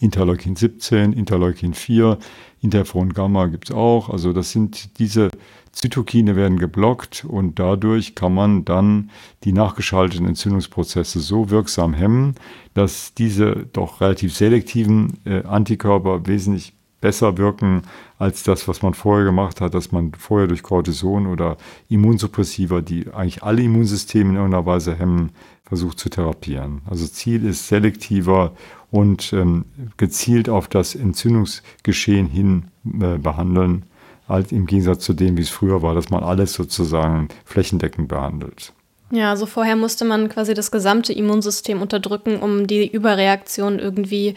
Interleukin 0.00 0.56
17, 0.56 1.12
Interleukin 1.12 1.74
4, 1.74 2.18
Interferon 2.62 3.12
Gamma 3.12 3.46
gibt 3.46 3.70
es 3.70 3.76
auch. 3.76 4.08
Also 4.08 4.32
das 4.32 4.50
sind 4.50 4.98
diese 4.98 5.30
Zytokine 5.72 6.34
werden 6.36 6.58
geblockt 6.58 7.24
und 7.28 7.58
dadurch 7.58 8.14
kann 8.14 8.34
man 8.34 8.64
dann 8.64 9.10
die 9.44 9.52
nachgeschalteten 9.52 10.26
Entzündungsprozesse 10.26 11.20
so 11.20 11.50
wirksam 11.50 11.94
hemmen, 11.94 12.34
dass 12.74 13.14
diese 13.14 13.66
doch 13.72 14.00
relativ 14.00 14.34
selektiven 14.34 15.18
äh, 15.24 15.44
Antikörper 15.44 16.26
wesentlich 16.26 16.72
besser 17.00 17.38
wirken 17.38 17.82
als 18.18 18.42
das, 18.42 18.68
was 18.68 18.82
man 18.82 18.94
vorher 18.94 19.24
gemacht 19.24 19.60
hat, 19.60 19.74
dass 19.74 19.92
man 19.92 20.12
vorher 20.12 20.48
durch 20.48 20.62
Cortison 20.62 21.26
oder 21.26 21.56
Immunsuppressiva, 21.88 22.80
die 22.80 23.08
eigentlich 23.12 23.42
alle 23.42 23.62
Immunsysteme 23.62 24.30
in 24.30 24.36
irgendeiner 24.36 24.66
Weise 24.66 24.94
hemmen, 24.94 25.32
versucht 25.70 26.00
zu 26.00 26.10
therapieren. 26.10 26.82
Also 26.90 27.06
Ziel 27.06 27.46
ist 27.46 27.68
selektiver 27.68 28.52
und 28.90 29.32
ähm, 29.32 29.64
gezielt 29.96 30.48
auf 30.48 30.66
das 30.66 30.96
Entzündungsgeschehen 30.96 32.26
hin 32.26 32.64
äh, 32.84 33.18
behandeln, 33.18 33.84
als 34.26 34.50
im 34.50 34.66
Gegensatz 34.66 35.04
zu 35.04 35.12
dem, 35.12 35.36
wie 35.36 35.42
es 35.42 35.48
früher 35.48 35.80
war, 35.80 35.94
dass 35.94 36.10
man 36.10 36.24
alles 36.24 36.54
sozusagen 36.54 37.28
flächendeckend 37.44 38.08
behandelt. 38.08 38.72
Ja, 39.12 39.30
also 39.30 39.46
vorher 39.46 39.76
musste 39.76 40.04
man 40.04 40.28
quasi 40.28 40.54
das 40.54 40.72
gesamte 40.72 41.12
Immunsystem 41.12 41.80
unterdrücken, 41.80 42.40
um 42.40 42.66
die 42.66 42.90
Überreaktion 42.90 43.78
irgendwie 43.78 44.34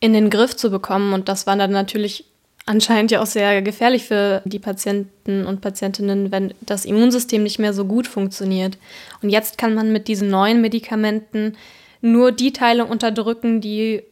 in 0.00 0.12
den 0.12 0.30
Griff 0.30 0.56
zu 0.56 0.68
bekommen. 0.68 1.12
Und 1.12 1.28
das 1.28 1.46
war 1.46 1.56
dann 1.56 1.70
natürlich 1.70 2.24
anscheinend 2.66 3.10
ja 3.10 3.20
auch 3.20 3.26
sehr 3.26 3.62
gefährlich 3.62 4.04
für 4.04 4.42
die 4.44 4.58
Patienten 4.58 5.46
und 5.46 5.60
Patientinnen, 5.60 6.30
wenn 6.30 6.54
das 6.60 6.84
Immunsystem 6.84 7.42
nicht 7.42 7.58
mehr 7.58 7.72
so 7.72 7.84
gut 7.84 8.06
funktioniert. 8.06 8.78
Und 9.22 9.30
jetzt 9.30 9.58
kann 9.58 9.74
man 9.74 9.92
mit 9.92 10.08
diesen 10.08 10.28
neuen 10.28 10.60
Medikamenten 10.60 11.56
nur 12.00 12.32
die 12.32 12.52
Teile 12.52 12.84
unterdrücken, 12.84 13.60
die 13.60 14.02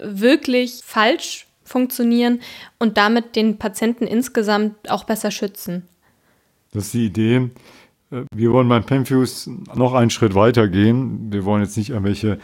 wirklich 0.00 0.80
falsch 0.84 1.46
funktionieren 1.64 2.40
und 2.78 2.96
damit 2.96 3.36
den 3.36 3.58
Patienten 3.58 4.06
insgesamt 4.06 4.90
auch 4.90 5.04
besser 5.04 5.30
schützen. 5.30 5.86
Das 6.72 6.86
ist 6.86 6.94
die 6.94 7.06
Idee. 7.06 7.50
Äh, 8.10 8.22
wir 8.34 8.52
wollen 8.52 8.68
beim 8.68 8.84
Pemfuse 8.84 9.50
noch 9.74 9.94
einen 9.94 10.10
Schritt 10.10 10.34
weiter 10.34 10.68
gehen. 10.68 11.32
Wir 11.32 11.44
wollen 11.44 11.62
jetzt 11.62 11.76
nicht 11.76 11.90
irgendwelche 11.90 12.38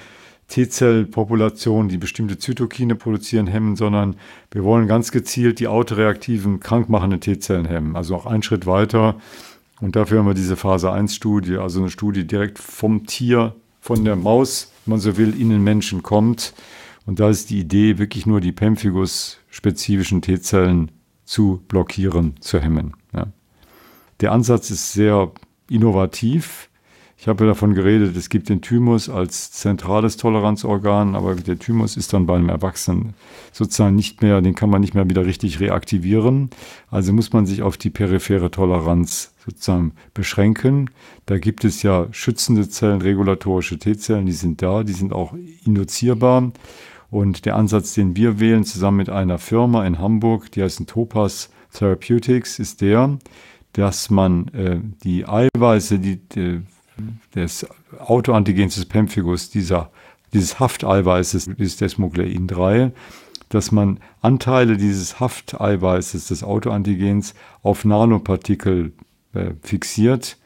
T-Zell-Populationen, 0.49 1.89
die 1.89 1.99
bestimmte 1.99 2.39
Zytokine 2.39 2.95
produzieren, 2.95 3.47
hemmen, 3.47 3.77
sondern 3.77 4.17
wir 4.51 4.65
wollen 4.65 4.89
ganz 4.89 5.13
gezielt 5.13 5.61
die 5.61 5.69
autoreaktiven, 5.69 6.61
krankmachenden 6.61 7.21
T-Zellen 7.21 7.67
hemmen. 7.67 7.97
Also 7.97 8.17
auch 8.17 8.27
einen 8.27 8.43
Schritt 8.43 8.67
weiter. 8.67 9.17
Und 9.81 9.95
dafür 9.95 10.19
haben 10.19 10.27
wir 10.27 10.35
diese 10.35 10.57
Phase 10.57 10.91
1-Studie, 10.91 11.59
also 11.59 11.81
eine 11.81 11.91
Studie 11.91 12.27
direkt 12.27 12.59
vom 12.59 13.07
Tier, 13.07 13.55
von 13.81 14.05
der 14.05 14.17
Maus, 14.17 14.73
wenn 14.85 14.93
man 14.93 15.01
so 15.01 15.17
will, 15.17 15.39
in 15.41 15.51
den 15.51 15.63
Menschen 15.63 16.03
kommt. 16.03 16.55
Und 17.07 17.21
da 17.21 17.31
ist 17.31 17.51
die 17.51 17.61
Idee, 17.61 17.99
wirklich 17.99 18.27
nur 18.27 18.41
die 18.41 18.53
Pemphigus-spezifischen 18.53 20.23
T-Zellen 20.23 20.91
zu 21.25 21.63
blockieren, 21.69 22.35
zu 22.41 22.59
hemmen. 22.59 22.95
Ja. 23.15 23.29
Der 24.21 24.33
Ansatz 24.33 24.71
ist 24.71 24.93
sehr 24.93 25.31
innovativ. 25.71 26.68
Ich 27.21 27.27
habe 27.27 27.47
davon 27.47 27.75
geredet, 27.75 28.17
es 28.17 28.29
gibt 28.29 28.49
den 28.49 28.63
Thymus 28.63 29.09
als 29.09 29.51
zentrales 29.51 30.19
Toleranzorgan, 30.19 31.17
aber 31.17 31.35
der 31.35 31.59
Thymus 31.59 31.97
ist 31.97 32.13
dann 32.13 32.27
bei 32.27 32.37
einem 32.37 32.49
Erwachsenen 32.49 33.15
sozusagen 33.51 33.97
nicht 33.97 34.23
mehr, 34.23 34.41
den 34.41 34.55
kann 34.55 34.71
man 34.71 34.81
nicht 34.81 34.95
mehr 34.95 35.11
wieder 35.11 35.27
richtig 35.27 35.59
reaktivieren. 35.59 36.51
Also 36.93 37.13
muss 37.13 37.33
man 37.33 37.45
sich 37.45 37.63
auf 37.63 37.77
die 37.77 37.91
periphere 37.91 38.53
Toleranz 38.53 39.35
sozusagen 39.45 39.95
beschränken. 40.15 40.91
Da 41.27 41.39
gibt 41.39 41.65
es 41.65 41.83
ja 41.83 42.07
schützende 42.13 42.69
Zellen, 42.69 43.03
regulatorische 43.03 43.81
T-Zellen, 43.81 44.27
die 44.27 44.33
sind 44.33 44.63
da, 44.63 44.85
die 44.85 44.93
sind 44.93 45.13
auch 45.13 45.35
induzierbar. 45.65 46.53
Und 47.11 47.47
der 47.47 47.57
Ansatz, 47.57 47.95
den 47.95 48.15
wir 48.15 48.39
wählen, 48.39 48.63
zusammen 48.63 48.99
mit 48.99 49.11
einer 49.11 49.39
Firma 49.39 49.85
in 49.85 49.99
Hamburg, 49.99 50.53
die 50.53 50.63
heißt 50.63 50.87
Topaz 50.87 51.51
Therapeutics, 51.73 52.61
ist 52.61 52.81
der, 52.81 53.19
dass 53.73 54.09
man 54.09 54.47
äh, 54.49 54.79
die 55.03 55.27
Eiweiße, 55.27 55.99
die, 55.99 56.17
die 56.17 56.63
des 57.35 57.67
Autoantigens 57.99 58.75
des 58.75 58.87
Pemphigus, 58.87 59.51
dieser, 59.51 59.91
dieses 60.33 60.61
Hafteiweißes, 60.61 61.51
dieses 61.59 61.77
Desmoglein 61.77 62.47
3, 62.47 62.93
dass 63.49 63.73
man 63.73 63.99
Anteile 64.21 64.77
dieses 64.77 65.21
Hafteiweißes 65.21 66.29
des 66.29 66.43
Autoantigens 66.43 67.35
auf 67.63 67.85
Nanopartikel 67.85 68.93
äh, 69.33 69.53
fixiert. 69.63 70.39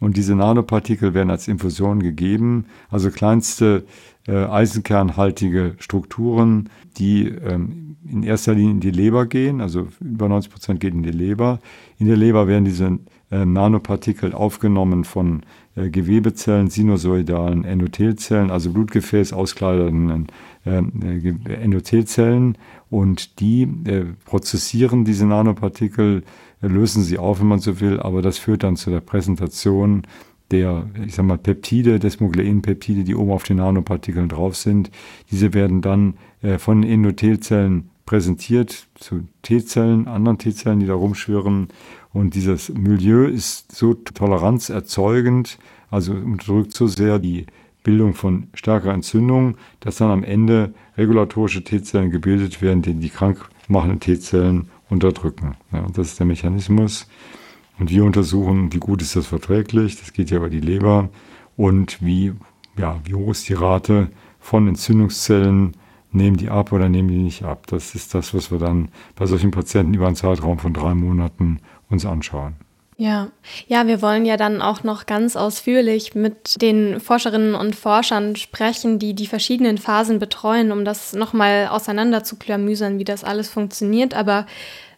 Und 0.00 0.16
diese 0.16 0.36
Nanopartikel 0.36 1.12
werden 1.12 1.30
als 1.30 1.48
Infusion 1.48 2.00
gegeben, 2.00 2.66
also 2.88 3.10
kleinste 3.10 3.84
äh, 4.28 4.44
eisenkernhaltige 4.44 5.74
Strukturen, 5.78 6.70
die 6.98 7.28
ähm, 7.28 7.96
in 8.08 8.22
erster 8.22 8.54
Linie 8.54 8.72
in 8.72 8.80
die 8.80 8.90
Leber 8.90 9.26
gehen, 9.26 9.60
also 9.60 9.88
über 10.00 10.28
90 10.28 10.52
Prozent 10.52 10.80
geht 10.80 10.94
in 10.94 11.02
die 11.02 11.10
Leber. 11.10 11.58
In 11.98 12.06
der 12.06 12.16
Leber 12.16 12.46
werden 12.46 12.64
diese 12.64 12.98
äh, 13.30 13.44
Nanopartikel 13.44 14.32
aufgenommen 14.34 15.04
von 15.04 15.42
Gewebezellen, 15.76 16.70
sinusoidalen 16.70 17.64
Endothelzellen, 17.64 18.50
also 18.50 18.72
Blutgefäß 18.72 19.32
auskleidenden 19.32 20.26
äh, 20.66 20.78
äh, 20.78 21.54
Endothelzellen 21.54 22.58
und 22.90 23.40
die 23.40 23.62
äh, 23.62 24.06
prozessieren 24.24 25.04
diese 25.04 25.26
Nanopartikel, 25.26 26.24
äh, 26.62 26.66
lösen 26.66 27.02
sie 27.02 27.18
auf, 27.18 27.40
wenn 27.40 27.46
man 27.46 27.60
so 27.60 27.80
will, 27.80 28.00
aber 28.00 28.22
das 28.22 28.38
führt 28.38 28.62
dann 28.64 28.76
zu 28.76 28.90
der 28.90 29.00
Präsentation 29.00 30.02
der, 30.50 30.86
ich 31.06 31.14
sag 31.14 31.26
mal, 31.26 31.38
Peptide, 31.38 31.98
Desmogleinpeptide, 31.98 33.04
die 33.04 33.14
oben 33.14 33.32
auf 33.32 33.42
den 33.42 33.58
Nanopartikeln 33.58 34.28
drauf 34.28 34.56
sind. 34.56 34.90
Diese 35.30 35.52
werden 35.52 35.82
dann 35.82 36.14
äh, 36.42 36.58
von 36.58 36.82
Endothelzellen 36.82 37.90
präsentiert 38.06 38.88
zu 38.94 39.26
T-Zellen, 39.42 40.08
anderen 40.08 40.38
T-Zellen, 40.38 40.80
die 40.80 40.86
da 40.86 40.94
rumschwirren 40.94 41.68
und 42.12 42.34
dieses 42.34 42.70
Milieu 42.70 43.24
ist 43.26 43.72
so 43.74 43.94
toleranzerzeugend, 43.94 45.58
also 45.90 46.12
unterdrückt 46.12 46.74
so 46.74 46.86
sehr 46.86 47.18
die 47.18 47.46
Bildung 47.82 48.14
von 48.14 48.48
stärkerer 48.54 48.94
Entzündung, 48.94 49.56
dass 49.80 49.96
dann 49.96 50.10
am 50.10 50.24
Ende 50.24 50.74
regulatorische 50.96 51.62
T-Zellen 51.64 52.10
gebildet 52.10 52.60
werden, 52.60 52.82
die 52.82 52.94
die 52.94 53.10
krankmachenden 53.10 54.00
T-Zellen 54.00 54.68
unterdrücken. 54.90 55.54
Ja, 55.72 55.86
das 55.94 56.08
ist 56.08 56.18
der 56.18 56.26
Mechanismus. 56.26 57.08
Und 57.78 57.90
wir 57.90 58.04
untersuchen, 58.04 58.72
wie 58.72 58.78
gut 58.78 59.02
ist 59.02 59.14
das 59.14 59.28
verträglich, 59.28 59.98
das 59.98 60.12
geht 60.12 60.30
ja 60.30 60.38
über 60.38 60.50
die 60.50 60.60
Leber, 60.60 61.10
und 61.56 62.00
wie, 62.00 62.32
ja, 62.76 63.00
wie 63.04 63.14
hoch 63.14 63.32
ist 63.32 63.48
die 63.48 63.54
Rate 63.54 64.10
von 64.38 64.68
Entzündungszellen, 64.68 65.72
nehmen 66.12 66.36
die 66.36 66.50
ab 66.50 66.72
oder 66.72 66.88
nehmen 66.88 67.08
die 67.08 67.18
nicht 67.18 67.42
ab. 67.42 67.66
Das 67.66 67.94
ist 67.94 68.14
das, 68.14 68.32
was 68.32 68.50
wir 68.50 68.58
dann 68.58 68.88
bei 69.16 69.26
solchen 69.26 69.50
Patienten 69.50 69.94
über 69.94 70.06
einen 70.06 70.16
Zeitraum 70.16 70.58
von 70.58 70.72
drei 70.72 70.94
Monaten 70.94 71.58
uns 71.90 72.04
anschauen. 72.04 72.54
Ja, 73.00 73.28
ja, 73.68 73.86
wir 73.86 74.02
wollen 74.02 74.26
ja 74.26 74.36
dann 74.36 74.60
auch 74.60 74.82
noch 74.82 75.06
ganz 75.06 75.36
ausführlich 75.36 76.16
mit 76.16 76.60
den 76.60 76.98
Forscherinnen 76.98 77.54
und 77.54 77.76
Forschern 77.76 78.34
sprechen, 78.34 78.98
die 78.98 79.14
die 79.14 79.28
verschiedenen 79.28 79.78
Phasen 79.78 80.18
betreuen, 80.18 80.72
um 80.72 80.84
das 80.84 81.12
nochmal 81.12 81.68
auseinander 81.68 82.24
zu 82.24 82.34
klamüsern, 82.34 82.98
wie 82.98 83.04
das 83.04 83.22
alles 83.22 83.48
funktioniert. 83.48 84.14
Aber 84.14 84.46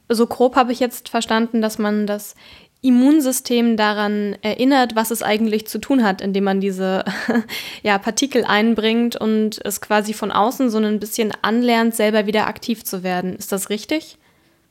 so 0.09 0.26
grob 0.26 0.57
habe 0.57 0.72
ich 0.72 0.80
jetzt 0.80 1.11
verstanden, 1.11 1.61
dass 1.61 1.76
man 1.76 2.07
das 2.07 2.36
Immunsystem 2.80 3.76
daran 3.76 4.34
erinnert, 4.41 4.97
was 4.97 5.11
es 5.11 5.22
eigentlich 5.22 5.66
zu 5.66 5.78
tun 5.78 6.03
hat, 6.03 6.22
indem 6.22 6.45
man 6.45 6.61
diese 6.61 7.05
ja, 7.82 7.99
Partikel 7.99 8.45
einbringt 8.45 9.16
und 9.16 9.61
es 9.62 9.82
quasi 9.82 10.14
von 10.14 10.32
außen 10.32 10.70
so 10.70 10.78
ein 10.78 11.01
bisschen 11.01 11.32
anlernt, 11.43 11.95
selber 11.95 12.24
wieder 12.24 12.47
aktiv 12.47 12.82
zu 12.82 13.03
werden. 13.03 13.36
Ist 13.36 13.53
das 13.53 13.68
richtig? 13.68 14.16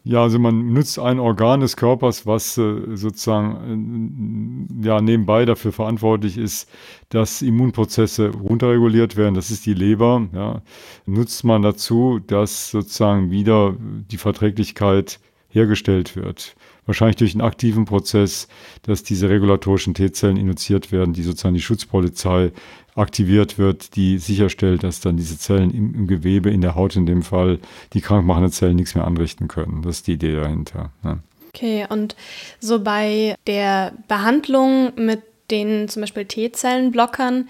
Ja, 0.03 0.23
also 0.23 0.39
man 0.39 0.73
nutzt 0.73 0.97
ein 0.97 1.19
Organ 1.19 1.59
des 1.59 1.75
Körpers, 1.75 2.25
was 2.25 2.57
äh, 2.57 2.95
sozusagen 2.95 4.69
äh, 4.81 4.87
ja 4.87 5.01
nebenbei 5.01 5.45
dafür 5.45 5.71
verantwortlich 5.71 6.37
ist, 6.37 6.69
dass 7.09 7.41
Immunprozesse 7.41 8.29
runterreguliert 8.29 9.17
werden. 9.17 9.35
Das 9.35 9.51
ist 9.51 9.65
die 9.65 9.73
Leber. 9.73 10.27
Ja. 10.33 10.61
Nutzt 11.05 11.43
man 11.43 11.61
dazu, 11.61 12.19
dass 12.25 12.71
sozusagen 12.71 13.29
wieder 13.31 13.75
die 13.79 14.17
Verträglichkeit 14.17 15.19
hergestellt 15.49 16.15
wird 16.15 16.55
wahrscheinlich 16.89 17.17
durch 17.17 17.35
einen 17.35 17.41
aktiven 17.41 17.85
Prozess, 17.85 18.47
dass 18.81 19.03
diese 19.03 19.29
regulatorischen 19.29 19.93
T-Zellen 19.93 20.37
induziert 20.37 20.91
werden, 20.91 21.13
die 21.13 21.21
sozusagen 21.21 21.53
die 21.53 21.61
Schutzpolizei 21.61 22.51
aktiviert 22.99 23.57
wird, 23.57 23.95
die 23.95 24.17
sicherstellt, 24.17 24.83
dass 24.83 24.99
dann 24.99 25.17
diese 25.17 25.37
Zellen 25.37 25.71
im, 25.71 25.95
im 25.95 26.07
Gewebe, 26.07 26.49
in 26.49 26.61
der 26.61 26.75
Haut 26.75 26.95
in 26.95 27.05
dem 27.05 27.23
Fall, 27.23 27.59
die 27.93 28.01
krankmachenden 28.01 28.51
Zellen 28.51 28.75
nichts 28.75 28.95
mehr 28.95 29.05
anrichten 29.05 29.47
können. 29.47 29.81
Das 29.81 29.97
ist 29.97 30.07
die 30.07 30.13
Idee 30.13 30.35
dahinter. 30.35 30.91
Ja. 31.03 31.19
Okay, 31.49 31.87
und 31.89 32.15
so 32.59 32.79
bei 32.81 33.35
der 33.47 33.93
Behandlung 34.07 34.93
mit 34.95 35.21
den 35.49 35.87
zum 35.89 36.01
Beispiel 36.01 36.25
T-Zellenblockern, 36.25 37.49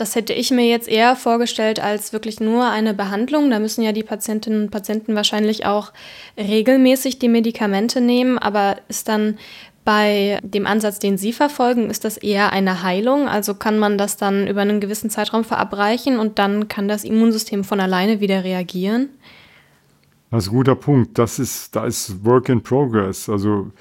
das 0.00 0.14
hätte 0.14 0.32
ich 0.32 0.50
mir 0.50 0.66
jetzt 0.66 0.88
eher 0.88 1.14
vorgestellt 1.14 1.78
als 1.78 2.14
wirklich 2.14 2.40
nur 2.40 2.66
eine 2.70 2.94
Behandlung. 2.94 3.50
Da 3.50 3.58
müssen 3.58 3.82
ja 3.82 3.92
die 3.92 4.02
Patientinnen 4.02 4.62
und 4.62 4.70
Patienten 4.70 5.14
wahrscheinlich 5.14 5.66
auch 5.66 5.92
regelmäßig 6.38 7.18
die 7.18 7.28
Medikamente 7.28 8.00
nehmen. 8.00 8.38
Aber 8.38 8.78
ist 8.88 9.08
dann 9.08 9.36
bei 9.84 10.38
dem 10.42 10.66
Ansatz, 10.66 10.98
den 10.98 11.16
Sie 11.16 11.32
verfolgen, 11.32 11.90
ist 11.90 12.04
das 12.04 12.16
eher 12.16 12.52
eine 12.52 12.82
Heilung? 12.82 13.28
Also 13.28 13.54
kann 13.54 13.78
man 13.78 13.98
das 13.98 14.16
dann 14.16 14.46
über 14.46 14.60
einen 14.60 14.80
gewissen 14.80 15.10
Zeitraum 15.10 15.44
verabreichen 15.44 16.18
und 16.18 16.38
dann 16.38 16.68
kann 16.68 16.88
das 16.88 17.04
Immunsystem 17.04 17.64
von 17.64 17.80
alleine 17.80 18.20
wieder 18.20 18.44
reagieren? 18.44 19.08
Das 20.30 20.44
ist 20.44 20.50
ein 20.50 20.56
guter 20.56 20.76
Punkt. 20.76 21.18
Das 21.18 21.38
ist, 21.38 21.74
da 21.74 21.86
ist 21.86 22.24
Work 22.24 22.48
in 22.50 22.62
Progress. 22.62 23.28
Also 23.28 23.72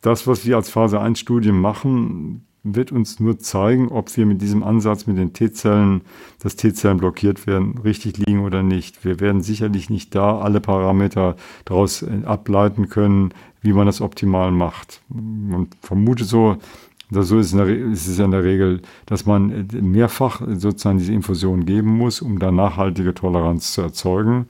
das, 0.00 0.26
was 0.26 0.44
wir 0.44 0.56
als 0.56 0.68
Phase 0.68 1.00
1 1.00 1.18
Studien 1.20 1.58
machen, 1.58 2.44
wird 2.64 2.92
uns 2.92 3.18
nur 3.18 3.38
zeigen, 3.38 3.88
ob 3.88 4.16
wir 4.16 4.24
mit 4.26 4.40
diesem 4.40 4.62
Ansatz 4.62 5.06
mit 5.06 5.18
den 5.18 5.32
T-Zellen, 5.32 6.02
dass 6.40 6.56
T-Zellen 6.56 6.98
blockiert 6.98 7.46
werden, 7.46 7.78
richtig 7.78 8.18
liegen 8.18 8.44
oder 8.44 8.62
nicht. 8.62 9.04
Wir 9.04 9.20
werden 9.20 9.40
sicherlich 9.40 9.90
nicht 9.90 10.14
da 10.14 10.38
alle 10.38 10.60
Parameter 10.60 11.36
daraus 11.64 12.02
äh, 12.02 12.24
ableiten 12.24 12.88
können, 12.88 13.34
wie 13.62 13.72
man 13.72 13.86
das 13.86 14.00
optimal 14.00 14.52
macht. 14.52 15.02
Man 15.08 15.68
vermutet 15.80 16.28
so, 16.28 16.56
dass 17.10 17.28
so 17.28 17.38
ist, 17.38 17.52
ist 17.52 18.06
es 18.06 18.18
in 18.18 18.30
der 18.30 18.44
Regel, 18.44 18.80
dass 19.06 19.26
man 19.26 19.68
äh, 19.68 19.82
mehrfach 19.82 20.40
sozusagen 20.46 20.98
diese 20.98 21.12
Infusion 21.12 21.66
geben 21.66 21.90
muss, 21.90 22.22
um 22.22 22.38
da 22.38 22.52
nachhaltige 22.52 23.12
Toleranz 23.12 23.72
zu 23.72 23.82
erzeugen. 23.82 24.46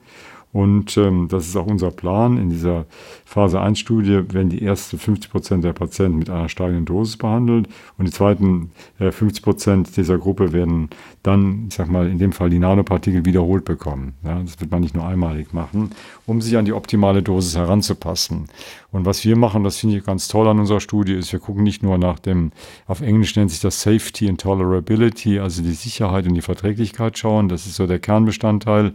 Und 0.53 0.99
ähm, 0.99 1.29
das 1.29 1.49
ist 1.49 1.57
auch 1.57 1.67
unser 1.67 1.91
Plan. 1.91 2.37
In 2.37 2.51
dieser 2.51 2.85
Phase 3.25 3.61
1-Studie 3.61 4.23
werden 4.33 4.51
die 4.51 4.63
ersten 4.63 4.99
50 4.99 5.31
Prozent 5.31 5.65
der 5.65 5.73
Patienten 5.73 6.19
mit 6.19 6.29
einer 6.29 6.51
steigenden 6.51 6.85
Dosis 6.85 7.17
behandelt 7.17 7.69
und 7.97 8.07
die 8.07 8.13
zweiten 8.13 8.71
äh, 8.99 9.11
50 9.11 9.43
Prozent 9.43 9.97
dieser 9.97 10.19
Gruppe 10.19 10.53
werden 10.53 10.91
dann, 11.23 11.67
ich 11.69 11.75
sag 11.75 11.91
mal, 11.91 12.07
in 12.07 12.19
dem 12.19 12.33
Fall 12.33 12.51
die 12.51 12.59
Nanopartikel 12.59 13.25
wiederholt 13.25 13.65
bekommen. 13.65 14.13
Ja, 14.25 14.41
das 14.41 14.61
wird 14.61 14.71
man 14.71 14.83
nicht 14.83 14.95
nur 14.95 15.07
einmalig 15.07 15.55
machen, 15.55 15.93
um 16.27 16.43
sich 16.43 16.59
an 16.59 16.67
die 16.67 16.75
optimale 16.75 17.23
Dosis 17.23 17.57
heranzupassen. 17.57 18.49
Und 18.91 19.07
was 19.07 19.25
wir 19.25 19.37
machen, 19.37 19.65
das 19.65 19.79
finde 19.79 19.97
ich 19.97 20.05
ganz 20.05 20.29
toll 20.29 20.47
an 20.49 20.59
unserer 20.59 20.81
Studie, 20.81 21.15
ist, 21.15 21.33
wir 21.33 21.41
gucken 21.41 21.63
nicht 21.63 21.83
nur 21.83 21.97
nach 21.97 22.19
dem, 22.19 22.53
auf 22.87 23.01
Englisch 23.01 23.35
nennt 23.37 23.51
sich 23.51 23.61
das 23.61 23.81
Safety 23.81 24.29
and 24.29 24.39
Tolerability, 24.39 25.39
also 25.39 25.63
die 25.63 25.73
Sicherheit 25.73 26.27
und 26.27 26.35
die 26.35 26.43
Verträglichkeit 26.43 27.17
schauen. 27.17 27.49
Das 27.49 27.67
ist 27.67 27.77
so 27.77 27.87
der 27.87 28.01
Kernbestandteil 28.01 28.93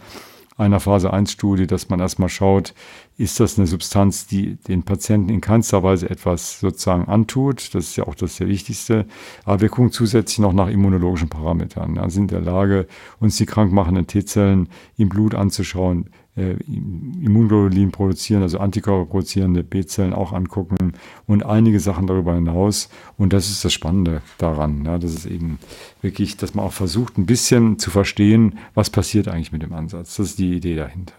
einer 0.58 0.80
Phase 0.80 1.14
1 1.14 1.32
Studie, 1.32 1.68
dass 1.68 1.89
man 1.89 1.99
erstmal 1.99 2.30
schaut, 2.30 2.74
ist 3.18 3.39
das 3.39 3.58
eine 3.58 3.68
Substanz, 3.68 4.28
die 4.28 4.55
den 4.55 4.84
Patienten 4.84 5.30
in 5.30 5.39
keinster 5.39 5.84
Weise 5.84 6.10
etwas 6.10 6.60
sozusagen 6.60 7.08
antut. 7.08 7.74
Das 7.76 7.86
ist 7.86 7.95
ja 7.95 8.05
auch 8.05 8.16
das 8.16 8.38
sehr 8.38 8.47
Wichtigste. 8.47 9.05
Aber 9.45 9.62
wir 9.62 9.70
gucken 9.70 9.91
zusätzlich 9.91 10.39
noch 10.39 10.53
nach 10.53 10.68
immunologischen 10.68 11.30
Parametern. 11.30 11.95
Wir 11.95 12.10
sind 12.10 12.32
in 12.32 12.43
der 12.43 12.53
Lage, 12.53 12.88
uns 13.20 13.38
die 13.38 13.45
krankmachenden 13.45 14.08
T-Zellen 14.08 14.70
im 14.97 15.10
Blut 15.10 15.36
anzuschauen. 15.36 16.10
Äh, 16.38 16.55
Immunglobulin 16.67 17.91
produzieren, 17.91 18.43
also 18.43 18.59
Antikörper 18.59 19.09
produzierende 19.09 19.63
B-Zellen 19.63 20.13
auch 20.13 20.33
angucken 20.33 20.93
und 21.25 21.45
einige 21.45 21.79
Sachen 21.79 22.07
darüber 22.07 22.35
hinaus. 22.35 22.89
Und 23.17 23.33
das 23.33 23.49
ist 23.49 23.65
das 23.65 23.73
Spannende 23.73 24.21
daran, 24.38 24.85
ja, 24.85 24.97
dass 24.97 25.13
es 25.13 25.25
eben 25.25 25.59
wirklich, 26.01 26.38
dass 26.38 26.53
man 26.53 26.65
auch 26.65 26.73
versucht, 26.73 27.17
ein 27.17 27.25
bisschen 27.25 27.79
zu 27.79 27.89
verstehen, 27.89 28.59
was 28.73 28.89
passiert 28.89 29.27
eigentlich 29.27 29.51
mit 29.51 29.63
dem 29.63 29.73
Ansatz. 29.73 30.15
Das 30.17 30.27
ist 30.27 30.39
die 30.39 30.55
Idee 30.55 30.75
dahinter. 30.75 31.13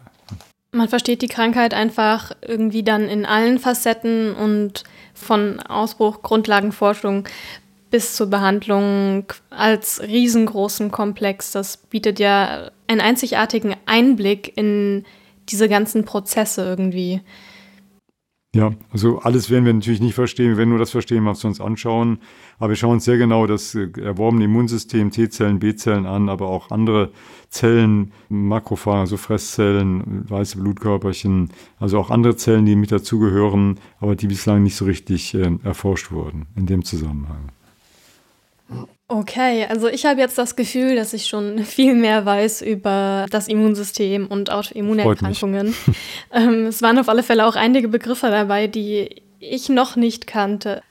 Man 0.70 0.88
versteht 0.88 1.22
die 1.22 1.28
Krankheit 1.28 1.72
einfach 1.72 2.32
irgendwie 2.46 2.82
dann 2.82 3.08
in 3.08 3.24
allen 3.24 3.58
Facetten 3.58 4.34
und 4.34 4.84
von 5.14 5.60
Ausbruch, 5.60 6.22
Grundlagenforschung 6.22 7.26
bis 7.90 8.14
zur 8.16 8.28
Behandlung 8.28 9.24
als 9.50 10.02
riesengroßen 10.02 10.90
Komplex. 10.90 11.52
Das 11.52 11.76
bietet 11.76 12.18
ja 12.18 12.70
einen 12.86 13.00
einzigartigen 13.00 13.76
Einblick 13.86 14.56
in 14.56 15.04
diese 15.48 15.68
ganzen 15.68 16.04
Prozesse 16.04 16.64
irgendwie. 16.64 17.20
Ja, 18.54 18.72
also 18.90 19.18
alles 19.18 19.50
werden 19.50 19.66
wir 19.66 19.74
natürlich 19.74 20.00
nicht 20.00 20.14
verstehen. 20.14 20.48
Wir 20.48 20.56
werden 20.56 20.70
nur 20.70 20.78
das 20.78 20.90
verstehen, 20.90 21.26
was 21.26 21.44
wir 21.44 21.48
uns 21.48 21.60
anschauen. 21.60 22.18
Aber 22.58 22.70
wir 22.70 22.76
schauen 22.76 22.94
uns 22.94 23.04
sehr 23.04 23.18
genau 23.18 23.46
das 23.46 23.74
äh, 23.74 23.88
erworbene 24.00 24.46
Immunsystem, 24.46 25.10
T-Zellen, 25.10 25.58
B-Zellen 25.58 26.06
an, 26.06 26.30
aber 26.30 26.48
auch 26.48 26.70
andere 26.70 27.12
Zellen, 27.50 28.12
Makrophagen, 28.30 29.00
also 29.00 29.18
Fresszellen, 29.18 30.28
weiße 30.30 30.58
Blutkörperchen, 30.58 31.50
also 31.78 31.98
auch 31.98 32.10
andere 32.10 32.36
Zellen, 32.36 32.64
die 32.64 32.74
mit 32.74 32.90
dazugehören, 32.90 33.78
aber 34.00 34.16
die 34.16 34.26
bislang 34.26 34.62
nicht 34.62 34.76
so 34.76 34.86
richtig 34.86 35.34
äh, 35.34 35.50
erforscht 35.62 36.10
wurden 36.10 36.46
in 36.56 36.64
dem 36.64 36.84
Zusammenhang. 36.84 37.52
Okay, 39.10 39.66
also 39.66 39.88
ich 39.88 40.04
habe 40.04 40.20
jetzt 40.20 40.36
das 40.36 40.54
Gefühl, 40.54 40.94
dass 40.94 41.14
ich 41.14 41.26
schon 41.26 41.58
viel 41.64 41.94
mehr 41.94 42.26
weiß 42.26 42.62
über 42.62 43.26
das 43.30 43.48
Immunsystem 43.48 44.26
und 44.26 44.50
Autoimmunerkrankungen. 44.50 45.74
ähm, 46.32 46.66
es 46.66 46.82
waren 46.82 46.98
auf 46.98 47.08
alle 47.08 47.22
Fälle 47.22 47.46
auch 47.46 47.56
einige 47.56 47.88
Begriffe 47.88 48.28
dabei, 48.28 48.66
die 48.66 49.22
ich 49.40 49.68
noch 49.70 49.96
nicht 49.96 50.26
kannte. 50.26 50.82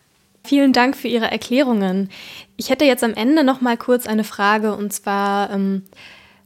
Vielen 0.43 0.73
Dank 0.73 0.95
für 0.95 1.09
Ihre 1.09 1.30
Erklärungen. 1.30 2.09
Ich 2.55 2.69
hätte 2.69 2.86
jetzt 2.86 3.03
am 3.03 3.13
Ende 3.13 3.43
noch 3.43 3.61
mal 3.61 3.78
kurz 3.78 4.07
eine 4.07 4.23
Frage 4.23 4.75
und 4.75 4.93
zwar, 4.93 5.51
ähm, 5.51 5.84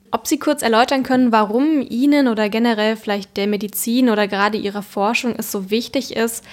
ob 0.09 0.27
Sie 0.27 0.39
kurz 0.39 0.63
erläutern 0.63 1.03
können, 1.03 1.31
warum 1.31 1.81
Ihnen 1.81 2.27
oder 2.27 2.49
generell 2.49 2.97
vielleicht 2.97 3.37
der 3.37 3.47
Medizin 3.47 4.09
oder 4.09 4.27
gerade 4.27 4.57
Ihrer 4.57 4.81
Forschung 4.81 5.35
es 5.37 5.51
so 5.51 5.69
wichtig 5.69 6.15
ist, 6.15 6.43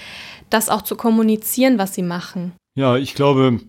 das 0.49 0.69
auch 0.69 0.83
zu 0.83 0.95
kommunizieren, 0.95 1.77
was 1.77 1.93
Sie 1.93 2.03
machen. 2.03 2.53
Ja, 2.75 2.95
ich 2.95 3.15
glaube, 3.15 3.59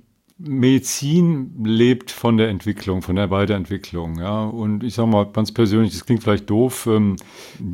Medizin 0.42 1.52
lebt 1.64 2.10
von 2.10 2.38
der 2.38 2.48
Entwicklung, 2.48 3.02
von 3.02 3.16
der 3.16 3.30
Weiterentwicklung. 3.30 4.18
Ja. 4.18 4.44
Und 4.44 4.82
ich 4.82 4.94
sage 4.94 5.08
mal 5.08 5.26
ganz 5.26 5.52
persönlich, 5.52 5.92
das 5.92 6.06
klingt 6.06 6.22
vielleicht 6.22 6.48
doof. 6.48 6.86
Ähm, 6.90 7.16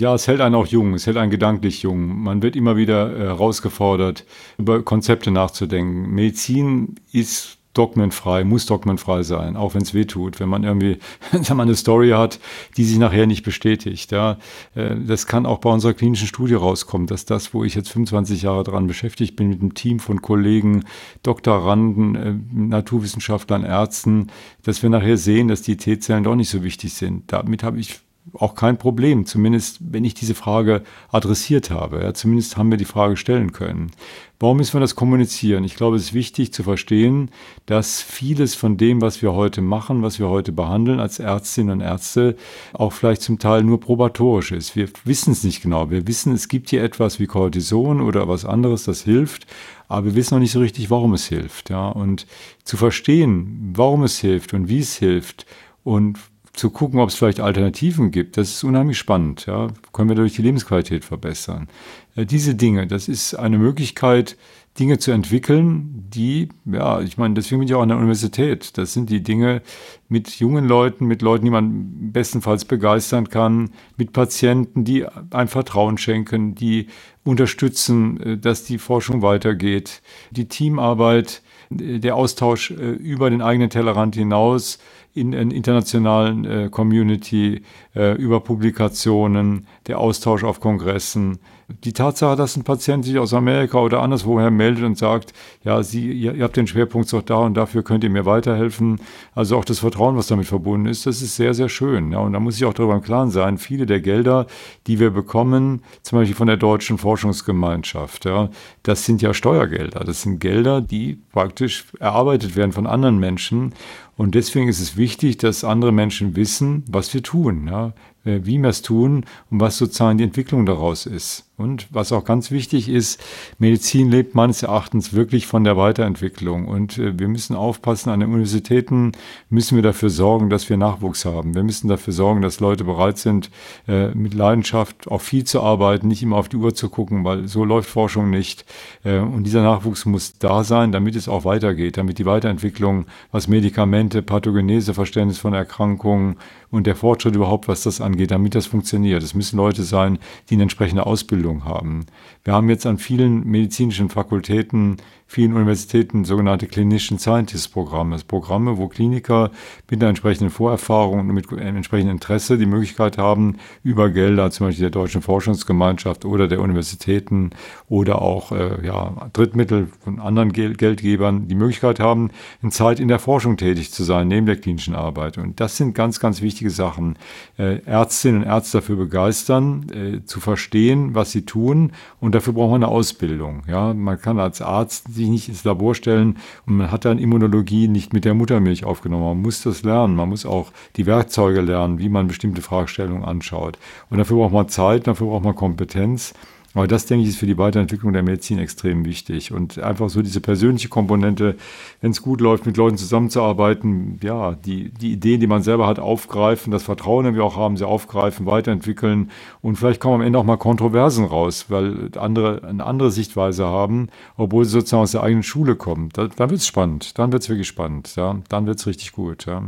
ja, 0.00 0.14
es 0.14 0.26
hält 0.26 0.40
einen 0.40 0.54
auch 0.54 0.66
jung, 0.66 0.94
es 0.94 1.06
hält 1.06 1.16
einen 1.16 1.30
gedanklich 1.30 1.82
jung. 1.82 2.22
Man 2.22 2.42
wird 2.42 2.56
immer 2.56 2.76
wieder 2.76 3.14
äh, 3.14 3.20
herausgefordert, 3.20 4.24
über 4.58 4.82
Konzepte 4.82 5.30
nachzudenken. 5.30 6.10
Medizin 6.10 6.96
ist 7.12 7.55
dogmenfrei, 7.76 8.44
muss 8.44 8.66
dogmenfrei 8.66 9.22
sein, 9.22 9.56
auch 9.56 9.74
wenn 9.74 9.82
es 9.82 9.94
weh 9.94 10.04
tut, 10.04 10.40
wenn 10.40 10.48
man 10.48 10.64
irgendwie 10.64 10.98
wenn 11.32 11.56
man 11.56 11.68
eine 11.68 11.76
Story 11.76 12.10
hat, 12.10 12.40
die 12.76 12.84
sich 12.84 12.98
nachher 12.98 13.26
nicht 13.26 13.42
bestätigt. 13.42 14.12
Ja. 14.12 14.38
Äh, 14.74 14.96
das 15.06 15.26
kann 15.26 15.46
auch 15.46 15.58
bei 15.58 15.70
unserer 15.70 15.94
klinischen 15.94 16.28
Studie 16.28 16.54
rauskommen, 16.54 17.06
dass 17.06 17.24
das, 17.24 17.54
wo 17.54 17.64
ich 17.64 17.74
jetzt 17.74 17.90
25 17.90 18.42
Jahre 18.42 18.64
dran 18.64 18.86
beschäftigt 18.86 19.36
bin, 19.36 19.48
mit 19.48 19.60
einem 19.60 19.74
Team 19.74 20.00
von 20.00 20.22
Kollegen, 20.22 20.84
Doktoranden, 21.22 22.14
äh, 22.14 22.34
Naturwissenschaftlern, 22.52 23.64
Ärzten, 23.64 24.28
dass 24.62 24.82
wir 24.82 24.90
nachher 24.90 25.16
sehen, 25.16 25.48
dass 25.48 25.62
die 25.62 25.76
T-Zellen 25.76 26.24
doch 26.24 26.36
nicht 26.36 26.50
so 26.50 26.62
wichtig 26.62 26.94
sind. 26.94 27.32
Damit 27.32 27.62
habe 27.62 27.78
ich 27.78 28.00
auch 28.34 28.54
kein 28.54 28.76
Problem, 28.76 29.24
zumindest 29.24 29.78
wenn 29.80 30.04
ich 30.04 30.14
diese 30.14 30.34
Frage 30.34 30.82
adressiert 31.10 31.70
habe. 31.70 32.02
Ja, 32.02 32.14
zumindest 32.14 32.56
haben 32.56 32.70
wir 32.70 32.78
die 32.78 32.84
Frage 32.84 33.16
stellen 33.16 33.52
können. 33.52 33.92
Warum 34.38 34.58
müssen 34.58 34.74
wir 34.74 34.80
das 34.80 34.94
kommunizieren? 34.94 35.64
Ich 35.64 35.76
glaube, 35.76 35.96
es 35.96 36.04
ist 36.04 36.14
wichtig 36.14 36.52
zu 36.52 36.62
verstehen, 36.62 37.30
dass 37.64 38.02
vieles 38.02 38.54
von 38.54 38.76
dem, 38.76 39.00
was 39.00 39.22
wir 39.22 39.32
heute 39.32 39.62
machen, 39.62 40.02
was 40.02 40.18
wir 40.18 40.28
heute 40.28 40.52
behandeln 40.52 41.00
als 41.00 41.18
Ärztinnen 41.18 41.72
und 41.72 41.80
Ärzte, 41.80 42.36
auch 42.74 42.92
vielleicht 42.92 43.22
zum 43.22 43.38
Teil 43.38 43.62
nur 43.62 43.80
probatorisch 43.80 44.52
ist. 44.52 44.76
Wir 44.76 44.88
wissen 45.04 45.32
es 45.32 45.42
nicht 45.42 45.62
genau. 45.62 45.90
Wir 45.90 46.06
wissen, 46.06 46.34
es 46.34 46.48
gibt 46.48 46.68
hier 46.68 46.82
etwas 46.82 47.18
wie 47.18 47.26
Cortison 47.26 48.02
oder 48.02 48.28
was 48.28 48.44
anderes, 48.44 48.84
das 48.84 49.02
hilft, 49.02 49.46
aber 49.88 50.06
wir 50.06 50.14
wissen 50.14 50.34
noch 50.34 50.40
nicht 50.40 50.52
so 50.52 50.60
richtig, 50.60 50.90
warum 50.90 51.14
es 51.14 51.26
hilft. 51.26 51.70
Ja? 51.70 51.88
Und 51.88 52.26
zu 52.64 52.76
verstehen, 52.76 53.72
warum 53.74 54.02
es 54.02 54.18
hilft 54.18 54.52
und 54.52 54.68
wie 54.68 54.80
es 54.80 54.96
hilft 54.96 55.46
und 55.82 56.18
zu 56.56 56.70
gucken, 56.70 56.98
ob 57.00 57.10
es 57.10 57.14
vielleicht 57.14 57.40
Alternativen 57.40 58.10
gibt, 58.10 58.36
das 58.36 58.48
ist 58.48 58.64
unheimlich 58.64 58.98
spannend. 58.98 59.46
Ja? 59.46 59.68
Können 59.92 60.08
wir 60.08 60.16
dadurch 60.16 60.34
die 60.34 60.42
Lebensqualität 60.42 61.04
verbessern? 61.04 61.68
Äh, 62.16 62.26
diese 62.26 62.54
Dinge, 62.54 62.86
das 62.86 63.08
ist 63.08 63.34
eine 63.34 63.58
Möglichkeit, 63.58 64.36
Dinge 64.78 64.98
zu 64.98 65.10
entwickeln, 65.10 66.04
die, 66.08 66.50
ja, 66.66 67.00
ich 67.00 67.16
meine, 67.16 67.34
deswegen 67.34 67.60
bin 67.60 67.68
ich 67.68 67.74
auch 67.74 67.80
an 67.80 67.88
der 67.88 67.96
Universität. 67.96 68.76
Das 68.76 68.92
sind 68.92 69.08
die 69.08 69.22
Dinge 69.22 69.62
mit 70.10 70.38
jungen 70.38 70.66
Leuten, 70.66 71.06
mit 71.06 71.22
Leuten, 71.22 71.46
die 71.46 71.50
man 71.50 72.12
bestenfalls 72.12 72.66
begeistern 72.66 73.28
kann, 73.28 73.70
mit 73.96 74.12
Patienten, 74.12 74.84
die 74.84 75.06
ein 75.30 75.48
Vertrauen 75.48 75.96
schenken, 75.96 76.54
die 76.54 76.88
unterstützen, 77.24 78.20
äh, 78.20 78.38
dass 78.38 78.64
die 78.64 78.78
Forschung 78.78 79.22
weitergeht, 79.22 80.02
die 80.30 80.48
Teamarbeit, 80.48 81.42
äh, 81.70 81.98
der 81.98 82.16
Austausch 82.16 82.70
über 82.70 83.30
den 83.30 83.42
eigenen 83.42 83.70
Tellerrand 83.70 84.14
hinaus, 84.14 84.78
in 85.16 85.32
der 85.32 85.40
internationalen 85.40 86.44
äh, 86.44 86.68
Community, 86.70 87.62
äh, 87.94 88.12
über 88.16 88.40
Publikationen, 88.40 89.66
der 89.86 89.98
Austausch 89.98 90.44
auf 90.44 90.60
Kongressen. 90.60 91.38
Die 91.82 91.92
Tatsache, 91.92 92.36
dass 92.36 92.56
ein 92.56 92.62
Patient 92.62 93.04
sich 93.04 93.18
aus 93.18 93.34
Amerika 93.34 93.78
oder 93.78 94.00
anderswoher 94.00 94.52
meldet 94.52 94.84
und 94.84 94.96
sagt, 94.96 95.32
ja, 95.64 95.82
Sie, 95.82 96.12
ihr, 96.12 96.34
ihr 96.34 96.44
habt 96.44 96.56
den 96.56 96.68
Schwerpunkt 96.68 97.12
doch 97.12 97.22
da 97.22 97.38
und 97.38 97.54
dafür 97.54 97.82
könnt 97.82 98.04
ihr 98.04 98.10
mir 98.10 98.24
weiterhelfen. 98.24 99.00
Also 99.34 99.56
auch 99.56 99.64
das 99.64 99.80
Vertrauen, 99.80 100.16
was 100.16 100.28
damit 100.28 100.46
verbunden 100.46 100.86
ist, 100.86 101.06
das 101.06 101.22
ist 101.22 101.34
sehr, 101.34 101.54
sehr 101.54 101.68
schön. 101.68 102.12
Ja, 102.12 102.18
und 102.18 102.34
da 102.34 102.40
muss 102.40 102.56
ich 102.56 102.64
auch 102.64 102.74
darüber 102.74 102.94
im 102.94 103.02
Klaren 103.02 103.30
sein, 103.30 103.58
viele 103.58 103.84
der 103.84 104.00
Gelder, 104.00 104.46
die 104.86 105.00
wir 105.00 105.10
bekommen, 105.10 105.82
zum 106.02 106.20
Beispiel 106.20 106.36
von 106.36 106.46
der 106.46 106.56
Deutschen 106.56 106.98
Forschungsgemeinschaft, 106.98 108.26
ja, 108.26 108.48
das 108.84 109.04
sind 109.04 109.20
ja 109.20 109.34
Steuergelder. 109.34 110.04
Das 110.04 110.22
sind 110.22 110.38
Gelder, 110.38 110.80
die 110.80 111.18
praktisch 111.32 111.86
erarbeitet 111.98 112.54
werden 112.54 112.70
von 112.72 112.86
anderen 112.86 113.18
Menschen. 113.18 113.74
Und 114.16 114.34
deswegen 114.34 114.68
ist 114.68 114.80
es 114.80 114.96
wichtig, 114.96 115.36
dass 115.36 115.62
andere 115.62 115.92
Menschen 115.92 116.36
wissen, 116.36 116.84
was 116.88 117.12
wir 117.12 117.22
tun. 117.22 117.68
Ja. 117.68 117.92
Äh, 118.26 118.44
wie 118.44 118.58
wir 118.58 118.68
es 118.68 118.82
tun 118.82 119.24
und 119.50 119.60
was 119.60 119.78
sozusagen 119.78 120.18
die 120.18 120.24
Entwicklung 120.24 120.66
daraus 120.66 121.06
ist. 121.06 121.45
Und 121.58 121.86
was 121.90 122.12
auch 122.12 122.24
ganz 122.24 122.50
wichtig 122.50 122.90
ist, 122.90 123.18
Medizin 123.58 124.10
lebt 124.10 124.34
meines 124.34 124.62
Erachtens 124.62 125.14
wirklich 125.14 125.46
von 125.46 125.64
der 125.64 125.78
Weiterentwicklung. 125.78 126.68
Und 126.68 126.98
äh, 126.98 127.18
wir 127.18 127.28
müssen 127.28 127.56
aufpassen, 127.56 128.10
an 128.10 128.20
den 128.20 128.28
Universitäten 128.28 129.12
müssen 129.48 129.76
wir 129.76 129.82
dafür 129.82 130.10
sorgen, 130.10 130.50
dass 130.50 130.68
wir 130.68 130.76
Nachwuchs 130.76 131.24
haben. 131.24 131.54
Wir 131.54 131.62
müssen 131.62 131.88
dafür 131.88 132.12
sorgen, 132.12 132.42
dass 132.42 132.60
Leute 132.60 132.84
bereit 132.84 133.16
sind, 133.16 133.50
äh, 133.88 134.08
mit 134.08 134.34
Leidenschaft 134.34 135.08
auch 135.08 135.22
viel 135.22 135.44
zu 135.44 135.62
arbeiten, 135.62 136.08
nicht 136.08 136.22
immer 136.22 136.36
auf 136.36 136.50
die 136.50 136.58
Uhr 136.58 136.74
zu 136.74 136.90
gucken, 136.90 137.24
weil 137.24 137.48
so 137.48 137.64
läuft 137.64 137.88
Forschung 137.88 138.28
nicht. 138.28 138.66
Und 139.04 139.44
dieser 139.44 139.62
Nachwuchs 139.62 140.04
muss 140.04 140.38
da 140.38 140.64
sein, 140.64 140.90
damit 140.92 141.16
es 141.16 141.28
auch 141.28 141.44
weitergeht, 141.44 141.96
damit 141.96 142.18
die 142.18 142.26
Weiterentwicklung, 142.26 143.06
was 143.30 143.48
Medikamente, 143.48 144.20
Pathogenese, 144.22 144.94
Verständnis 144.94 145.38
von 145.38 145.54
Erkrankungen 145.54 146.36
und 146.70 146.86
der 146.86 146.96
Fortschritt 146.96 147.36
überhaupt, 147.36 147.68
was 147.68 147.84
das 147.84 148.00
angeht, 148.00 148.32
damit 148.32 148.54
das 148.54 148.66
funktioniert. 148.66 149.22
Es 149.22 149.34
müssen 149.34 149.56
Leute 149.56 149.84
sein, 149.84 150.18
die 150.50 150.54
eine 150.54 150.64
entsprechende 150.64 151.06
Ausbildung 151.06 151.45
haben. 151.64 152.06
Wir 152.44 152.52
haben 152.52 152.68
jetzt 152.68 152.86
an 152.86 152.98
vielen 152.98 153.46
medizinischen 153.46 154.08
Fakultäten 154.08 154.98
vielen 155.28 155.54
Universitäten 155.54 156.24
sogenannte 156.24 156.66
Clinician 156.66 157.18
Scientist 157.18 157.72
Programme. 157.72 158.16
Programme, 158.26 158.78
wo 158.78 158.88
Kliniker 158.88 159.50
mit 159.90 160.00
einer 160.00 160.10
entsprechenden 160.10 160.50
Vorerfahrung 160.50 161.20
und 161.20 161.26
mit 161.26 161.50
einem 161.52 161.76
entsprechenden 161.76 162.12
Interesse 162.12 162.58
die 162.58 162.66
Möglichkeit 162.66 163.18
haben, 163.18 163.56
über 163.82 164.08
Gelder, 164.10 164.50
zum 164.50 164.68
Beispiel 164.68 164.84
der 164.84 164.90
Deutschen 164.90 165.22
Forschungsgemeinschaft 165.22 166.24
oder 166.24 166.46
der 166.46 166.60
Universitäten 166.60 167.50
oder 167.88 168.22
auch 168.22 168.52
äh, 168.52 168.86
ja, 168.86 169.28
Drittmittel 169.32 169.88
von 170.00 170.20
anderen 170.20 170.52
Gel 170.52 170.74
Geldgebern, 170.74 171.48
die 171.48 171.54
Möglichkeit 171.54 171.98
haben, 171.98 172.30
in 172.62 172.70
Zeit 172.70 173.00
in 173.00 173.08
der 173.08 173.18
Forschung 173.18 173.56
tätig 173.56 173.92
zu 173.92 174.04
sein, 174.04 174.28
neben 174.28 174.46
der 174.46 174.56
klinischen 174.56 174.94
Arbeit. 174.94 175.38
Und 175.38 175.58
das 175.58 175.76
sind 175.76 175.94
ganz, 175.94 176.20
ganz 176.20 176.40
wichtige 176.40 176.70
Sachen. 176.70 177.18
Äh, 177.58 177.80
Ärztinnen 177.84 178.42
und 178.42 178.48
Ärzte 178.48 178.78
dafür 178.78 178.96
begeistern, 178.96 179.86
äh, 179.90 180.24
zu 180.24 180.38
verstehen, 180.38 181.14
was 181.14 181.32
sie 181.32 181.35
tun. 181.44 181.92
Und 182.20 182.34
dafür 182.34 182.52
braucht 182.52 182.70
man 182.70 182.82
eine 182.82 182.92
Ausbildung. 182.92 183.62
Ja, 183.68 183.92
man 183.92 184.20
kann 184.20 184.38
als 184.38 184.62
Arzt 184.62 185.12
sich 185.12 185.28
nicht 185.28 185.48
ins 185.48 185.64
Labor 185.64 185.94
stellen 185.94 186.38
und 186.66 186.76
man 186.76 186.90
hat 186.90 187.04
dann 187.04 187.18
Immunologie 187.18 187.88
nicht 187.88 188.12
mit 188.12 188.24
der 188.24 188.34
Muttermilch 188.34 188.84
aufgenommen. 188.84 189.24
Man 189.24 189.42
muss 189.42 189.62
das 189.62 189.82
lernen. 189.82 190.16
Man 190.16 190.28
muss 190.28 190.46
auch 190.46 190.72
die 190.96 191.06
Werkzeuge 191.06 191.60
lernen, 191.60 191.98
wie 191.98 192.08
man 192.08 192.28
bestimmte 192.28 192.62
Fragestellungen 192.62 193.24
anschaut. 193.24 193.78
Und 194.10 194.18
dafür 194.18 194.36
braucht 194.36 194.52
man 194.52 194.68
Zeit, 194.68 195.06
dafür 195.06 195.26
braucht 195.26 195.44
man 195.44 195.54
Kompetenz. 195.54 196.34
Aber 196.76 196.86
das, 196.86 197.06
denke 197.06 197.22
ich, 197.22 197.30
ist 197.30 197.38
für 197.38 197.46
die 197.46 197.56
Weiterentwicklung 197.56 198.12
der 198.12 198.22
Medizin 198.22 198.58
extrem 198.58 199.06
wichtig. 199.06 199.50
Und 199.50 199.78
einfach 199.78 200.10
so 200.10 200.20
diese 200.20 200.42
persönliche 200.42 200.90
Komponente, 200.90 201.56
wenn 202.02 202.10
es 202.10 202.20
gut 202.20 202.42
läuft, 202.42 202.66
mit 202.66 202.76
Leuten 202.76 202.98
zusammenzuarbeiten, 202.98 204.20
ja, 204.22 204.52
die, 204.52 204.90
die 204.90 205.12
Ideen, 205.12 205.40
die 205.40 205.46
man 205.46 205.62
selber 205.62 205.86
hat, 205.86 205.98
aufgreifen, 205.98 206.70
das 206.70 206.82
Vertrauen, 206.82 207.24
das 207.24 207.34
wir 207.34 207.44
auch 207.44 207.56
haben, 207.56 207.78
sie 207.78 207.86
aufgreifen, 207.86 208.44
weiterentwickeln. 208.44 209.30
Und 209.62 209.76
vielleicht 209.76 210.00
kommen 210.00 210.16
am 210.16 210.20
Ende 210.20 210.38
auch 210.38 210.44
mal 210.44 210.58
Kontroversen 210.58 211.24
raus, 211.24 211.64
weil 211.70 212.10
andere 212.18 212.62
eine 212.62 212.84
andere 212.84 213.10
Sichtweise 213.10 213.64
haben, 213.64 214.10
obwohl 214.36 214.66
sie 214.66 214.72
sozusagen 214.72 215.04
aus 215.04 215.12
der 215.12 215.22
eigenen 215.22 215.44
Schule 215.44 215.76
kommen. 215.76 216.10
Da, 216.12 216.28
dann 216.28 216.50
wird 216.50 216.60
es 216.60 216.66
spannend. 216.66 217.18
Dann 217.18 217.32
wird 217.32 217.42
es 217.42 217.48
wirklich 217.48 217.68
spannend. 217.68 218.16
Ja. 218.16 218.36
Dann 218.50 218.66
wird 218.66 218.80
es 218.80 218.86
richtig 218.86 219.12
gut. 219.12 219.46
Ja. 219.46 219.62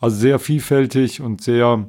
Also 0.00 0.16
sehr 0.16 0.38
vielfältig 0.38 1.22
und 1.22 1.40
sehr 1.40 1.86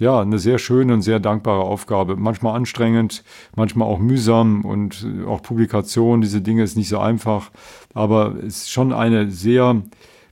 ja, 0.00 0.20
eine 0.20 0.38
sehr 0.38 0.58
schöne 0.58 0.94
und 0.94 1.02
sehr 1.02 1.20
dankbare 1.20 1.62
Aufgabe. 1.62 2.16
Manchmal 2.16 2.56
anstrengend, 2.56 3.22
manchmal 3.54 3.88
auch 3.88 3.98
mühsam 3.98 4.64
und 4.64 5.06
äh, 5.06 5.24
auch 5.24 5.42
Publikation, 5.42 6.20
diese 6.20 6.40
Dinge 6.40 6.62
ist 6.62 6.76
nicht 6.76 6.88
so 6.88 6.98
einfach, 6.98 7.50
aber 7.92 8.34
es 8.38 8.62
ist 8.62 8.70
schon 8.70 8.92
eine 8.92 9.30
sehr, 9.30 9.82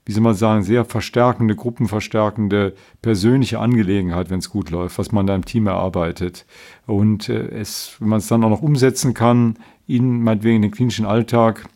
wie 0.04 0.12
soll 0.12 0.22
man 0.22 0.34
sagen, 0.34 0.64
sehr 0.64 0.84
verstärkende, 0.84 1.54
gruppenverstärkende 1.54 2.74
persönliche 3.02 3.60
Angelegenheit, 3.60 4.30
wenn 4.30 4.40
es 4.40 4.50
gut 4.50 4.70
läuft, 4.70 4.98
was 4.98 5.12
man 5.12 5.26
da 5.26 5.34
im 5.34 5.44
Team 5.44 5.68
erarbeitet. 5.68 6.44
Und 6.86 7.28
äh, 7.28 7.48
es, 7.48 7.96
wenn 8.00 8.08
man 8.08 8.18
es 8.18 8.26
dann 8.26 8.42
auch 8.42 8.50
noch 8.50 8.62
umsetzen 8.62 9.14
kann, 9.14 9.56
in 9.86 10.22
meinetwegen 10.22 10.62
den 10.62 10.70
klinischen 10.70 11.06
Alltag, 11.06 11.68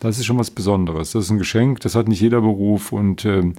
das 0.00 0.18
ist 0.18 0.24
schon 0.24 0.38
was 0.38 0.50
Besonderes. 0.50 1.12
Das 1.12 1.24
ist 1.26 1.30
ein 1.30 1.38
Geschenk, 1.38 1.78
das 1.80 1.94
hat 1.94 2.08
nicht 2.08 2.20
jeder 2.20 2.40
Beruf 2.40 2.90
und 2.90 3.24
äh, 3.24 3.52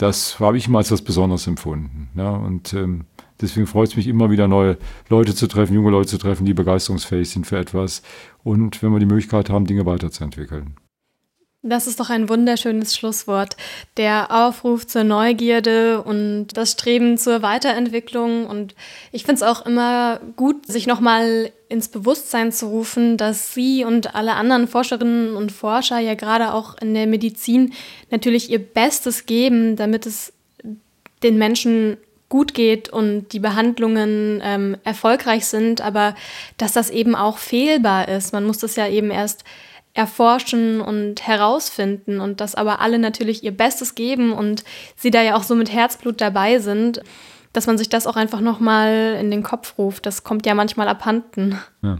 das 0.00 0.40
habe 0.40 0.56
ich 0.56 0.66
immer 0.66 0.78
als 0.78 0.90
was 0.90 1.02
Besonderes 1.02 1.46
empfunden. 1.46 2.08
Ja, 2.14 2.30
und 2.30 2.72
ähm, 2.72 3.04
deswegen 3.40 3.66
freut 3.66 3.90
es 3.90 3.96
mich 3.96 4.06
immer 4.06 4.30
wieder, 4.30 4.48
neue 4.48 4.78
Leute 5.10 5.34
zu 5.34 5.46
treffen, 5.46 5.74
junge 5.74 5.90
Leute 5.90 6.08
zu 6.08 6.16
treffen, 6.16 6.46
die 6.46 6.54
begeisterungsfähig 6.54 7.28
sind 7.28 7.46
für 7.46 7.58
etwas 7.58 8.02
und 8.42 8.82
wenn 8.82 8.92
wir 8.92 8.98
die 8.98 9.06
Möglichkeit 9.06 9.50
haben, 9.50 9.66
Dinge 9.66 9.84
weiterzuentwickeln. 9.84 10.76
Das 11.62 11.86
ist 11.86 12.00
doch 12.00 12.08
ein 12.08 12.30
wunderschönes 12.30 12.96
Schlusswort. 12.96 13.54
Der 13.98 14.30
Aufruf 14.30 14.86
zur 14.86 15.04
Neugierde 15.04 16.02
und 16.02 16.48
das 16.54 16.72
Streben 16.72 17.18
zur 17.18 17.42
Weiterentwicklung. 17.42 18.46
Und 18.46 18.74
ich 19.12 19.24
finde 19.24 19.36
es 19.36 19.42
auch 19.42 19.66
immer 19.66 20.20
gut, 20.36 20.66
sich 20.66 20.86
nochmal 20.86 21.52
ins 21.68 21.88
Bewusstsein 21.88 22.50
zu 22.50 22.68
rufen, 22.68 23.18
dass 23.18 23.52
Sie 23.52 23.84
und 23.84 24.14
alle 24.14 24.32
anderen 24.32 24.68
Forscherinnen 24.68 25.36
und 25.36 25.52
Forscher 25.52 25.98
ja 25.98 26.14
gerade 26.14 26.54
auch 26.54 26.78
in 26.80 26.94
der 26.94 27.06
Medizin 27.06 27.74
natürlich 28.10 28.50
ihr 28.50 28.58
Bestes 28.58 29.26
geben, 29.26 29.76
damit 29.76 30.06
es 30.06 30.32
den 31.22 31.36
Menschen 31.36 31.98
gut 32.30 32.54
geht 32.54 32.88
und 32.88 33.32
die 33.32 33.40
Behandlungen 33.40 34.40
ähm, 34.42 34.78
erfolgreich 34.84 35.44
sind, 35.44 35.82
aber 35.82 36.14
dass 36.56 36.72
das 36.72 36.88
eben 36.88 37.14
auch 37.14 37.36
fehlbar 37.36 38.08
ist. 38.08 38.32
Man 38.32 38.46
muss 38.46 38.58
das 38.58 38.76
ja 38.76 38.88
eben 38.88 39.10
erst 39.10 39.44
erforschen 39.94 40.80
und 40.80 41.26
herausfinden 41.26 42.20
und 42.20 42.40
dass 42.40 42.54
aber 42.54 42.80
alle 42.80 42.98
natürlich 42.98 43.42
ihr 43.42 43.56
Bestes 43.56 43.94
geben 43.94 44.32
und 44.32 44.64
sie 44.96 45.10
da 45.10 45.22
ja 45.22 45.36
auch 45.36 45.42
so 45.42 45.54
mit 45.54 45.72
Herzblut 45.72 46.20
dabei 46.20 46.58
sind, 46.60 47.02
dass 47.52 47.66
man 47.66 47.76
sich 47.76 47.88
das 47.88 48.06
auch 48.06 48.16
einfach 48.16 48.40
nochmal 48.40 49.16
in 49.20 49.30
den 49.30 49.42
Kopf 49.42 49.76
ruft. 49.78 50.06
Das 50.06 50.22
kommt 50.22 50.46
ja 50.46 50.54
manchmal 50.54 50.88
abhanden. 50.88 51.58
Ja. 51.82 51.98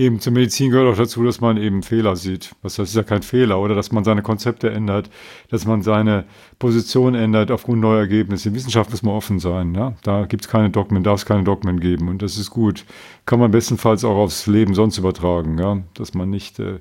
Eben 0.00 0.18
zur 0.18 0.32
Medizin 0.32 0.70
gehört 0.70 0.94
auch 0.94 0.96
dazu, 0.96 1.22
dass 1.24 1.42
man 1.42 1.58
eben 1.58 1.82
Fehler 1.82 2.16
sieht. 2.16 2.54
Heißt, 2.64 2.78
ist 2.78 2.94
ja 2.94 3.02
kein 3.02 3.20
Fehler, 3.20 3.60
oder 3.60 3.74
dass 3.74 3.92
man 3.92 4.02
seine 4.02 4.22
Konzepte 4.22 4.70
ändert, 4.70 5.10
dass 5.50 5.66
man 5.66 5.82
seine 5.82 6.24
Position 6.58 7.14
ändert 7.14 7.50
aufgrund 7.50 7.82
neuer 7.82 7.98
Ergebnisse. 7.98 8.48
In 8.48 8.54
Wissenschaft 8.54 8.90
muss 8.90 9.02
man 9.02 9.14
offen 9.14 9.40
sein. 9.40 9.74
Ja? 9.74 9.92
Da 10.02 10.24
gibt 10.24 10.46
es 10.46 10.50
keine 10.50 10.70
Dogmen, 10.70 11.02
darf 11.02 11.20
es 11.20 11.26
keine 11.26 11.44
Dogmen 11.44 11.80
geben 11.80 12.08
und 12.08 12.22
das 12.22 12.38
ist 12.38 12.48
gut. 12.48 12.86
Kann 13.26 13.40
man 13.40 13.50
bestenfalls 13.50 14.02
auch 14.02 14.16
aufs 14.16 14.46
Leben 14.46 14.72
sonst 14.72 14.96
übertragen, 14.96 15.58
ja? 15.58 15.82
dass 15.92 16.14
man 16.14 16.30
nicht, 16.30 16.58
äh, 16.60 16.78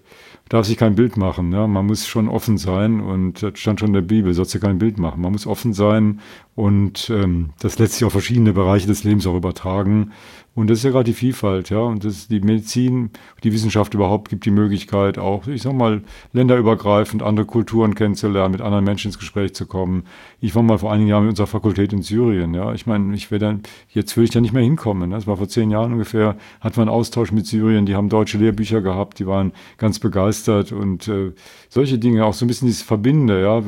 darf 0.48 0.66
sich 0.66 0.78
kein 0.78 0.96
Bild 0.96 1.18
machen. 1.18 1.52
Ja? 1.52 1.68
Man 1.68 1.88
muss 1.88 2.08
schon 2.08 2.30
offen 2.30 2.58
sein 2.58 3.02
und 3.02 3.44
das 3.44 3.60
stand 3.60 3.82
schon 3.82 3.90
in 3.90 3.96
der 3.96 4.02
Bibel, 4.02 4.34
sollst 4.34 4.54
du 4.54 4.62
kein 4.62 4.80
Bild 4.80 4.98
machen. 4.98 5.22
Man 5.22 5.34
muss 5.34 5.46
offen 5.46 5.74
sein 5.74 6.22
und 6.56 7.10
ähm, 7.10 7.50
das 7.60 7.80
letztlich 7.80 8.06
auf 8.06 8.14
verschiedene 8.14 8.54
Bereiche 8.54 8.88
des 8.88 9.04
Lebens 9.04 9.28
auch 9.28 9.36
übertragen. 9.36 10.14
Und 10.60 10.70
das 10.70 10.80
ist 10.80 10.84
ja 10.84 10.92
gerade 10.92 11.06
die 11.06 11.14
Vielfalt, 11.14 11.70
ja. 11.70 11.80
Und 11.80 12.04
das 12.04 12.18
ist 12.18 12.32
die 12.32 12.42
Medizin, 12.42 13.12
die 13.46 13.54
Wissenschaft 13.54 13.94
überhaupt 13.94 14.28
gibt 14.28 14.44
die 14.44 14.52
Möglichkeit, 14.52 15.18
auch, 15.18 15.48
ich 15.48 15.62
sag 15.62 15.72
mal, 15.72 16.02
länderübergreifend 16.34 17.24
andere 17.24 17.46
Kulturen 17.46 17.96
kennenzulernen, 17.96 18.52
mit 18.52 18.60
anderen 18.60 18.84
Menschen 18.84 19.08
ins 19.08 19.18
Gespräch 19.18 19.54
zu 19.54 19.68
kommen. 19.68 20.04
Ich 20.42 20.56
war 20.56 20.62
mal 20.62 20.78
vor 20.78 20.92
einigen 20.92 21.08
Jahren 21.08 21.24
mit 21.24 21.30
unserer 21.30 21.48
Fakultät 21.48 21.94
in 21.94 22.02
Syrien, 22.02 22.54
ja. 22.54 22.74
Ich 22.74 22.86
meine, 22.86 23.16
ich 23.16 23.32
wäre 23.32 23.40
dann, 23.40 23.62
jetzt 23.92 24.18
würde 24.18 24.26
ich 24.26 24.32
da 24.32 24.42
nicht 24.42 24.52
mehr 24.52 24.62
hinkommen. 24.62 25.08
Ne? 25.08 25.16
Das 25.16 25.28
war 25.28 25.38
vor 25.38 25.48
zehn 25.48 25.72
Jahren 25.72 25.94
ungefähr, 25.94 26.36
hat 26.60 26.76
man 26.76 26.90
einen 26.90 26.98
Austausch 26.98 27.32
mit 27.32 27.48
Syrien, 27.48 27.86
die 27.86 27.96
haben 27.96 28.10
deutsche 28.10 28.38
Lehrbücher 28.38 28.82
gehabt, 28.82 29.20
die 29.20 29.28
waren 29.28 29.54
ganz 29.78 30.00
begeistert 30.00 30.74
und 30.74 31.08
äh, 31.08 31.32
solche 31.70 32.00
Dinge, 32.00 32.26
auch 32.26 32.34
so 32.34 32.44
ein 32.44 32.50
bisschen 32.50 32.68
dieses 32.68 32.82
Verbinde, 32.82 33.42
ja, 33.42 33.64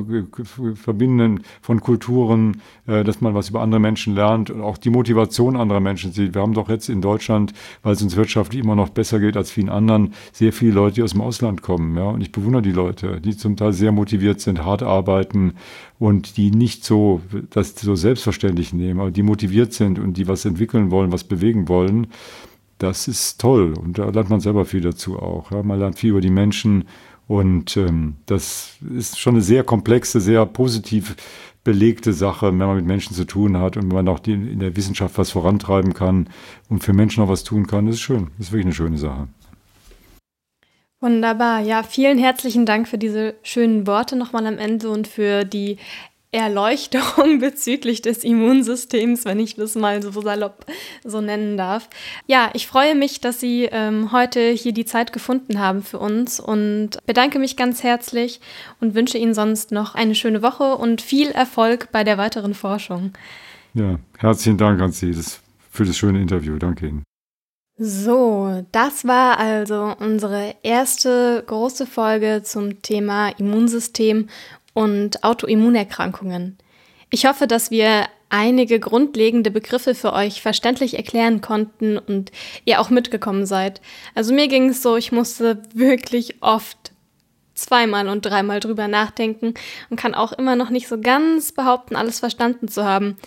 Verbinden 0.75 1.43
von 1.61 1.79
Kulturen, 1.79 2.59
äh, 2.85 3.05
dass 3.05 3.21
man 3.21 3.33
was 3.33 3.49
über 3.49 3.61
andere 3.61 3.79
Menschen 3.79 4.13
lernt 4.13 4.49
und 4.49 4.59
auch 4.59 4.77
die 4.77 4.89
Motivation 4.89 5.55
anderer 5.55 5.79
Menschen 5.79 6.11
sieht. 6.11 6.35
Wir 6.35 6.41
haben 6.41 6.53
doch 6.53 6.67
jetzt 6.67 6.80
in 6.89 7.01
Deutschland, 7.01 7.53
weil 7.83 7.93
es 7.93 8.01
uns 8.01 8.15
wirtschaftlich 8.15 8.63
immer 8.63 8.75
noch 8.75 8.89
besser 8.89 9.19
geht 9.19 9.37
als 9.37 9.51
vielen 9.51 9.69
anderen, 9.69 10.13
sehr 10.31 10.53
viele 10.53 10.73
Leute, 10.73 10.95
die 10.95 11.03
aus 11.03 11.11
dem 11.11 11.21
Ausland 11.21 11.61
kommen, 11.61 11.97
ja, 11.97 12.03
und 12.03 12.21
ich 12.21 12.31
bewundere 12.31 12.61
die 12.61 12.71
Leute, 12.71 13.21
die 13.21 13.35
zum 13.35 13.55
Teil 13.55 13.73
sehr 13.73 13.91
motiviert 13.91 14.41
sind, 14.41 14.63
hart 14.63 14.83
arbeiten 14.83 15.53
und 15.99 16.37
die 16.37 16.51
nicht 16.51 16.83
so 16.83 17.21
das 17.51 17.75
so 17.75 17.95
selbstverständlich 17.95 18.73
nehmen, 18.73 18.99
aber 18.99 19.11
die 19.11 19.23
motiviert 19.23 19.73
sind 19.73 19.99
und 19.99 20.17
die 20.17 20.27
was 20.27 20.45
entwickeln 20.45 20.91
wollen, 20.91 21.11
was 21.11 21.23
bewegen 21.23 21.67
wollen. 21.67 22.07
Das 22.77 23.07
ist 23.07 23.39
toll 23.39 23.73
und 23.73 23.99
da 23.99 24.09
lernt 24.09 24.31
man 24.31 24.39
selber 24.39 24.65
viel 24.65 24.81
dazu 24.81 25.19
auch. 25.19 25.51
Ja. 25.51 25.61
Man 25.61 25.77
lernt 25.77 25.99
viel 25.99 26.09
über 26.09 26.21
die 26.21 26.31
Menschen 26.31 26.85
und 27.27 27.77
ähm, 27.77 28.15
das 28.25 28.73
ist 28.93 29.19
schon 29.19 29.35
eine 29.35 29.43
sehr 29.43 29.63
komplexe, 29.63 30.19
sehr 30.19 30.45
positiv 30.45 31.15
belegte 31.63 32.13
Sache, 32.13 32.47
wenn 32.47 32.57
man 32.57 32.75
mit 32.75 32.85
Menschen 32.85 33.15
zu 33.15 33.25
tun 33.25 33.57
hat 33.57 33.77
und 33.77 33.83
wenn 33.83 33.95
man 33.95 34.07
auch 34.07 34.19
die, 34.19 34.33
in 34.33 34.59
der 34.59 34.75
Wissenschaft 34.75 35.17
was 35.17 35.31
vorantreiben 35.31 35.93
kann 35.93 36.29
und 36.69 36.83
für 36.83 36.93
Menschen 36.93 37.23
auch 37.23 37.29
was 37.29 37.43
tun 37.43 37.67
kann. 37.67 37.85
Das 37.85 37.95
ist 37.95 38.01
schön. 38.01 38.31
Das 38.37 38.47
ist 38.47 38.51
wirklich 38.51 38.65
eine 38.65 38.73
schöne 38.75 38.97
Sache. 38.97 39.27
Wunderbar. 40.99 41.61
Ja, 41.61 41.81
vielen 41.81 42.19
herzlichen 42.19 42.67
Dank 42.67 42.87
für 42.87 42.99
diese 42.99 43.33
schönen 43.41 43.87
Worte 43.87 44.15
nochmal 44.15 44.45
am 44.45 44.59
Ende 44.59 44.89
und 44.89 45.07
für 45.07 45.45
die 45.45 45.77
Erleuchtung 46.31 47.39
bezüglich 47.39 48.01
des 48.01 48.23
Immunsystems, 48.23 49.25
wenn 49.25 49.39
ich 49.39 49.55
das 49.55 49.75
mal 49.75 50.01
so 50.01 50.21
salopp 50.21 50.65
so 51.03 51.19
nennen 51.19 51.57
darf. 51.57 51.89
Ja, 52.25 52.49
ich 52.53 52.67
freue 52.67 52.95
mich, 52.95 53.19
dass 53.19 53.39
Sie 53.39 53.67
ähm, 53.71 54.11
heute 54.11 54.51
hier 54.51 54.71
die 54.71 54.85
Zeit 54.85 55.11
gefunden 55.11 55.59
haben 55.59 55.83
für 55.83 55.99
uns 55.99 56.39
und 56.39 56.91
bedanke 57.05 57.37
mich 57.37 57.57
ganz 57.57 57.83
herzlich 57.83 58.39
und 58.79 58.95
wünsche 58.95 59.17
Ihnen 59.17 59.33
sonst 59.33 59.71
noch 59.71 59.93
eine 59.93 60.15
schöne 60.15 60.41
Woche 60.41 60.75
und 60.75 61.01
viel 61.01 61.31
Erfolg 61.31 61.89
bei 61.91 62.03
der 62.03 62.17
weiteren 62.17 62.53
Forschung. 62.53 63.11
Ja, 63.73 63.99
herzlichen 64.17 64.57
Dank 64.57 64.81
an 64.81 64.91
Sie 64.91 65.11
das, 65.11 65.41
für 65.69 65.85
das 65.85 65.97
schöne 65.97 66.21
Interview. 66.21 66.57
Danke 66.57 66.87
Ihnen. 66.87 67.03
So, 67.83 68.63
das 68.71 69.07
war 69.07 69.39
also 69.39 69.95
unsere 69.97 70.53
erste 70.61 71.43
große 71.47 71.87
Folge 71.87 72.41
zum 72.43 72.83
Thema 72.83 73.29
Immunsystem 73.29 74.29
und 74.73 75.23
Autoimmunerkrankungen. 75.23 76.57
Ich 77.09 77.25
hoffe, 77.25 77.47
dass 77.47 77.71
wir 77.71 78.07
einige 78.29 78.79
grundlegende 78.79 79.51
Begriffe 79.51 79.93
für 79.93 80.13
euch 80.13 80.41
verständlich 80.41 80.95
erklären 80.95 81.41
konnten 81.41 81.97
und 81.97 82.31
ihr 82.63 82.79
auch 82.79 82.89
mitgekommen 82.89 83.45
seid. 83.45 83.81
Also 84.15 84.33
mir 84.33 84.47
ging 84.47 84.69
es 84.69 84.81
so, 84.81 84.95
ich 84.95 85.11
musste 85.11 85.61
wirklich 85.73 86.41
oft 86.41 86.93
zweimal 87.53 88.07
und 88.07 88.25
dreimal 88.25 88.61
drüber 88.61 88.87
nachdenken 88.87 89.53
und 89.89 89.97
kann 89.97 90.15
auch 90.15 90.31
immer 90.31 90.55
noch 90.55 90.69
nicht 90.69 90.87
so 90.87 90.99
ganz 90.99 91.51
behaupten, 91.51 91.95
alles 91.95 92.19
verstanden 92.19 92.69
zu 92.69 92.85
haben. 92.85 93.17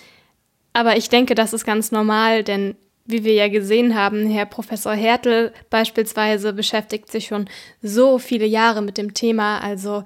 Aber 0.73 0.97
ich 0.97 1.11
denke, 1.11 1.35
das 1.35 1.53
ist 1.53 1.67
ganz 1.67 1.93
normal, 1.93 2.43
denn 2.43 2.75
wie 3.05 3.23
wir 3.23 3.35
ja 3.35 3.49
gesehen 3.49 3.95
haben, 3.95 4.27
Herr 4.27 4.47
Professor 4.47 4.95
Hertel 4.95 5.53
beispielsweise 5.69 6.55
beschäftigt 6.55 7.13
sich 7.13 7.27
schon 7.27 7.49
so 7.83 8.19
viele 8.19 8.47
Jahre 8.47 8.81
mit 8.81 8.97
dem 8.97 9.13
Thema, 9.13 9.59
also 9.59 10.05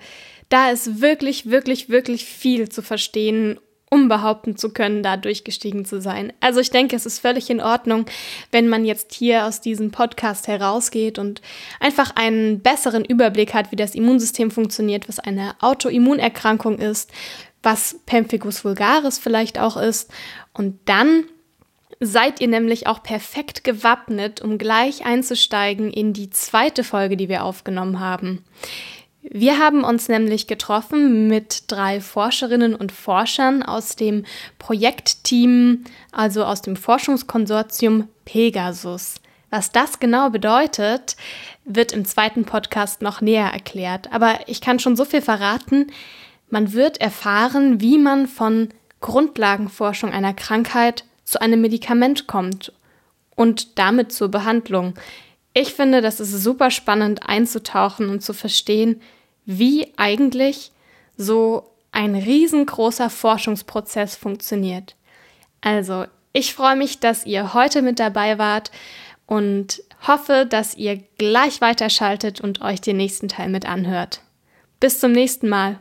da 0.49 0.71
ist 0.71 1.01
wirklich, 1.01 1.51
wirklich, 1.51 1.89
wirklich 1.89 2.25
viel 2.25 2.69
zu 2.69 2.83
verstehen, 2.83 3.59
um 3.91 4.09
behaupten 4.09 4.57
zu 4.57 4.71
können, 4.71 5.03
da 5.03 5.17
durchgestiegen 5.17 5.85
zu 5.85 6.01
sein. 6.01 6.33
Also 6.41 6.61
ich 6.61 6.71
denke, 6.71 6.95
es 6.95 7.07
ist 7.07 7.21
völlig 7.21 7.49
in 7.49 7.61
Ordnung, 7.61 8.07
wenn 8.51 8.69
man 8.69 8.85
jetzt 8.85 9.15
hier 9.15 9.47
aus 9.47 9.61
diesem 9.61 9.91
Podcast 9.91 10.47
herausgeht 10.47 11.19
und 11.19 11.41
einfach 11.81 12.15
einen 12.15 12.61
besseren 12.61 13.05
Überblick 13.05 13.55
hat, 13.55 13.73
wie 13.73 13.77
das 13.77 13.95
Immunsystem 13.95 14.51
funktioniert, 14.51 15.09
was 15.09 15.19
eine 15.19 15.55
Autoimmunerkrankung 15.61 16.79
ist, 16.79 17.11
was 17.63 18.01
Pemphigus 18.07 18.65
vulgaris 18.65 19.19
vielleicht 19.19 19.59
auch 19.59 19.77
ist. 19.77 20.11
Und 20.53 20.79
dann 20.85 21.25
seid 22.01 22.41
ihr 22.41 22.49
nämlich 22.49 22.87
auch 22.87 23.03
perfekt 23.03 23.65
gewappnet, 23.65 24.41
um 24.41 24.59
gleich 24.59 25.05
einzusteigen 25.05 25.91
in 25.91 26.13
die 26.13 26.31
zweite 26.31 26.85
Folge, 26.85 27.17
die 27.17 27.29
wir 27.29 27.45
aufgenommen 27.45 27.99
haben. 28.01 28.45
Wir 29.31 29.59
haben 29.59 29.85
uns 29.85 30.09
nämlich 30.09 30.47
getroffen 30.47 31.29
mit 31.29 31.65
drei 31.67 32.01
Forscherinnen 32.01 32.75
und 32.75 32.93
Forschern 32.93 33.63
aus 33.63 33.95
dem 33.95 34.25
Projektteam, 34.59 35.85
also 36.13 36.45
aus 36.45 36.63
dem 36.63 36.77
Forschungskonsortium 36.77 38.09
Pegasus. 38.25 39.17
Was 39.51 39.71
das 39.71 39.99
genau 39.99 40.31
bedeutet, 40.31 41.17
wird 41.67 41.93
im 41.93 42.07
zweiten 42.07 42.47
Podcast 42.47 43.03
noch 43.03 43.21
näher 43.21 43.53
erklärt. 43.53 44.11
Aber 44.13 44.39
ich 44.47 44.63
kann 44.63 44.79
schon 44.79 44.97
so 44.97 45.05
viel 45.05 45.21
verraten. 45.21 45.89
Man 46.49 46.73
wird 46.73 46.99
erfahren, 46.99 47.83
wie 47.83 47.99
man 47.99 48.29
von 48.29 48.71
Grundlagenforschung 49.01 50.11
einer 50.11 50.33
Krankheit 50.33 51.05
zu 51.25 51.39
einem 51.43 51.61
Medikament 51.61 52.27
kommt 52.29 52.73
und 53.37 53.79
damit 53.79 54.11
zur 54.11 54.31
Behandlung. 54.31 54.95
Ich 55.53 55.75
finde, 55.75 56.01
das 56.01 56.19
ist 56.19 56.33
super 56.43 56.71
spannend 56.71 57.29
einzutauchen 57.29 58.09
und 58.09 58.23
zu 58.23 58.33
verstehen, 58.33 59.03
wie 59.49 59.95
eigentlich 59.97 60.73
so 61.17 61.71
ein 61.91 62.15
riesengroßer 62.15 63.09
Forschungsprozess 63.09 64.15
funktioniert. 64.15 64.95
Also, 65.63 66.05
ich 66.35 66.55
freue 66.55 66.77
mich, 66.77 67.01
dass 67.01 67.25
ihr 67.25 67.55
heute 67.55 67.81
mit 67.81 67.99
dabei 67.99 68.37
wart 68.37 68.71
und 69.27 69.83
hoffe, 70.07 70.47
dass 70.49 70.77
ihr 70.77 71.03
gleich 71.17 71.63
weiterschaltet 71.63 72.43
und 72.43 72.61
euch 72.61 72.83
den 72.83 72.99
nächsten 72.99 73.29
Teil 73.29 73.49
mit 73.49 73.67
anhört. 73.67 74.21
Bis 74.81 75.01
zum 75.01 75.13
nächsten 75.13 75.49
Mal. 75.49 75.79